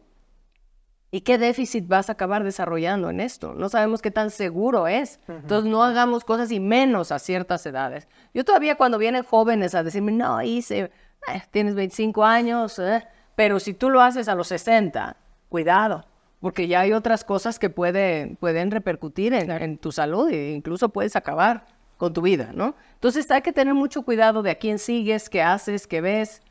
¿Y 1.09 1.21
qué 1.21 1.37
déficit 1.37 1.87
vas 1.87 2.09
a 2.09 2.13
acabar 2.13 2.43
desarrollando 2.43 3.09
en 3.09 3.21
esto? 3.21 3.53
No 3.53 3.69
sabemos 3.69 4.01
qué 4.01 4.11
tan 4.11 4.29
seguro 4.29 4.87
es. 4.87 5.19
Entonces 5.27 5.71
no 5.71 5.81
hagamos 5.81 6.25
cosas 6.25 6.51
y 6.51 6.59
menos 6.59 7.11
a 7.13 7.19
ciertas 7.19 7.65
edades. 7.65 8.07
Yo 8.33 8.43
todavía 8.43 8.75
cuando 8.75 8.97
vienen 8.97 9.23
jóvenes 9.23 9.73
a 9.73 9.83
decirme, 9.83 10.11
no, 10.11 10.41
hice, 10.41 10.91
eh, 11.33 11.41
tienes 11.51 11.75
25 11.75 12.25
años, 12.25 12.77
eh", 12.79 13.07
pero 13.35 13.59
si 13.59 13.73
tú 13.73 13.89
lo 13.89 14.01
haces 14.01 14.27
a 14.27 14.35
los 14.35 14.49
60, 14.49 15.15
cuidado, 15.47 16.05
porque 16.41 16.67
ya 16.67 16.81
hay 16.81 16.91
otras 16.91 17.23
cosas 17.23 17.57
que 17.57 17.69
pueden, 17.69 18.35
pueden 18.35 18.69
repercutir 18.69 19.33
en, 19.33 19.49
en 19.49 19.77
tu 19.77 19.93
salud 19.93 20.29
e 20.29 20.51
incluso 20.51 20.89
puedes 20.89 21.15
acabar 21.15 21.67
con 21.95 22.13
tu 22.13 22.21
vida, 22.21 22.51
¿no? 22.53 22.75
Entonces 22.95 23.31
hay 23.31 23.41
que 23.41 23.53
tener 23.53 23.73
mucho 23.73 24.03
cuidado 24.03 24.43
de 24.43 24.51
a 24.51 24.55
quién 24.55 24.77
sigues, 24.77 25.29
qué 25.29 25.41
haces, 25.41 25.87
qué 25.87 26.01
ves, 26.01 26.41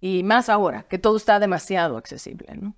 y 0.00 0.22
más 0.22 0.48
ahora, 0.48 0.84
que 0.84 0.98
todo 0.98 1.16
está 1.16 1.38
demasiado 1.38 1.98
accesible, 1.98 2.54
¿no? 2.54 2.74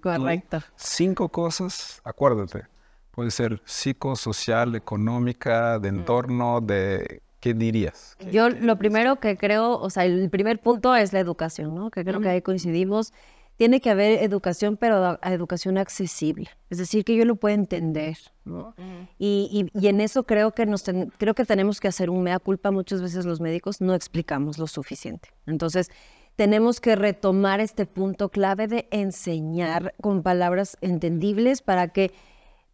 Correcto. 0.00 0.60
Cinco 0.76 1.28
cosas, 1.28 2.00
acuérdate, 2.04 2.62
puede 3.10 3.30
ser 3.30 3.60
psicosocial, 3.64 4.74
económica, 4.74 5.78
de 5.78 5.92
mm. 5.92 5.94
entorno, 5.96 6.60
de 6.60 7.22
¿Qué 7.44 7.52
dirías? 7.52 8.16
Yo 8.32 8.48
lo 8.48 8.78
primero 8.78 9.16
que 9.16 9.36
creo, 9.36 9.78
o 9.78 9.90
sea, 9.90 10.06
el 10.06 10.30
primer 10.30 10.62
punto 10.62 10.96
es 10.96 11.12
la 11.12 11.20
educación, 11.20 11.74
¿no? 11.74 11.90
Que 11.90 12.02
creo 12.02 12.18
que 12.22 12.30
ahí 12.30 12.40
coincidimos. 12.40 13.12
Tiene 13.58 13.82
que 13.82 13.90
haber 13.90 14.22
educación, 14.22 14.78
pero 14.78 15.18
educación 15.22 15.76
accesible. 15.76 16.48
Es 16.70 16.78
decir, 16.78 17.04
que 17.04 17.14
yo 17.14 17.26
lo 17.26 17.36
pueda 17.36 17.54
entender, 17.54 18.16
¿no? 18.46 18.74
y, 19.18 19.68
y, 19.74 19.86
en 19.88 20.00
eso 20.00 20.24
creo 20.24 20.52
que, 20.52 20.64
nos 20.64 20.84
creo 21.18 21.34
que 21.34 21.44
tenemos 21.44 21.80
que 21.80 21.88
hacer 21.88 22.08
un 22.08 22.22
mea 22.22 22.38
culpa. 22.38 22.70
Muchas 22.70 23.02
veces 23.02 23.26
los 23.26 23.42
médicos 23.42 23.82
no 23.82 23.94
explicamos 23.94 24.56
lo 24.56 24.66
suficiente. 24.66 25.28
Entonces, 25.44 25.90
tenemos 26.36 26.80
que 26.80 26.96
retomar 26.96 27.60
este 27.60 27.86
punto 27.86 28.28
clave 28.28 28.66
de 28.66 28.88
enseñar 28.90 29.94
con 30.00 30.22
palabras 30.22 30.76
entendibles 30.80 31.62
para 31.62 31.88
que 31.88 32.12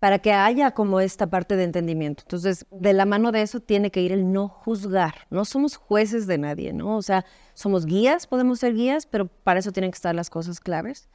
para 0.00 0.18
que 0.18 0.32
haya 0.32 0.70
como 0.70 0.98
esta 0.98 1.28
parte 1.28 1.56
de 1.56 1.64
entendimiento. 1.64 2.22
Entonces, 2.24 2.64
de 2.70 2.94
la 2.94 3.04
mano 3.04 3.32
de 3.32 3.42
eso 3.42 3.60
tiene 3.60 3.90
que 3.90 4.00
ir 4.00 4.12
el 4.12 4.32
no 4.32 4.48
juzgar. 4.48 5.26
No 5.28 5.44
somos 5.44 5.76
jueces 5.76 6.26
de 6.26 6.38
nadie, 6.38 6.72
¿no? 6.72 6.96
O 6.96 7.02
sea, 7.02 7.26
somos 7.52 7.84
guías, 7.84 8.26
podemos 8.26 8.60
ser 8.60 8.74
guías, 8.74 9.04
pero 9.04 9.26
para 9.26 9.60
eso 9.60 9.72
tienen 9.72 9.90
que 9.90 9.96
estar 9.96 10.14
las 10.14 10.30
cosas 10.30 10.58
claves, 10.58 11.10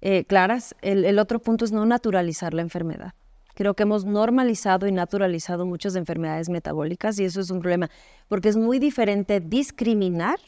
eh, 0.00 0.24
claras. 0.24 0.76
El, 0.82 1.18
otro 1.18 1.40
punto 1.40 1.64
es 1.64 1.72
no 1.72 1.84
naturalizar 1.84 2.54
la 2.54 2.62
enfermedad. 2.62 3.12
Creo 3.56 3.74
que 3.74 3.82
hemos 3.82 4.04
normalizado 4.04 4.86
y 4.86 4.92
naturalizado 4.92 5.66
muchas 5.66 5.96
enfermedades 5.96 6.48
metabólicas 6.48 7.18
y 7.18 7.24
eso 7.24 7.40
es 7.40 7.50
un 7.50 7.58
problema, 7.58 7.90
porque 8.28 8.50
es 8.50 8.56
muy 8.56 8.78
diferente 8.78 9.40
discriminar 9.40 10.38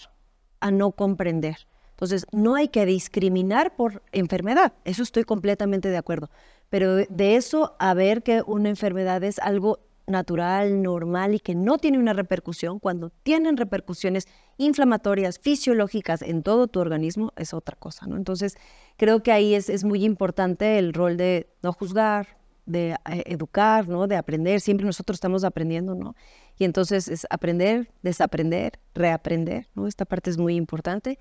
a 0.61 0.71
no 0.71 0.93
comprender. 0.93 1.67
Entonces, 1.91 2.27
no 2.33 2.55
hay 2.55 2.69
que 2.69 2.87
discriminar 2.87 3.77
por 3.77 4.03
enfermedad, 4.13 4.73
eso 4.85 5.03
estoy 5.03 5.25
completamente 5.25 5.89
de 5.89 5.99
acuerdo, 5.99 6.31
pero 6.71 6.97
de 6.97 7.37
eso 7.37 7.77
a 7.79 7.93
ver 7.93 8.23
que 8.23 8.43
una 8.47 8.71
enfermedad 8.71 9.23
es 9.23 9.39
algo 9.39 9.81
natural, 10.07 10.83
normal 10.83 11.35
y 11.35 11.41
que 11.41 11.55
no 11.55 11.79
tiene 11.79 11.99
una 11.99 12.13
repercusión, 12.13 12.79
cuando 12.79 13.11
tienen 13.23 13.57
repercusiones 13.57 14.29
inflamatorias, 14.59 15.39
fisiológicas 15.39 16.23
en 16.23 16.43
todo 16.43 16.67
tu 16.67 16.81
organismo, 16.81 17.33
es 17.37 17.55
otra 17.55 17.77
cosa, 17.77 18.07
¿no? 18.07 18.17
Entonces, 18.17 18.57
creo 18.97 19.23
que 19.23 19.33
ahí 19.33 19.55
es, 19.55 19.71
es 19.71 19.85
muy 19.85 20.05
importante 20.05 20.79
el 20.79 20.93
rol 20.93 21.17
de 21.17 21.49
no 21.63 21.73
juzgar, 21.73 22.40
de 22.71 22.91
eh, 22.93 23.23
educar, 23.27 23.89
¿no? 23.89 24.07
De 24.07 24.17
aprender, 24.17 24.61
siempre 24.61 24.87
nosotros 24.87 25.17
estamos 25.17 25.45
aprendiendo, 25.45 25.95
¿no? 25.95 26.15
Y 26.59 26.65
entonces 26.65 27.09
es 27.09 27.27
aprender, 27.31 27.91
desaprender, 28.03 28.79
reaprender, 28.95 29.69
¿no? 29.75 29.87
Esta 29.87 30.05
parte 30.05 30.31
es 30.31 30.39
muy 30.39 30.57
importante. 30.57 31.19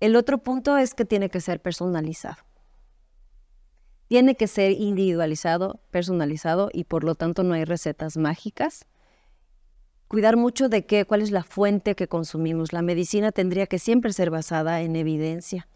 El 0.00 0.16
otro 0.16 0.38
punto 0.38 0.76
es 0.76 0.94
que 0.94 1.04
tiene 1.04 1.30
que 1.30 1.40
ser 1.40 1.60
personalizado 1.60 2.46
tiene 4.08 4.36
que 4.36 4.46
ser 4.46 4.72
individualizado, 4.72 5.80
personalizado 5.90 6.70
y 6.72 6.84
por 6.84 7.04
lo 7.04 7.14
tanto 7.14 7.42
no 7.42 7.54
hay 7.54 7.64
recetas 7.64 8.16
mágicas. 8.16 8.86
Cuidar 10.08 10.36
mucho 10.36 10.68
de 10.68 10.86
qué, 10.86 11.04
cuál 11.04 11.22
es 11.22 11.32
la 11.32 11.42
fuente 11.42 11.96
que 11.96 12.06
consumimos. 12.06 12.72
La 12.72 12.82
medicina 12.82 13.32
tendría 13.32 13.66
que 13.66 13.80
siempre 13.80 14.12
ser 14.12 14.30
basada 14.30 14.80
en 14.82 14.94
evidencia. 14.94 15.66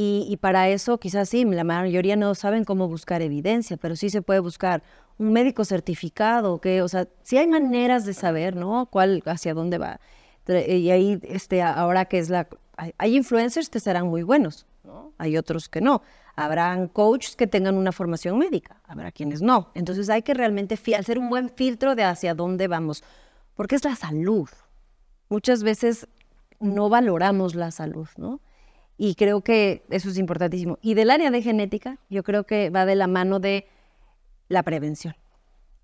Y, 0.00 0.36
para 0.36 0.68
eso 0.68 0.98
quizás 0.98 1.28
sí, 1.28 1.44
la 1.44 1.64
mayoría 1.64 2.14
no 2.14 2.32
saben 2.36 2.62
cómo 2.62 2.86
buscar 2.86 3.20
evidencia, 3.20 3.76
pero 3.76 3.96
sí 3.96 4.10
se 4.10 4.22
puede 4.22 4.38
buscar 4.38 4.84
un 5.18 5.32
médico 5.32 5.64
certificado, 5.64 6.60
que, 6.60 6.82
o 6.82 6.88
sea, 6.88 7.08
sí 7.24 7.36
hay 7.36 7.48
maneras 7.48 8.06
de 8.06 8.14
saber, 8.14 8.54
¿no? 8.54 8.86
Cuál, 8.86 9.24
hacia 9.26 9.54
dónde 9.54 9.76
va. 9.76 9.98
Y 10.46 10.90
ahí, 10.90 11.18
este, 11.24 11.62
ahora 11.62 12.04
que 12.04 12.20
es 12.20 12.30
la, 12.30 12.46
hay, 12.76 12.94
hay 12.96 13.16
influencers 13.16 13.70
que 13.70 13.80
serán 13.80 14.06
muy 14.06 14.22
buenos, 14.22 14.66
¿no? 14.84 15.14
Hay 15.18 15.36
otros 15.36 15.68
que 15.68 15.80
no. 15.80 16.02
Habrán 16.36 16.86
coaches 16.86 17.34
que 17.34 17.48
tengan 17.48 17.76
una 17.76 17.90
formación 17.90 18.38
médica, 18.38 18.80
habrá 18.84 19.10
quienes 19.10 19.42
no. 19.42 19.72
Entonces 19.74 20.08
hay 20.10 20.22
que 20.22 20.32
realmente 20.32 20.78
hacer 20.96 21.18
un 21.18 21.28
buen 21.28 21.50
filtro 21.50 21.96
de 21.96 22.04
hacia 22.04 22.36
dónde 22.36 22.68
vamos, 22.68 23.02
porque 23.56 23.74
es 23.74 23.84
la 23.84 23.96
salud. 23.96 24.48
Muchas 25.28 25.64
veces 25.64 26.06
no 26.60 26.88
valoramos 26.88 27.56
la 27.56 27.72
salud, 27.72 28.06
¿no? 28.16 28.40
Y 28.98 29.14
creo 29.14 29.42
que 29.42 29.84
eso 29.90 30.10
es 30.10 30.18
importantísimo. 30.18 30.78
Y 30.82 30.94
del 30.94 31.10
área 31.10 31.30
de 31.30 31.40
genética, 31.40 31.98
yo 32.10 32.24
creo 32.24 32.44
que 32.44 32.68
va 32.68 32.84
de 32.84 32.96
la 32.96 33.06
mano 33.06 33.38
de 33.38 33.66
la 34.48 34.64
prevención. 34.64 35.14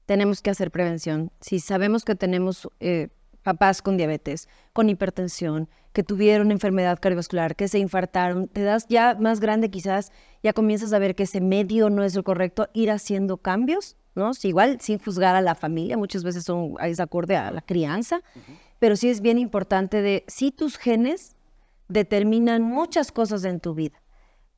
Tenemos 0.04 0.42
que 0.42 0.50
hacer 0.50 0.70
prevención. 0.70 1.30
Si 1.40 1.60
sabemos 1.60 2.04
que 2.04 2.16
tenemos 2.16 2.68
eh, 2.80 3.08
papás 3.44 3.82
con 3.82 3.96
diabetes, 3.96 4.48
con 4.72 4.90
hipertensión, 4.90 5.68
que 5.92 6.02
tuvieron 6.02 6.50
enfermedad 6.50 6.98
cardiovascular, 7.00 7.54
que 7.54 7.68
se 7.68 7.78
infartaron, 7.78 8.48
te 8.48 8.62
das 8.62 8.86
ya 8.88 9.16
más 9.18 9.38
grande 9.38 9.70
quizás, 9.70 10.10
ya 10.42 10.52
comienzas 10.52 10.92
a 10.92 10.98
ver 10.98 11.14
que 11.14 11.22
ese 11.22 11.40
medio 11.40 11.88
no 11.88 12.02
es 12.02 12.16
lo 12.16 12.24
correcto, 12.24 12.68
ir 12.74 12.90
haciendo 12.90 13.36
cambios, 13.36 13.96
¿no? 14.16 14.32
igual 14.42 14.78
sin 14.80 14.98
juzgar 14.98 15.36
a 15.36 15.40
la 15.40 15.54
familia, 15.54 15.96
muchas 15.96 16.24
veces 16.24 16.44
son, 16.44 16.74
es 16.82 16.98
acorde 16.98 17.36
a 17.36 17.52
la 17.52 17.60
crianza, 17.60 18.22
pero 18.80 18.96
sí 18.96 19.08
es 19.08 19.20
bien 19.20 19.38
importante 19.38 20.02
de, 20.02 20.24
si 20.26 20.50
tus 20.50 20.78
genes 20.78 21.33
determinan 21.88 22.62
muchas 22.62 23.12
cosas 23.12 23.44
en 23.44 23.60
tu 23.60 23.74
vida, 23.74 24.02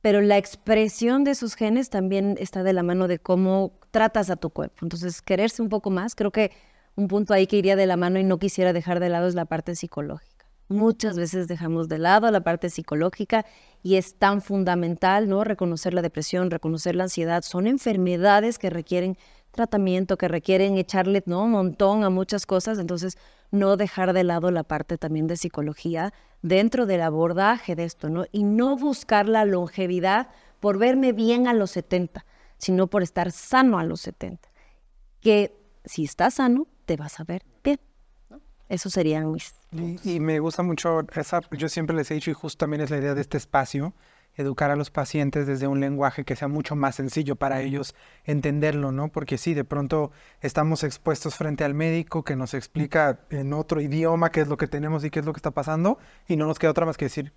pero 0.01 0.21
la 0.21 0.37
expresión 0.37 1.23
de 1.23 1.31
esos 1.31 1.55
genes 1.55 1.89
también 1.89 2.35
está 2.39 2.63
de 2.63 2.73
la 2.73 2.83
mano 2.83 3.07
de 3.07 3.19
cómo 3.19 3.79
tratas 3.91 4.29
a 4.29 4.35
tu 4.35 4.49
cuerpo. 4.49 4.77
Entonces, 4.81 5.21
quererse 5.21 5.61
un 5.61 5.69
poco 5.69 5.89
más, 5.89 6.15
creo 6.15 6.31
que 6.31 6.51
un 6.95 7.07
punto 7.07 7.33
ahí 7.33 7.47
que 7.47 7.57
iría 7.57 7.75
de 7.75 7.85
la 7.85 7.97
mano 7.97 8.19
y 8.19 8.23
no 8.23 8.39
quisiera 8.39 8.73
dejar 8.73 8.99
de 8.99 9.09
lado 9.09 9.27
es 9.27 9.35
la 9.35 9.45
parte 9.45 9.75
psicológica. 9.75 10.37
Muchas 10.69 11.15
veces 11.15 11.47
dejamos 11.47 11.87
de 11.87 11.97
lado 11.97 12.29
la 12.29 12.41
parte 12.41 12.69
psicológica 12.69 13.45
y 13.83 13.95
es 13.95 14.15
tan 14.15 14.41
fundamental, 14.41 15.29
¿no? 15.29 15.45
Reconocer 15.45 15.93
la 15.93 16.01
depresión, 16.01 16.51
reconocer 16.51 16.95
la 16.95 17.03
ansiedad. 17.03 17.41
Son 17.43 17.67
enfermedades 17.67 18.59
que 18.59 18.69
requieren 18.69 19.17
tratamiento, 19.51 20.17
que 20.17 20.27
requieren 20.27 20.77
echarle 20.77 21.23
¿no? 21.25 21.43
un 21.43 21.51
montón 21.51 22.03
a 22.03 22.09
muchas 22.09 22.45
cosas. 22.45 22.79
Entonces, 22.79 23.17
no 23.51 23.77
dejar 23.77 24.13
de 24.13 24.23
lado 24.23 24.51
la 24.51 24.63
parte 24.63 24.97
también 24.97 25.27
de 25.27 25.37
psicología 25.37 26.13
dentro 26.41 26.85
del 26.85 27.01
abordaje 27.01 27.75
de 27.75 27.83
esto, 27.83 28.09
¿no? 28.09 28.25
Y 28.31 28.43
no 28.43 28.75
buscar 28.75 29.27
la 29.27 29.45
longevidad 29.45 30.29
por 30.59 30.77
verme 30.77 31.13
bien 31.13 31.47
a 31.47 31.53
los 31.53 31.71
70, 31.71 32.25
sino 32.57 32.87
por 32.87 33.03
estar 33.03 33.31
sano 33.31 33.79
a 33.79 33.83
los 33.83 34.01
70. 34.01 34.49
Que 35.21 35.55
si 35.85 36.03
estás 36.03 36.35
sano, 36.35 36.67
te 36.85 36.97
vas 36.97 37.19
a 37.19 37.23
ver 37.23 37.43
bien. 37.63 37.79
Eso 38.69 38.89
serían 38.89 39.31
mis... 39.31 39.53
Y, 40.03 40.19
me 40.19 40.39
gusta 40.39 40.63
mucho 40.63 41.01
esa, 41.15 41.41
yo 41.51 41.69
siempre 41.69 41.95
les 41.95 42.09
he 42.11 42.15
dicho, 42.15 42.31
y 42.31 42.33
justo 42.33 42.57
también 42.57 42.81
es 42.81 42.89
la 42.89 42.97
idea 42.97 43.13
de 43.13 43.21
este 43.21 43.37
espacio, 43.37 43.93
educar 44.37 44.71
a 44.71 44.75
los 44.75 44.91
pacientes 44.91 45.47
desde 45.47 45.67
un 45.67 45.79
lenguaje 45.79 46.23
que 46.23 46.35
sea 46.35 46.47
mucho 46.47 46.75
más 46.75 46.95
sencillo 46.95 47.35
para 47.35 47.61
ellos 47.61 47.95
entenderlo, 48.23 48.91
¿no? 48.91 49.09
Porque 49.09 49.37
sí, 49.37 49.53
de 49.53 49.63
pronto 49.63 50.11
estamos 50.41 50.83
expuestos 50.83 51.35
frente 51.35 51.63
al 51.63 51.73
médico 51.73 52.23
que 52.23 52.35
nos 52.35 52.53
explica 52.53 53.19
en 53.29 53.51
otro 53.53 53.81
idioma 53.81 54.31
qué 54.31 54.41
es 54.41 54.47
lo 54.47 54.57
que 54.57 54.67
tenemos 54.67 55.03
y 55.03 55.09
qué 55.09 55.19
es 55.19 55.25
lo 55.25 55.33
que 55.33 55.39
está 55.39 55.51
pasando, 55.51 55.97
y 56.27 56.35
no 56.35 56.45
nos 56.45 56.59
queda 56.59 56.71
otra 56.71 56.85
más 56.85 56.97
que 56.97 57.05
decir, 57.05 57.33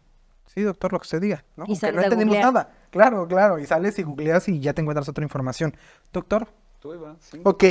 sí, 0.47 0.63
doctor, 0.63 0.93
lo 0.93 0.99
que 0.99 1.05
usted 1.05 1.21
diga, 1.21 1.45
¿no? 1.57 1.65
Y 1.67 1.79
no 1.93 2.03
entendemos 2.03 2.37
nada. 2.37 2.73
Claro, 2.91 3.27
claro, 3.27 3.59
y 3.59 3.67
sales 3.67 3.99
y 3.99 4.03
googleas 4.03 4.49
y 4.49 4.61
ya 4.61 4.75
te 4.75 4.83
encuentras 4.83 5.09
otra 5.09 5.25
información. 5.25 5.77
Doctor. 6.13 6.49
Tú, 6.81 6.95
ok, 7.45 7.65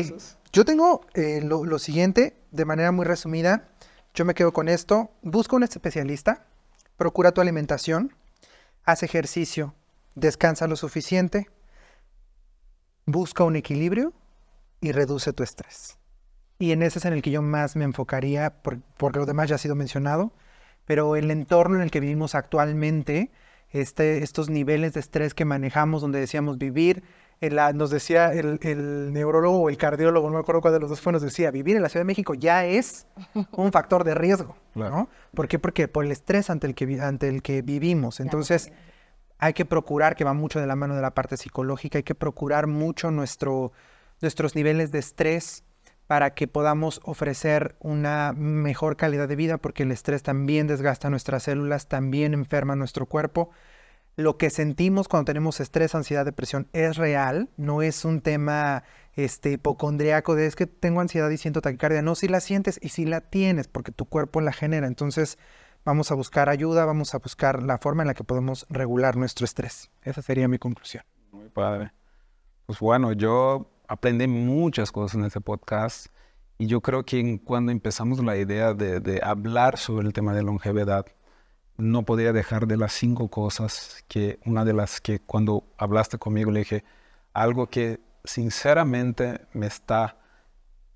yo 0.54 0.66
tengo 0.66 1.02
eh, 1.16 1.42
lo, 1.44 1.80
siguiente, 1.80 2.38
de 2.52 2.66
manera 2.66 2.92
muy 2.92 3.06
resumida, 3.06 3.68
yo 4.14 4.24
me 4.24 4.36
quedo 4.36 4.54
con 4.54 4.70
esto, 4.70 5.10
busca 5.24 5.56
un 5.56 5.64
especialista, 5.64 6.46
procura 6.96 7.32
tu 7.32 7.42
alimentación, 7.42 8.14
haz 8.90 9.04
ejercicio, 9.04 9.76
descansa 10.16 10.68
lo 10.68 10.76
suficiente, 10.76 11.50
busca 13.06 13.44
un 13.44 13.56
equilibrio 13.56 14.14
y 14.82 14.92
reduce 14.92 15.34
tu 15.34 15.44
estrés. 15.44 15.98
Y 16.58 16.72
en 16.72 16.84
ese 16.84 17.00
es 17.00 17.06
en 17.06 17.14
el 17.14 17.22
que 17.22 17.32
yo 17.32 17.42
más 17.42 17.76
me 17.76 17.86
enfocaría, 17.86 18.62
porque 18.62 19.20
lo 19.20 19.26
demás 19.26 19.50
ya 19.50 19.56
ha 19.56 19.60
sido 19.60 19.76
mencionado, 19.76 20.34
pero 20.86 21.16
el 21.16 21.32
entorno 21.32 21.76
en 21.76 21.84
el 21.84 21.92
que 21.92 22.00
vivimos 22.00 22.36
actualmente, 22.36 23.32
este, 23.70 24.24
estos 24.24 24.50
niveles 24.50 24.94
de 24.94 25.00
estrés 25.00 25.34
que 25.34 25.46
manejamos, 25.46 26.02
donde 26.02 26.20
decíamos 26.20 26.58
vivir 26.58 27.04
nos 27.74 27.90
decía 27.90 28.34
el, 28.34 28.60
el, 28.64 29.14
neurólogo 29.14 29.60
o 29.60 29.70
el 29.70 29.78
cardiólogo, 29.78 30.28
no 30.30 30.36
me 30.36 30.40
acuerdo 30.42 30.62
cuál 30.62 30.74
de 30.74 30.80
los 30.80 30.90
dos 30.90 31.00
fue, 31.00 31.14
nos 31.14 31.22
decía, 31.22 31.52
vivir 31.52 31.76
en 31.78 31.82
la 31.82 31.90
Ciudad 31.90 32.02
de 32.02 32.08
México 32.08 32.34
ya 32.34 32.66
es 32.66 33.08
un 33.52 33.72
factor 33.72 34.04
de 34.04 34.14
riesgo, 34.14 34.58
¿no? 34.76 35.10
¿Por 35.34 35.48
qué? 35.48 35.58
Porque 35.60 35.88
por 35.88 36.06
el 36.06 36.12
estrés 36.12 36.50
ante 36.50 36.68
el 36.68 36.76
que, 36.76 37.00
ante 37.02 37.30
el 37.30 37.42
que 37.42 37.62
vivimos. 37.62 38.20
Entonces, 38.20 38.72
hay 39.38 39.54
que 39.54 39.64
procurar, 39.64 40.16
que 40.16 40.26
va 40.26 40.34
mucho 40.34 40.60
de 40.60 40.68
la 40.68 40.76
mano 40.76 40.96
de 40.96 41.02
la 41.02 41.12
parte 41.12 41.38
psicológica, 41.38 41.98
hay 41.98 42.04
que 42.04 42.16
procurar 42.16 42.68
mucho 42.68 43.10
nuestro, 43.10 43.72
nuestros 44.22 44.56
niveles 44.56 44.92
de 44.92 45.00
estrés 45.00 45.64
para 46.08 46.34
que 46.34 46.48
podamos 46.48 47.00
ofrecer 47.04 47.76
una 47.80 48.34
mejor 48.34 48.98
calidad 48.98 49.28
de 49.28 49.36
vida, 49.36 49.58
porque 49.58 49.84
el 49.84 49.92
estrés 49.92 50.24
también 50.24 50.68
desgasta 50.68 51.10
nuestras 51.10 51.44
células, 51.44 51.88
también 51.88 52.34
enferma 52.34 52.76
nuestro 52.76 53.06
cuerpo 53.06 53.52
lo 54.16 54.38
que 54.38 54.50
sentimos 54.50 55.08
cuando 55.08 55.26
tenemos 55.26 55.60
estrés, 55.60 55.96
ansiedad, 55.96 56.26
depresión 56.26 56.68
es 56.74 56.98
real, 56.98 57.50
no 57.58 57.82
es 57.82 58.04
un 58.04 58.22
tema 58.22 58.84
este, 59.16 59.52
hipocondriaco 59.54 60.36
de 60.36 60.46
es 60.46 60.56
que 60.56 60.68
tengo 60.68 61.02
ansiedad 61.02 61.30
y 61.30 61.38
siento 61.38 61.62
taquicardia. 61.62 62.02
No, 62.02 62.16
si 62.16 62.28
la 62.28 62.40
sientes 62.40 62.80
y 62.82 62.90
si 62.90 63.06
la 63.06 63.22
tienes, 63.22 63.68
porque 63.68 63.92
tu 63.92 64.06
cuerpo 64.06 64.42
la 64.42 64.52
genera. 64.52 64.88
Entonces, 64.88 65.38
vamos 65.86 66.12
a 66.12 66.16
buscar 66.16 66.50
ayuda, 66.50 66.86
vamos 66.86 67.14
a 67.16 67.20
buscar 67.20 67.64
la 67.64 67.78
forma 67.78 68.04
en 68.04 68.08
la 68.08 68.14
que 68.14 68.24
podemos 68.24 68.66
regular 68.70 69.16
nuestro 69.16 69.46
estrés. 69.46 69.90
Esa 70.02 70.22
sería 70.22 70.48
mi 70.48 70.58
conclusión. 70.58 71.04
Muy 71.32 71.50
padre. 71.50 71.92
Pues 72.66 72.80
bueno, 72.80 73.14
yo 73.14 73.72
aprendí 73.88 74.28
muchas 74.28 74.92
cosas 74.92 75.16
en 75.16 75.26
este 75.26 75.42
podcast 75.42 76.08
y 76.58 76.68
yo 76.68 76.82
creo 76.82 77.04
que 77.04 77.42
cuando 77.44 77.72
empezamos 77.72 78.24
la 78.24 78.38
idea 78.38 78.74
de, 78.74 79.00
de 79.00 79.22
hablar 79.24 79.78
sobre 79.78 80.06
el 80.06 80.14
tema 80.14 80.34
de 80.34 80.44
longevidad, 80.44 81.06
no 81.80 82.04
podía 82.04 82.34
dejar 82.34 82.68
de 82.68 82.78
las 82.78 82.94
cinco 82.94 83.30
cosas 83.30 84.04
que 84.08 84.38
una 84.46 84.66
de 84.66 84.74
las 84.74 85.00
que 85.00 85.20
cuando 85.20 85.64
hablaste 85.78 86.18
conmigo 86.18 86.52
le 86.52 86.60
dije, 86.60 86.84
algo 87.34 87.68
que 87.68 88.02
sinceramente 88.24 89.42
me 89.54 89.66
está 89.66 90.18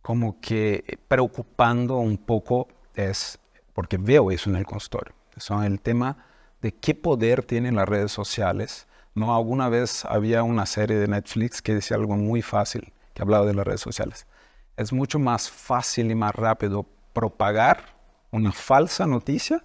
como 0.01 0.41
que 0.41 0.99
preocupando 1.07 1.97
un 1.97 2.17
poco 2.17 2.67
es, 2.95 3.39
porque 3.73 3.97
veo 3.97 4.29
eso 4.29 4.49
en 4.49 4.57
el 4.57 4.65
consultorio, 4.65 5.15
son 5.38 5.63
el 5.63 5.79
tema 5.79 6.25
de 6.61 6.73
qué 6.73 6.93
poder 6.93 7.43
tienen 7.43 7.75
las 7.75 7.88
redes 7.88 8.11
sociales. 8.11 8.88
No, 9.15 9.36
alguna 9.36 9.69
vez 9.69 10.05
había 10.05 10.43
una 10.43 10.65
serie 10.65 10.97
de 10.97 11.07
Netflix 11.07 11.61
que 11.61 11.75
decía 11.75 11.95
algo 11.95 12.17
muy 12.17 12.41
fácil, 12.41 12.91
que 13.13 13.21
hablaba 13.21 13.45
de 13.45 13.53
las 13.53 13.65
redes 13.65 13.81
sociales. 13.81 14.27
Es 14.75 14.91
mucho 14.91 15.19
más 15.19 15.49
fácil 15.49 16.11
y 16.11 16.15
más 16.15 16.36
rápido 16.36 16.86
propagar 17.13 17.95
una 18.31 18.51
falsa 18.51 19.05
noticia 19.05 19.63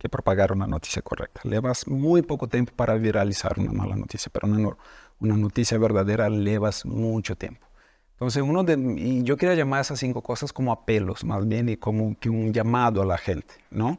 que 0.00 0.08
propagar 0.08 0.50
una 0.50 0.66
noticia 0.66 1.02
correcta. 1.02 1.42
Llevas 1.44 1.86
muy 1.86 2.22
poco 2.22 2.48
tiempo 2.48 2.72
para 2.74 2.94
viralizar 2.94 3.58
una 3.58 3.70
mala 3.70 3.96
noticia, 3.96 4.30
pero 4.32 4.48
una, 4.48 4.76
una 5.20 5.36
noticia 5.36 5.76
verdadera 5.76 6.30
llevas 6.30 6.86
mucho 6.86 7.36
tiempo. 7.36 7.66
Entonces, 8.14 8.42
uno 8.42 8.64
de, 8.64 8.74
y 8.96 9.22
yo 9.22 9.36
quería 9.36 9.54
llamar 9.54 9.82
esas 9.82 9.98
cinco 9.98 10.22
cosas 10.22 10.52
como 10.54 10.72
apelos, 10.72 11.22
más 11.22 11.46
bien, 11.46 11.68
y 11.68 11.76
como 11.76 12.18
que 12.18 12.30
un 12.30 12.52
llamado 12.52 13.02
a 13.02 13.04
la 13.04 13.18
gente, 13.18 13.54
¿no? 13.70 13.98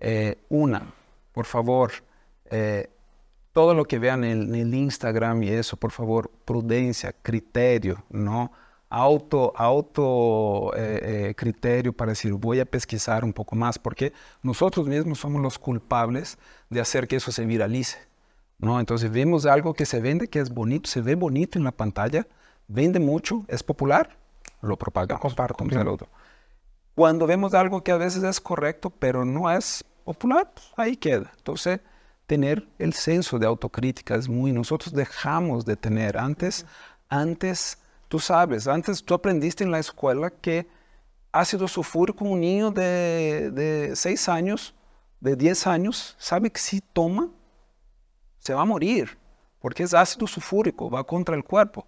Eh, 0.00 0.38
una, 0.48 0.82
por 1.32 1.44
favor, 1.44 1.92
eh, 2.46 2.88
todo 3.52 3.74
lo 3.74 3.84
que 3.84 3.98
vean 3.98 4.24
en, 4.24 4.42
en, 4.42 4.54
el 4.54 4.74
Instagram 4.74 5.42
y 5.42 5.50
eso, 5.50 5.76
por 5.76 5.90
favor, 5.90 6.30
prudencia, 6.46 7.14
criterio, 7.22 8.04
¿no? 8.08 8.52
Auto, 8.88 9.52
auto 9.56 10.72
eh, 10.76 11.28
eh, 11.28 11.34
criterio 11.34 11.92
para 11.92 12.12
decir 12.12 12.32
voy 12.32 12.60
a 12.60 12.64
pesquisar 12.64 13.24
un 13.24 13.32
poco 13.32 13.56
más, 13.56 13.78
porque 13.78 14.12
nosotros 14.42 14.86
mismos 14.86 15.18
somos 15.18 15.42
los 15.42 15.58
culpables 15.58 16.38
de 16.70 16.80
hacer 16.80 17.08
que 17.08 17.16
eso 17.16 17.32
se 17.32 17.44
viralice. 17.44 17.98
¿no? 18.58 18.80
Entonces 18.80 19.10
vemos 19.10 19.46
algo 19.46 19.74
que 19.74 19.86
se 19.86 20.00
vende, 20.00 20.28
que 20.28 20.38
es 20.38 20.50
bonito, 20.50 20.88
se 20.88 21.00
ve 21.00 21.14
bonito 21.14 21.58
en 21.58 21.64
la 21.64 21.72
pantalla, 21.72 22.26
vende 22.68 23.00
mucho, 23.00 23.44
es 23.48 23.62
popular, 23.62 24.16
lo 24.62 24.76
propagamos. 24.76 25.20
Comparto. 25.20 25.64
otro. 25.90 26.08
Cuando 26.94 27.26
vemos 27.26 27.52
algo 27.54 27.82
que 27.82 27.92
a 27.92 27.98
veces 27.98 28.22
es 28.22 28.40
correcto, 28.40 28.90
pero 28.90 29.24
no 29.24 29.50
es 29.50 29.84
popular, 30.04 30.50
pues, 30.54 30.72
ahí 30.76 30.96
queda. 30.96 31.32
Entonces, 31.36 31.80
tener 32.26 32.66
el 32.78 32.94
senso 32.94 33.38
de 33.38 33.46
autocrítica 33.46 34.14
es 34.14 34.28
muy, 34.28 34.52
nosotros 34.52 34.94
dejamos 34.94 35.66
de 35.66 35.76
tener 35.76 36.16
antes, 36.16 36.64
antes 37.08 37.78
Tú 38.08 38.18
sabes, 38.18 38.68
antes 38.68 39.02
tú 39.02 39.14
aprendiste 39.14 39.64
en 39.64 39.70
la 39.70 39.80
escuela 39.80 40.30
que 40.30 40.66
ácido 41.32 41.66
sulfúrico, 41.66 42.24
un 42.24 42.40
niño 42.40 42.70
de, 42.70 43.50
de 43.50 43.96
6 43.96 44.28
años, 44.28 44.74
de 45.20 45.34
10 45.34 45.66
años, 45.66 46.14
sabe 46.18 46.50
que 46.50 46.60
si 46.60 46.80
toma, 46.80 47.30
se 48.38 48.54
va 48.54 48.62
a 48.62 48.64
morir, 48.64 49.18
porque 49.60 49.82
es 49.82 49.92
ácido 49.92 50.26
sulfúrico, 50.26 50.88
va 50.88 51.04
contra 51.04 51.34
el 51.34 51.42
cuerpo. 51.42 51.86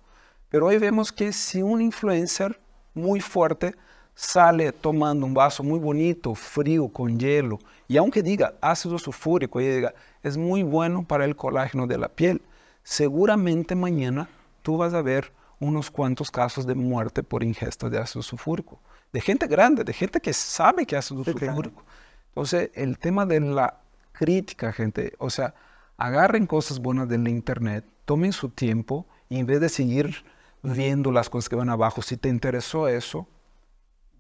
Pero 0.49 0.67
hoy 0.67 0.79
vemos 0.79 1.13
que 1.13 1.33
si 1.33 1.63
un 1.63 1.81
influencer 1.81 2.61
muy 2.95 3.21
fuerte 3.21 3.75
sale 4.15 4.73
tomando 4.73 5.25
un 5.25 5.35
vaso 5.35 5.63
muy 5.63 5.79
bonito, 5.79 6.35
frío, 6.35 6.89
con 6.89 7.21
hielo, 7.21 7.61
y 7.87 7.97
aunque 7.97 8.23
diga 8.23 8.55
ácido 8.61 8.99
sulfúrico, 8.99 9.61
y 9.61 9.69
diga, 9.69 9.95
es 10.25 10.37
muy 10.37 10.65
bueno 10.65 11.05
para 11.05 11.25
el 11.25 11.37
colágeno 11.37 11.87
de 11.87 11.99
la 11.99 12.09
piel, 12.09 12.43
seguramente 12.83 13.77
mañana 13.77 14.29
tú 14.63 14.77
vas 14.77 14.95
a 14.95 15.03
ver 15.03 15.33
unos 15.61 15.91
cuantos 15.91 16.31
casos 16.31 16.67
de 16.67 16.75
muerte 16.75 17.23
por 17.23 17.43
ingesta 17.43 17.89
de 17.89 17.99
ácido 17.99 18.23
sulfúrico. 18.23 18.81
De 19.13 19.21
gente 19.21 19.47
grande, 19.47 19.85
de 19.85 19.93
gente 19.93 20.21
que 20.21 20.33
sabe 20.33 20.87
que 20.87 20.97
ácido 20.97 21.25
sulfúrico. 21.25 21.85
Entonces, 22.29 22.71
el 22.75 22.99
tema 22.99 23.27
de 23.27 23.41
la 23.41 23.81
crítica, 24.13 24.73
gente, 24.73 25.15
o 25.19 25.31
sea, 25.31 25.55
agarren 25.97 26.47
cosas 26.47 26.79
buenas 26.79 27.09
del 27.09 27.27
internet, 27.29 27.85
tomen 28.05 28.33
su 28.33 28.49
tiempo 28.49 29.07
y 29.29 29.39
en 29.39 29.47
vez 29.47 29.61
de 29.61 29.69
seguir 29.69 30.25
viendo 30.63 31.13
las 31.13 31.29
cosas 31.31 31.49
que 31.49 31.57
van 31.57 31.71
abajo, 31.71 32.03
si 32.03 32.17
te 32.17 32.29
interesó 32.29 32.89
eso, 32.89 33.29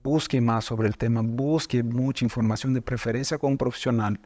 busque 0.02 0.40
más 0.40 0.64
sobre 0.64 0.88
el 0.88 0.96
tema, 0.96 1.22
busque 1.22 1.82
mucha 1.82 2.24
información 2.24 2.74
de 2.74 2.82
preferencia 2.82 3.38
con 3.38 3.52
un 3.52 3.58
profesional. 3.58 4.20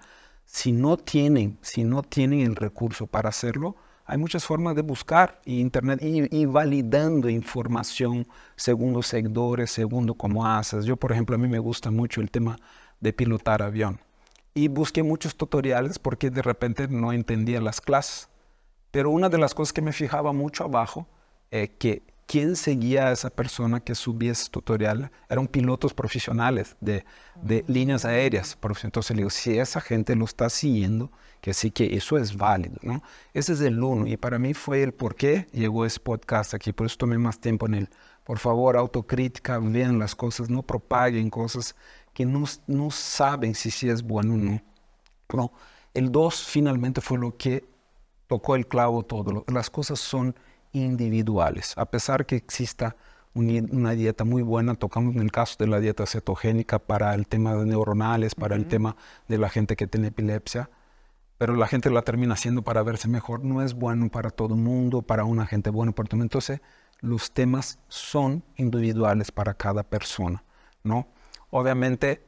Si 0.44 0.72
no 0.72 0.96
tienen, 0.96 1.58
si 1.62 1.84
no 1.84 2.02
tienen 2.02 2.40
el 2.40 2.56
recurso 2.56 3.06
para 3.06 3.28
hacerlo, 3.28 3.76
hay 4.12 4.18
muchas 4.18 4.44
formas 4.44 4.76
de 4.76 4.82
buscar 4.82 5.40
en 5.46 5.54
Internet 5.54 6.00
y, 6.02 6.44
validando 6.44 7.30
información 7.30 8.26
según 8.56 8.92
los 8.92 9.06
seguidores, 9.06 9.70
según 9.70 10.06
cómo 10.08 10.46
haces. 10.46 10.84
Yo, 10.84 10.98
por 10.98 11.12
ejemplo, 11.12 11.34
a 11.34 11.38
mí 11.38 11.48
me 11.48 11.58
gusta 11.58 11.90
mucho 11.90 12.20
el 12.20 12.30
tema 12.30 12.58
de 13.00 13.14
pilotar 13.14 13.62
avión. 13.62 13.98
Y 14.52 14.68
busqué 14.68 15.02
muchos 15.02 15.34
tutoriales 15.34 15.98
porque 15.98 16.28
de 16.28 16.42
repente 16.42 16.88
no 16.88 17.14
entendía 17.14 17.62
las 17.62 17.80
clases. 17.80 18.28
Pero 18.90 19.08
una 19.08 19.30
de 19.30 19.38
las 19.38 19.54
cosas 19.54 19.72
que 19.72 19.80
me 19.80 19.94
fijaba 19.94 20.34
mucho 20.34 20.64
abajo, 20.64 21.06
es 21.50 21.70
eh, 21.70 21.74
que 21.78 22.02
quién 22.32 22.56
seguía 22.56 23.08
a 23.08 23.12
esa 23.12 23.28
persona 23.28 23.80
que 23.80 23.94
subía 23.94 24.32
ese 24.32 24.48
tutorial 24.48 25.12
eran 25.28 25.46
pilotos 25.46 25.92
profesionales 25.92 26.76
de, 26.80 27.04
de 27.42 27.62
líneas 27.68 28.06
aéreas. 28.06 28.56
Entonces 28.84 29.14
le 29.14 29.20
digo, 29.20 29.28
si 29.28 29.58
esa 29.58 29.82
gente 29.82 30.16
lo 30.16 30.24
está 30.24 30.48
siguiendo, 30.48 31.12
que 31.42 31.52
sí 31.52 31.70
que 31.70 31.94
eso 31.94 32.16
es 32.16 32.34
válido, 32.34 32.76
¿no? 32.80 33.02
Ese 33.34 33.52
es 33.52 33.60
el 33.60 33.84
uno. 33.84 34.06
Y 34.06 34.16
para 34.16 34.38
mí 34.38 34.54
fue 34.54 34.82
el 34.82 34.94
por 34.94 35.14
qué 35.14 35.46
llegó 35.52 35.84
ese 35.84 36.00
podcast 36.00 36.54
aquí. 36.54 36.72
Por 36.72 36.86
eso 36.86 36.96
tomé 36.96 37.18
más 37.18 37.38
tiempo 37.38 37.66
en 37.66 37.74
él. 37.74 37.90
Por 38.24 38.38
favor, 38.38 38.78
autocrítica, 38.78 39.58
vean 39.58 39.98
las 39.98 40.14
cosas, 40.14 40.48
no 40.48 40.62
propaguen 40.62 41.28
cosas 41.28 41.76
que 42.14 42.24
no, 42.24 42.44
no 42.66 42.90
saben 42.90 43.54
si 43.54 43.70
sí 43.70 43.90
es 43.90 44.02
bueno 44.02 44.32
o 44.32 44.38
no. 44.38 44.62
no. 45.34 45.52
El 45.92 46.10
dos 46.10 46.46
finalmente 46.46 47.02
fue 47.02 47.18
lo 47.18 47.36
que 47.36 47.62
tocó 48.26 48.56
el 48.56 48.66
clavo 48.66 49.02
todo. 49.02 49.44
Las 49.48 49.68
cosas 49.68 50.00
son 50.00 50.34
individuales. 50.72 51.74
A 51.76 51.86
pesar 51.86 52.26
que 52.26 52.36
exista 52.36 52.96
una 53.34 53.92
dieta 53.92 54.24
muy 54.24 54.42
buena, 54.42 54.74
tocamos 54.74 55.14
en 55.14 55.22
el 55.22 55.32
caso 55.32 55.56
de 55.58 55.66
la 55.66 55.80
dieta 55.80 56.06
cetogénica 56.06 56.78
para 56.78 57.14
el 57.14 57.26
tema 57.26 57.54
de 57.54 57.64
neuronales, 57.64 58.34
para 58.34 58.56
el 58.56 58.66
tema 58.66 58.96
de 59.28 59.38
la 59.38 59.48
gente 59.48 59.74
que 59.74 59.86
tiene 59.86 60.08
epilepsia, 60.08 60.68
pero 61.38 61.56
la 61.56 61.66
gente 61.66 61.90
la 61.90 62.02
termina 62.02 62.34
haciendo 62.34 62.62
para 62.62 62.82
verse 62.82 63.08
mejor. 63.08 63.42
No 63.42 63.62
es 63.62 63.74
bueno 63.74 64.10
para 64.10 64.30
todo 64.30 64.54
el 64.54 64.60
mundo, 64.60 65.02
para 65.02 65.24
una 65.24 65.46
gente 65.46 65.70
buena, 65.70 65.92
para 65.92 66.08
todo. 66.08 66.22
Entonces, 66.22 66.60
los 67.00 67.32
temas 67.32 67.78
son 67.88 68.44
individuales 68.56 69.32
para 69.32 69.54
cada 69.54 69.82
persona, 69.82 70.44
¿no? 70.84 71.08
Obviamente, 71.50 72.22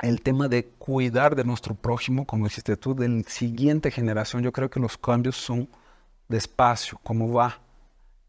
el 0.00 0.22
tema 0.22 0.48
de 0.48 0.66
cuidar 0.66 1.36
de 1.36 1.44
nuestro 1.44 1.74
prójimo, 1.74 2.26
como 2.26 2.46
dijiste 2.46 2.76
tú, 2.76 2.94
de 2.94 3.08
la 3.08 3.22
siguiente 3.24 3.90
generación, 3.90 4.42
yo 4.42 4.52
creo 4.52 4.70
que 4.70 4.80
los 4.80 4.96
cambios 4.96 5.36
son 5.36 5.68
despacio, 6.28 6.98
cómo 7.02 7.32
va 7.32 7.60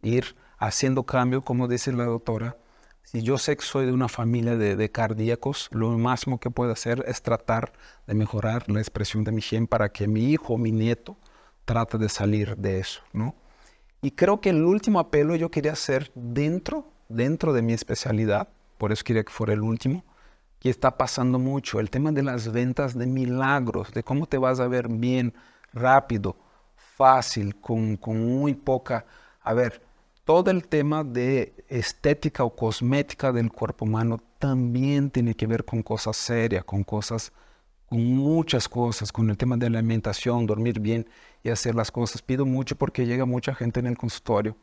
ir 0.01 0.35
haciendo 0.57 1.03
cambio, 1.03 1.43
como 1.43 1.67
dice 1.67 1.91
la 1.91 2.05
doctora. 2.05 2.57
Si 3.03 3.21
yo 3.21 3.37
sé 3.37 3.55
que 3.55 3.63
soy 3.63 3.85
de 3.85 3.93
una 3.93 4.09
familia 4.09 4.57
de, 4.57 4.91
cardíacos, 4.91 5.69
lo 5.71 5.97
máximo 5.97 6.39
que 6.39 6.49
puedo 6.49 6.71
hacer 6.71 7.05
es 7.07 7.21
tratar 7.21 7.71
de 8.05 8.13
mejorar 8.15 8.69
la 8.69 8.79
expresión 8.79 9.23
de 9.23 9.31
mi 9.31 9.41
gen 9.41 9.65
para 9.65 9.89
que 9.89 10.07
mi 10.07 10.31
hijo 10.31 10.53
o 10.53 10.57
mi 10.57 10.71
nieto 10.71 11.15
trate 11.63 11.97
de 11.97 12.09
salir 12.09 12.57
de 12.57 12.79
eso, 12.79 13.01
¿no? 13.13 13.35
Y 14.01 14.11
creo 14.11 14.41
que 14.41 14.49
el 14.49 14.63
último 14.63 14.99
apelo 14.99 15.35
yo 15.35 15.49
quería 15.49 15.71
hacer 15.71 16.11
dentro, 16.15 16.91
dentro 17.07 17.53
de 17.53 17.61
mi 17.61 17.73
especialidad, 17.73 18.49
por 18.77 18.91
eso 18.91 19.03
quería 19.03 19.23
que 19.23 19.31
fuera 19.31 19.53
el 19.53 19.61
último, 19.61 20.03
que 20.59 20.69
está 20.69 20.97
pasando 20.97 21.39
mucho, 21.39 21.79
el 21.79 21.89
tema 21.89 22.11
de 22.11 22.23
las 22.23 22.51
ventas 22.51 22.97
de 22.97 23.07
milagros, 23.07 23.91
de 23.93 24.03
cómo 24.03 24.25
te 24.25 24.37
vas 24.37 24.59
a 24.59 24.67
ver 24.67 24.89
bien, 24.89 25.33
rápido, 25.73 26.35
fácil, 26.97 27.55
con, 27.61 27.97
con 27.97 28.19
muy 28.39 28.53
poca... 28.55 29.05
A 29.41 29.53
ver, 29.53 29.81
todo 30.25 30.51
el 30.51 30.67
tema 30.67 31.05
de 31.05 31.53
estética 31.69 32.43
o 32.43 32.53
cosmética 32.53 33.31
del 33.31 33.49
cuerpo 33.49 33.85
humano 33.85 34.19
también 34.39 35.09
tiene 35.09 35.35
que 35.35 35.47
ver 35.47 35.63
con 35.63 35.81
cosas 35.81 36.17
serias, 36.17 36.65
con 36.65 36.83
cosas, 36.83 37.31
con 37.87 38.03
muchas 38.03 38.67
cosas, 38.67 39.11
con 39.11 39.29
el 39.29 39.37
tema 39.37 39.55
de 39.55 39.69
la 39.69 39.79
alimentación, 39.79 40.45
dormir 40.45 40.81
bien 40.81 41.07
y 41.43 41.49
hacer 41.49 41.75
las 41.75 41.91
cosas. 41.91 42.21
Pido 42.21 42.45
mucho 42.45 42.75
porque 42.75 43.05
llega 43.05 43.25
mucha 43.25 43.55
gente 43.55 43.79
en 43.79 43.87
el 43.87 43.97
consultorio 43.97 44.57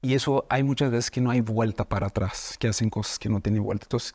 y 0.00 0.14
eso 0.14 0.46
hay 0.48 0.62
muchas 0.62 0.90
veces 0.90 1.10
que 1.10 1.20
no 1.20 1.30
hay 1.30 1.42
vuelta 1.42 1.84
para 1.86 2.06
atrás, 2.06 2.56
que 2.58 2.68
hacen 2.68 2.88
cosas 2.88 3.18
que 3.18 3.28
no 3.28 3.40
tienen 3.40 3.62
vuelta. 3.62 3.84
Entonces, 3.84 4.14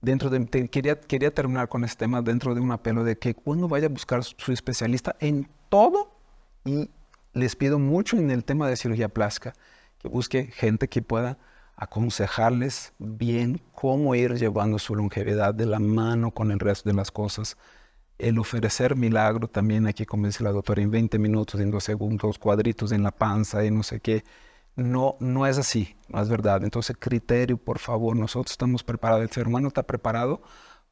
dentro 0.00 0.30
de, 0.30 0.68
quería, 0.68 1.00
quería 1.00 1.34
terminar 1.34 1.68
con 1.68 1.84
este 1.84 2.04
tema 2.04 2.22
dentro 2.22 2.54
de 2.54 2.60
un 2.60 2.70
apelo 2.70 3.02
de 3.02 3.18
que 3.18 3.34
cuando 3.34 3.66
vaya 3.66 3.86
a 3.86 3.90
buscar 3.90 4.22
su 4.22 4.52
especialista 4.52 5.16
en 5.20 5.48
todo, 5.68 6.14
Y 6.64 6.90
les 7.38 7.56
pido 7.56 7.78
mucho 7.78 8.16
en 8.16 8.30
el 8.30 8.44
tema 8.44 8.68
de 8.68 8.76
cirugía 8.76 9.08
plástica 9.08 9.54
que 9.98 10.08
busque 10.08 10.46
gente 10.46 10.88
que 10.88 11.02
pueda 11.02 11.38
aconsejarles 11.76 12.92
bien 12.98 13.62
cómo 13.72 14.14
ir 14.14 14.34
llevando 14.34 14.78
su 14.78 14.94
longevidad 14.96 15.54
de 15.54 15.66
la 15.66 15.78
mano 15.78 16.32
con 16.32 16.50
el 16.50 16.58
resto 16.58 16.88
de 16.88 16.96
las 16.96 17.10
cosas. 17.10 17.56
El 18.18 18.38
ofrecer 18.38 18.96
milagro 18.96 19.46
también 19.46 19.86
aquí, 19.86 20.04
como 20.04 20.26
dice 20.26 20.42
la 20.42 20.50
doctora, 20.50 20.82
en 20.82 20.90
20 20.90 21.18
minutos, 21.20 21.60
en 21.60 21.70
dos 21.70 21.84
segundos, 21.84 22.38
cuadritos 22.38 22.90
en 22.90 23.04
la 23.04 23.12
panza 23.12 23.64
y 23.64 23.70
no 23.70 23.84
sé 23.84 24.00
qué. 24.00 24.24
No, 24.74 25.16
no 25.20 25.46
es 25.46 25.58
así, 25.58 25.96
no 26.08 26.20
es 26.20 26.28
verdad. 26.28 26.64
Entonces, 26.64 26.96
criterio, 26.98 27.56
por 27.56 27.78
favor, 27.78 28.16
nosotros 28.16 28.52
estamos 28.52 28.82
preparados, 28.82 29.22
el 29.22 29.30
ser 29.30 29.46
humano 29.46 29.68
está 29.68 29.84
preparado 29.84 30.42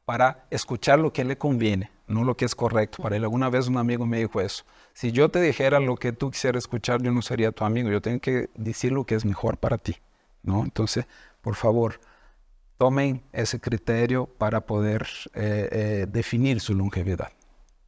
para 0.05 0.47
escuchar 0.51 0.99
lo 0.99 1.11
que 1.11 1.25
le 1.25 1.37
conviene, 1.37 1.91
no 2.07 2.23
lo 2.23 2.35
que 2.35 2.45
es 2.45 2.55
correcto 2.55 3.03
para 3.03 3.17
él. 3.17 3.23
Alguna 3.23 3.49
vez 3.49 3.67
un 3.67 3.77
amigo 3.77 4.05
me 4.05 4.19
dijo 4.19 4.41
eso. 4.41 4.63
Si 4.93 5.11
yo 5.11 5.29
te 5.29 5.41
dijera 5.41 5.79
lo 5.79 5.95
que 5.95 6.13
tú 6.13 6.31
quisieras 6.31 6.63
escuchar, 6.63 7.01
yo 7.01 7.11
no 7.11 7.21
sería 7.21 7.51
tu 7.51 7.65
amigo. 7.65 7.89
Yo 7.89 8.01
tengo 8.01 8.19
que 8.19 8.49
decir 8.55 8.91
lo 8.91 9.05
que 9.05 9.15
es 9.15 9.25
mejor 9.25 9.57
para 9.57 9.77
ti, 9.77 9.97
¿no? 10.43 10.63
Entonces, 10.63 11.05
por 11.41 11.55
favor, 11.55 11.99
tomen 12.77 13.23
ese 13.33 13.59
criterio 13.59 14.25
para 14.25 14.61
poder 14.65 15.05
eh, 15.33 15.69
eh, 15.71 16.07
definir 16.09 16.61
su 16.61 16.73
longevidad. 16.73 17.31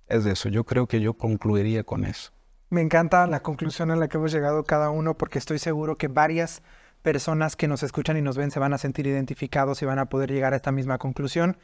Es 0.08 0.26
eso. 0.26 0.50
Yo 0.50 0.64
creo 0.64 0.88
que 0.88 1.00
yo 1.00 1.14
concluiría 1.14 1.84
con 1.84 2.04
eso. 2.04 2.32
Me 2.70 2.82
encanta 2.82 3.26
la 3.28 3.42
conclusión 3.42 3.90
a 3.90 3.96
la 3.96 4.08
que 4.10 4.18
hemos 4.18 4.32
llegado 4.32 4.64
cada 4.64 4.90
uno 4.92 5.18
porque 5.18 5.40
estoy 5.40 5.60
seguro 5.60 5.98
que 5.98 6.08
varias 6.08 6.62
personas 7.02 7.56
que 7.56 7.68
nos 7.68 7.84
escuchan 7.84 8.18
y 8.18 8.22
nos 8.22 8.38
ven 8.38 8.52
se 8.52 8.60
van 8.60 8.74
a 8.74 8.78
sentir 8.78 9.08
identificados 9.08 9.82
y 9.82 9.86
van 9.86 10.00
a 10.00 10.10
poder 10.10 10.32
llegar 10.32 10.54
a 10.54 10.58
esta 10.58 10.72
misma 10.72 10.98
conclusión. 10.98 11.58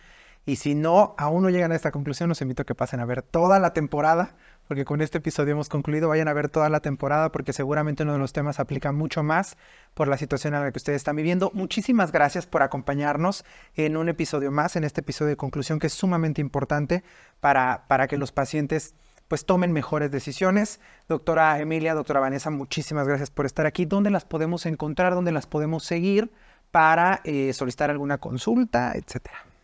Y 0.47 0.57
si 0.57 0.75
no, 0.75 1.15
aún 1.17 1.41
no 1.41 1.49
llegan 1.49 1.71
a 1.71 1.75
esta 1.75 1.91
conclusión, 1.91 2.29
los 2.29 2.41
invito 2.41 2.61
a 2.61 2.65
que 2.65 2.75
pasen 2.75 2.99
a 2.99 3.05
ver 3.05 3.23
toda 3.23 3.59
la 3.59 3.73
temporada, 3.73 4.35
porque 4.67 4.85
con 4.85 5.01
este 5.01 5.17
episodio 5.17 5.53
hemos 5.53 5.69
concluido. 5.69 6.09
Vayan 6.09 6.27
a 6.27 6.33
ver 6.33 6.49
toda 6.49 6.69
la 6.69 6.81
temporada, 6.81 7.31
porque 7.31 7.51
seguramente 7.51 8.03
uno 8.03 8.13
de 8.13 8.19
los 8.19 8.31
temas 8.31 8.59
aplica 8.59 8.91
mucho 8.91 9.23
más 9.23 9.57
por 9.95 10.07
la 10.07 10.17
situación 10.17 10.53
en 10.53 10.61
la 10.61 10.71
que 10.71 10.77
ustedes 10.77 10.97
están 10.97 11.15
viviendo. 11.15 11.49
Muchísimas 11.55 12.11
gracias 12.11 12.45
por 12.45 12.61
acompañarnos 12.61 13.43
en 13.75 13.97
un 13.97 14.07
episodio 14.07 14.51
más, 14.51 14.75
en 14.75 14.83
este 14.83 15.01
episodio 15.01 15.29
de 15.29 15.37
conclusión, 15.37 15.79
que 15.79 15.87
es 15.87 15.93
sumamente 15.93 16.41
importante 16.41 17.03
para, 17.39 17.85
para 17.87 18.07
que 18.07 18.17
los 18.17 18.31
pacientes 18.31 18.93
pues 19.27 19.47
tomen 19.47 19.71
mejores 19.71 20.11
decisiones. 20.11 20.79
Doctora 21.09 21.59
Emilia, 21.59 21.95
doctora 21.95 22.19
Vanessa, 22.19 22.51
muchísimas 22.51 23.07
gracias 23.07 23.31
por 23.31 23.47
estar 23.47 23.65
aquí. 23.65 23.85
¿Dónde 23.85 24.11
las 24.11 24.25
podemos 24.25 24.67
encontrar? 24.67 25.15
¿Dónde 25.15 25.31
las 25.31 25.47
podemos 25.47 25.83
seguir 25.83 26.31
para 26.69 27.21
eh, 27.23 27.51
solicitar 27.53 27.89
alguna 27.89 28.19
consulta, 28.19 28.93
etcétera? 28.93 29.54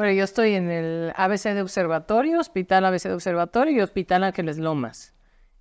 Bueno, 0.00 0.14
yo 0.14 0.24
estoy 0.24 0.54
en 0.54 0.70
el 0.70 1.12
ABC 1.14 1.52
de 1.52 1.60
Observatorio, 1.60 2.40
Hospital 2.40 2.86
ABC 2.86 3.02
de 3.02 3.12
Observatorio 3.12 3.76
y 3.76 3.80
Hospital 3.82 4.24
Ángeles 4.24 4.56
Lomas. 4.56 5.12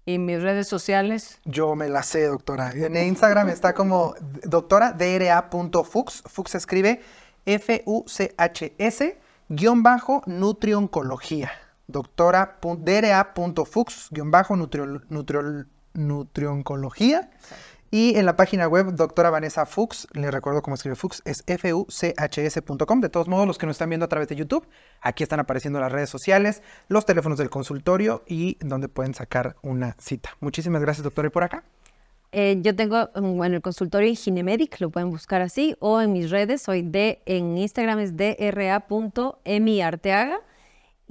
¿Y 0.05 0.17
mis 0.17 0.41
redes 0.41 0.65
sociales? 0.65 1.41
Yo 1.43 1.75
me 1.75 1.89
la 1.89 2.03
sé, 2.03 2.25
doctora. 2.27 2.71
En 2.71 2.95
Instagram 2.95 3.49
está 3.49 3.73
como 3.73 4.15
doctora 4.45 4.93
dra.fux. 4.93 6.23
Fux 6.25 6.55
escribe 6.55 7.01
F-U-C-H-S 7.45 9.19
guion 9.49 9.83
bajo 9.83 10.23
nutrioncología. 10.25 11.51
Doctora 11.87 12.59
dra.fux 12.61 14.07
guion 14.09 14.31
bajo 14.31 14.55
nutrioncología. 15.93 17.29
Y 17.91 18.17
en 18.17 18.25
la 18.25 18.35
página 18.35 18.67
web, 18.67 18.93
doctora 18.93 19.31
Vanessa 19.31 19.65
Fuchs, 19.65 20.07
le 20.13 20.29
recuerdo 20.29 20.61
cómo 20.61 20.75
escribe 20.75 20.95
Fuchs, 20.95 21.23
es 21.25 21.43
fuchs.com. 21.43 23.01
De 23.01 23.09
todos 23.09 23.27
modos, 23.27 23.47
los 23.47 23.57
que 23.57 23.65
nos 23.65 23.75
están 23.75 23.89
viendo 23.89 24.05
a 24.05 24.09
través 24.09 24.27
de 24.27 24.35
YouTube, 24.35 24.67
aquí 25.01 25.23
están 25.23 25.39
apareciendo 25.39 25.79
las 25.79 25.91
redes 25.91 26.09
sociales, 26.09 26.61
los 26.87 27.05
teléfonos 27.05 27.39
del 27.39 27.49
consultorio 27.49 28.23
y 28.27 28.57
donde 28.59 28.89
pueden 28.89 29.15
sacar 29.15 29.55
una 29.63 29.95
cita. 29.99 30.29
Muchísimas 30.39 30.81
gracias, 30.81 31.03
doctora. 31.03 31.29
¿Y 31.29 31.31
por 31.31 31.43
acá? 31.43 31.63
Eh, 32.31 32.59
yo 32.61 32.75
tengo, 32.75 33.09
mm, 33.15 33.37
bueno, 33.37 33.55
el 33.55 33.63
consultorio 33.63 34.13
Ginemedic, 34.13 34.79
lo 34.79 34.91
pueden 34.91 35.09
buscar 35.09 35.41
así, 35.41 35.75
o 35.79 35.99
en 35.99 36.13
mis 36.13 36.29
redes, 36.29 36.61
soy 36.61 36.83
de, 36.83 37.23
en 37.25 37.57
Instagram 37.57 37.97
es 37.99 38.15
dra.emiarteaga. 38.15 40.41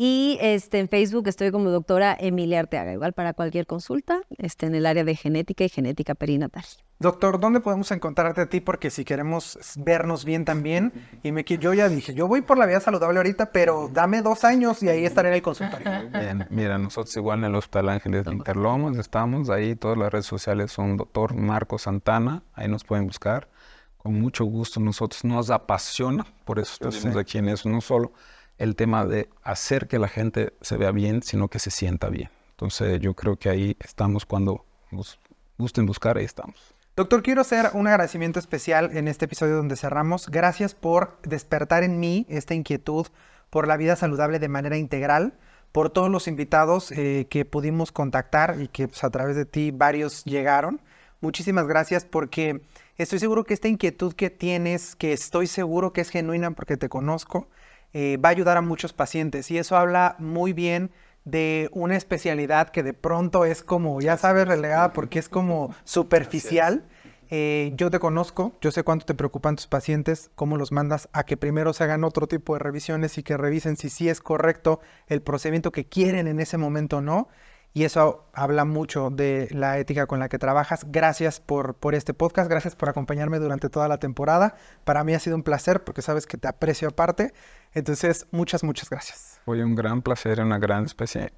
Y 0.01 0.39
este, 0.41 0.79
en 0.79 0.89
Facebook 0.89 1.27
estoy 1.27 1.51
como 1.51 1.71
doctora 1.71 2.17
Emilia 2.21 2.61
Arteaga, 2.61 2.93
igual 2.93 3.15
para 3.15 3.35
cualquier 3.35 3.67
consulta 3.67 4.21
este, 4.39 4.67
en 4.67 4.77
el 4.77 4.87
área 4.87 5.03
de 5.03 5.17
genética 5.17 5.65
y 5.65 5.69
genética 5.69 6.15
perinatal. 6.15 6.63
Doctor, 7.01 7.41
¿dónde 7.41 7.59
podemos 7.59 7.91
encontrarte 7.91 8.43
a 8.43 8.49
ti? 8.49 8.61
Porque 8.61 8.91
si 8.91 9.05
queremos 9.05 9.59
vernos 9.77 10.25
bien 10.25 10.45
también, 10.45 10.93
y 11.25 11.33
me, 11.33 11.43
yo 11.43 11.75
ya 11.75 11.89
dije, 11.89 12.15
yo 12.15 12.29
voy 12.29 12.43
por 12.43 12.59
la 12.59 12.67
vida 12.67 12.79
saludable 12.79 13.19
ahorita, 13.19 13.51
pero 13.51 13.91
dame 13.93 14.23
dos 14.23 14.45
años 14.45 14.81
y 14.85 14.89
ahí 14.89 15.05
estaré 15.05 15.31
en 15.31 15.35
el 15.35 15.43
consultorio. 15.43 15.91
Bien, 16.13 16.47
mira, 16.51 16.79
nosotros 16.79 17.17
igual 17.17 17.41
en 17.41 17.47
el 17.47 17.57
Hospital 17.57 17.89
Ángeles 17.89 18.25
de 18.25 18.35
Interlomas 18.35 18.97
estamos, 18.99 19.51
ahí 19.51 19.75
todas 19.75 19.99
las 19.99 20.13
redes 20.13 20.27
sociales 20.27 20.71
son 20.71 20.97
doctor 20.97 21.35
Marco 21.35 21.77
Santana, 21.77 22.45
ahí 22.55 22.69
nos 22.69 22.85
pueden 22.85 23.09
buscar. 23.09 23.49
Con 23.97 24.15
mucho 24.21 24.45
gusto, 24.45 24.79
nosotros 24.79 25.25
nos 25.25 25.51
apasiona, 25.51 26.25
por 26.45 26.61
eso 26.61 26.89
estamos 26.89 27.17
aquí 27.17 27.39
en 27.39 27.49
eso, 27.49 27.69
no 27.69 27.81
solo 27.81 28.13
el 28.59 28.77
tema 28.77 29.07
de 29.07 29.29
hacer 29.43 29.89
que 29.89 29.99
la 29.99 30.09
gente 30.09 30.53
se 30.61 30.77
vea 30.77 30.91
bien, 30.91 31.23
sino 31.23 31.49
que 31.49 31.59
se 31.59 31.71
sienta 31.71 32.09
bien. 32.09 32.31
Entonces 32.51 33.01
yo 33.01 33.15
creo 33.15 33.37
que 33.37 33.49
ahí 33.49 33.77
estamos 33.81 34.27
cuando 34.27 34.65
nos 34.91 35.19
gusten 35.57 35.87
buscar, 35.87 36.19
ahí 36.19 36.25
estamos. 36.25 36.75
Doctor, 36.97 37.23
quiero 37.23 37.43
hacer 37.43 37.71
un 37.75 37.87
agradecimiento 37.87 38.41
especial 38.41 38.97
en 38.97 39.07
este 39.07 39.27
episodio 39.27 39.55
donde 39.55 39.77
cerramos. 39.77 40.29
Gracias 40.29 40.75
por 40.75 41.17
despertar 41.23 41.85
en 41.85 42.01
mí 42.01 42.27
esta 42.29 42.55
inquietud 42.55 43.07
por 43.51 43.69
la 43.69 43.77
vida 43.77 43.95
saludable 43.95 44.41
de 44.41 44.49
manera 44.49 44.77
integral, 44.77 45.39
por 45.71 45.91
todos 45.91 46.11
los 46.11 46.27
invitados 46.27 46.91
eh, 46.91 47.29
que 47.31 47.45
pudimos 47.45 47.93
contactar 47.93 48.61
y 48.61 48.67
que 48.67 48.89
pues, 48.89 49.05
a 49.05 49.11
través 49.11 49.37
de 49.37 49.45
ti 49.45 49.71
varios 49.71 50.25
llegaron. 50.25 50.81
Muchísimas 51.21 51.69
gracias 51.69 52.05
porque 52.05 52.63
estoy 52.97 53.21
seguro 53.21 53.45
que 53.45 53.55
esta 53.55 53.69
inquietud 53.69 54.15
que 54.15 54.31
tienes, 54.31 54.97
que 54.97 55.13
estoy 55.13 55.47
seguro 55.47 55.93
que 55.93 56.01
es 56.01 56.11
genuina 56.11 56.51
porque 56.51 56.77
te 56.77 56.89
conozco, 56.89 57.49
eh, 57.93 58.16
va 58.16 58.28
a 58.28 58.32
ayudar 58.32 58.57
a 58.57 58.62
muchos 58.62 58.93
pacientes. 58.93 59.51
Y 59.51 59.59
eso 59.59 59.76
habla 59.76 60.16
muy 60.18 60.53
bien 60.53 60.91
de 61.24 61.68
una 61.72 61.97
especialidad 61.97 62.70
que 62.70 62.82
de 62.82 62.95
pronto 62.95 63.45
es 63.45 63.62
como, 63.62 64.01
ya 64.01 64.16
sabes, 64.16 64.49
relegada 64.49 64.93
porque 64.93 65.18
es 65.18 65.28
como 65.28 65.74
superficial. 65.84 66.84
Eh, 67.30 67.72
yo 67.76 67.91
te 67.91 67.99
conozco, 67.99 68.53
yo 68.62 68.70
sé 68.70 68.82
cuánto 68.84 69.05
te 69.05 69.14
preocupan 69.14 69.57
tus 69.57 69.66
pacientes, 69.66 70.30
cómo 70.34 70.57
los 70.57 70.72
mandas 70.72 71.11
a 71.12 71.24
que 71.24 71.36
primero 71.36 71.74
se 71.74 71.84
hagan 71.84 72.05
otro 72.05 72.26
tipo 72.26 72.55
de 72.55 72.61
revisiones 72.61 73.18
y 73.18 73.22
que 73.22 73.36
revisen 73.36 73.76
si 73.76 73.91
sí 73.91 74.09
es 74.09 74.20
correcto 74.20 74.80
el 75.09 75.20
procedimiento 75.20 75.70
que 75.70 75.84
quieren 75.84 76.26
en 76.26 76.41
ese 76.41 76.57
momento 76.57 76.99
o 76.99 77.01
no 77.03 77.28
y 77.75 77.85
eso 77.85 78.29
habla 78.33 78.64
mucho 78.64 79.11
de 79.11 79.49
la 79.53 79.79
ética 79.79 80.07
con 80.07 80.19
la 80.19 80.29
que 80.29 80.39
trabajas. 80.39 80.87
Gracias 80.89 81.39
por, 81.41 81.75
por 81.75 81.95
este 81.95 82.14
podcast, 82.14 82.51
gracias 82.51 82.75
por 82.75 82.89
acompañarme 82.89 83.39
durante 83.39 83.69
toda 83.69 83.89
la 83.89 83.99
temporada. 83.99 84.57
Para 84.85 85.05
mí 85.05 85.14
ha 85.14 85.19
sido 85.21 85.37
un 85.37 85.43
placer 85.43 85.85
porque 85.85 86.03
sabes 86.03 86.27
que 86.27 86.39
te 86.39 86.49
aprecio 86.49 86.89
aparte. 86.89 87.33
Entonces, 87.75 88.27
muchas, 88.31 88.64
muchas 88.64 88.89
gracias. 88.91 89.41
Fue 89.45 89.62
un 89.62 89.75
gran 89.75 90.03
placer, 90.03 90.41
una 90.41 90.59
gran 90.59 90.87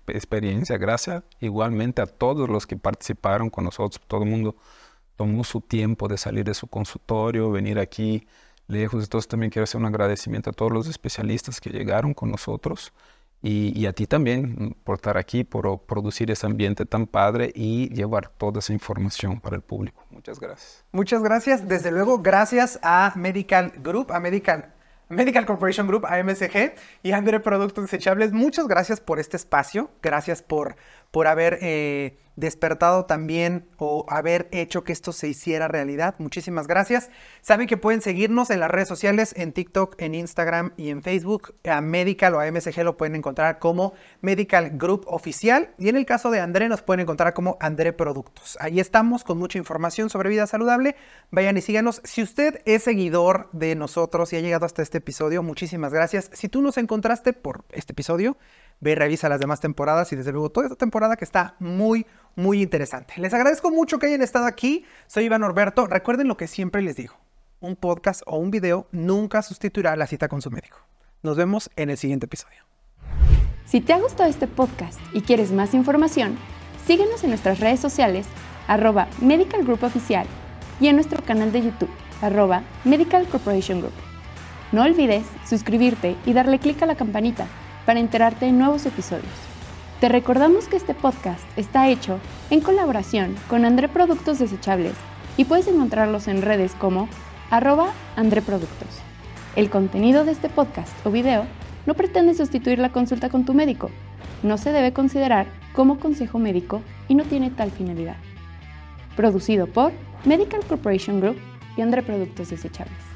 experiencia. 0.07 0.79
Gracias 0.79 1.23
igualmente 1.41 2.01
a 2.01 2.07
todos 2.07 2.49
los 2.49 2.67
que 2.67 2.77
participaron 2.77 3.51
con 3.51 3.65
nosotros. 3.65 4.01
Todo 4.07 4.23
el 4.23 4.31
mundo 4.31 4.57
tomó 5.17 5.45
su 5.45 5.61
tiempo 5.61 6.09
de 6.09 6.17
salir 6.17 6.45
de 6.45 6.55
su 6.55 6.69
consultorio, 6.69 7.51
venir 7.51 7.79
aquí 7.79 8.27
lejos. 8.69 9.05
Entonces, 9.05 9.29
también 9.29 9.51
quiero 9.51 9.65
hacer 9.65 9.81
un 9.81 9.87
agradecimiento 9.87 10.51
a 10.51 10.53
todos 10.53 10.73
los 10.73 10.87
especialistas 10.87 11.61
que 11.61 11.71
llegaron 11.71 12.15
con 12.15 12.31
nosotros. 12.31 12.93
Y, 13.43 13.87
a 13.87 13.93
ti 13.95 14.07
también 14.07 14.55
mm, 14.59 14.75
por 14.85 14.97
estar 14.97 15.17
aquí, 15.17 15.45
por 15.45 15.81
producir 15.85 16.31
ese 16.31 16.47
ambiente 16.47 16.85
tan 16.85 17.07
padre 17.07 17.51
y 17.55 17.89
llevar 17.89 18.29
toda 18.29 18.59
esa 18.59 18.73
información 18.75 19.41
para 19.41 19.57
el 19.57 19.63
público. 19.63 20.05
Muchas 20.11 20.39
gracias. 20.39 20.85
Muchas 20.93 21.23
gracias. 21.23 21.67
Desde 21.67 21.91
luego, 21.91 22.19
gracias 22.19 22.79
a 22.83 23.13
Medical 23.17 23.73
Group, 23.83 24.13
a 24.13 24.21
Medical 24.21 24.75
Medical 25.11 25.45
Corporation 25.45 25.89
Group, 25.89 26.07
AMSG 26.07 26.73
y 27.03 27.11
Andre 27.11 27.41
Productos 27.41 27.91
Desechables. 27.91 28.33
Muchas 28.33 28.69
gracias 28.69 29.01
por 29.01 29.19
este 29.19 29.37
espacio. 29.37 29.91
Gracias 30.03 30.41
por, 30.41 30.77
por 31.11 31.27
haber 31.27 31.59
eh, 31.63 32.17
despertado 32.37 33.05
también 33.05 33.69
o 33.77 34.07
haber 34.09 34.49
hecho 34.51 34.83
que 34.83 34.93
esto 34.93 35.13
se 35.13 35.29
hiciera 35.29 35.69
realidad. 35.69 36.15
Muchísimas 36.19 36.67
gracias. 36.67 37.11
Saben 37.43 37.69
que 37.69 37.77
pueden 37.77 38.01
seguirnos 38.01 38.51
en 38.51 38.61
las 38.61 38.71
redes 38.71 38.89
sociales, 38.89 39.35
en 39.37 39.53
TikTok, 39.53 40.01
en 40.01 40.15
Instagram 40.15 40.73
y 40.77 40.91
en 40.91 41.03
Facebook. 41.03 41.55
A 41.65 41.81
Medical 41.81 42.35
o 42.35 42.41
a 42.41 42.51
MSG 42.51 42.83
lo 42.83 42.97
pueden 42.97 43.17
encontrar 43.17 43.59
como 43.59 43.93
Medical 44.21 44.71
Group 44.77 45.05
Oficial. 45.07 45.71
Y 45.79 45.89
en 45.89 45.97
el 45.97 46.07
caso 46.07 46.31
de 46.31 46.41
André 46.41 46.69
nos 46.69 46.83
pueden 46.83 47.01
encontrar 47.01 47.35
como 47.35 47.57
André 47.61 47.93
Productos. 47.93 48.57
Ahí 48.61 48.81
estamos 48.81 49.23
con 49.23 49.39
mucha 49.39 49.59
información 49.59 50.11
sobre 50.11 50.31
vida 50.31 50.47
saludable. 50.47 50.97
Vayan 51.31 51.57
y 51.57 51.61
síganos. 51.61 52.01
Si 52.05 52.23
usted 52.23 52.63
es 52.65 52.83
seguidor 52.83 53.49
de 53.53 53.75
nosotros 53.75 54.33
y 54.33 54.37
ha 54.37 54.41
llegado 54.41 54.67
hasta 54.67 54.83
este 54.83 54.99
episodio, 54.99 55.43
muchísimas 55.43 55.93
gracias. 55.93 56.31
Si 56.33 56.49
tú 56.49 56.63
nos 56.63 56.79
encontraste 56.79 57.33
por 57.33 57.65
este 57.71 57.93
episodio, 57.93 58.37
ve 58.81 58.93
y 58.93 58.95
revisa 58.95 59.29
las 59.29 59.41
demás 59.41 59.61
temporadas 59.61 60.13
y 60.13 60.17
desde 60.17 60.33
luego 60.33 60.51
toda 60.51 60.67
esta 60.67 60.77
temporada 60.77 61.17
que 61.17 61.25
está 61.25 61.55
muy, 61.59 62.07
muy 62.37 62.63
interesante. 62.63 63.15
Les 63.19 63.33
agradezco 63.35 63.71
mucho 63.71 63.99
que 63.99 64.07
hayan 64.07 64.23
estado 64.23 64.47
aquí. 64.47 64.85
Soy 65.07 65.25
Iván 65.25 65.43
Norberto. 65.43 65.87
Recuerden 65.87 66.29
lo 66.29 66.37
que 66.37 66.47
siempre 66.47 66.83
les 66.83 66.97
digo. 66.97 67.15
Un 67.61 67.77
podcast 67.77 68.23
o 68.27 68.39
un 68.39 68.51
video 68.51 68.87
nunca 68.91 69.43
sustituirá 69.43 69.95
la 69.97 70.07
cita 70.07 70.29
con 70.29 70.43
su 70.43 70.51
médico. 70.51 70.79
Nos 71.23 71.37
vemos 71.37 71.71
en 71.77 71.91
el 71.91 71.99
siguiente 71.99 72.27
episodio. 72.27 72.65
Si 73.67 73.81
te 73.81 73.93
ha 73.93 73.99
gustado 74.01 74.29
este 74.29 74.49
podcast 74.49 74.99
y 75.13 75.21
quieres 75.21 75.53
más 75.53 75.75
información, 75.75 76.39
Síguenos 76.87 77.23
en 77.23 77.31
nuestras 77.31 77.61
redes 77.61 77.79
sociales, 77.79 78.27
arroba 78.67 79.07
Medical 79.21 79.65
Group 79.65 79.85
Oficial, 79.85 80.27
y 80.81 80.89
en 80.89 80.97
nuestro 80.97 81.23
canal 81.23 81.53
de 81.53 81.63
YouTube, 81.63 81.91
arroba 82.21 82.63
Medical 82.85 83.29
Corporation 83.29 83.81
Group. 83.81 83.93
No 84.73 84.83
olvides 84.83 85.25
suscribirte 85.49 86.17
y 86.27 86.33
darle 86.33 86.59
clic 86.59 86.83
a 86.83 86.87
la 86.87 86.97
campanita 86.97 87.47
para 87.87 88.01
enterarte 88.01 88.47
de 88.47 88.53
nuevos 88.53 88.87
episodios. 88.87 89.33
Te 90.01 90.09
recordamos 90.09 90.67
que 90.67 90.77
este 90.77 90.95
podcast 90.95 91.45
está 91.57 91.89
hecho 91.89 92.19
en 92.49 92.61
colaboración 92.61 93.35
con 93.49 93.65
André 93.65 93.89
Productos 93.89 94.39
Desechables 94.39 94.95
y 95.37 95.45
puedes 95.45 95.69
encontrarlos 95.69 96.27
en 96.29 96.43
redes 96.43 96.73
como 96.73 97.09
arroba 97.51 97.93
André 98.17 98.41
Productos. 98.43 98.89
El 99.57 99.69
contenido 99.69 100.25
de 100.25 100.33
este 100.33 100.49
podcast 100.49 100.93
o 101.05 101.11
video 101.11 101.45
no 101.87 101.95
pretende 101.95 102.35
sustituir 102.35 102.79
la 102.79 102.93
consulta 102.93 103.29
con 103.29 103.45
tu 103.45 103.53
médico. 103.53 103.91
No 104.43 104.57
se 104.57 104.73
debe 104.73 104.93
considerar 104.93 105.47
como 105.73 105.99
consejo 105.99 106.39
médico 106.39 106.83
y 107.09 107.15
no 107.15 107.25
tiene 107.25 107.51
tal 107.51 107.71
finalidad. 107.71 108.17
Producido 109.17 109.67
por 109.67 109.93
Medical 110.25 110.65
Corporation 110.67 111.21
Group 111.21 111.37
y 111.77 111.83
André 111.83 112.03
Productos 112.03 112.51
Desechables. 112.51 113.10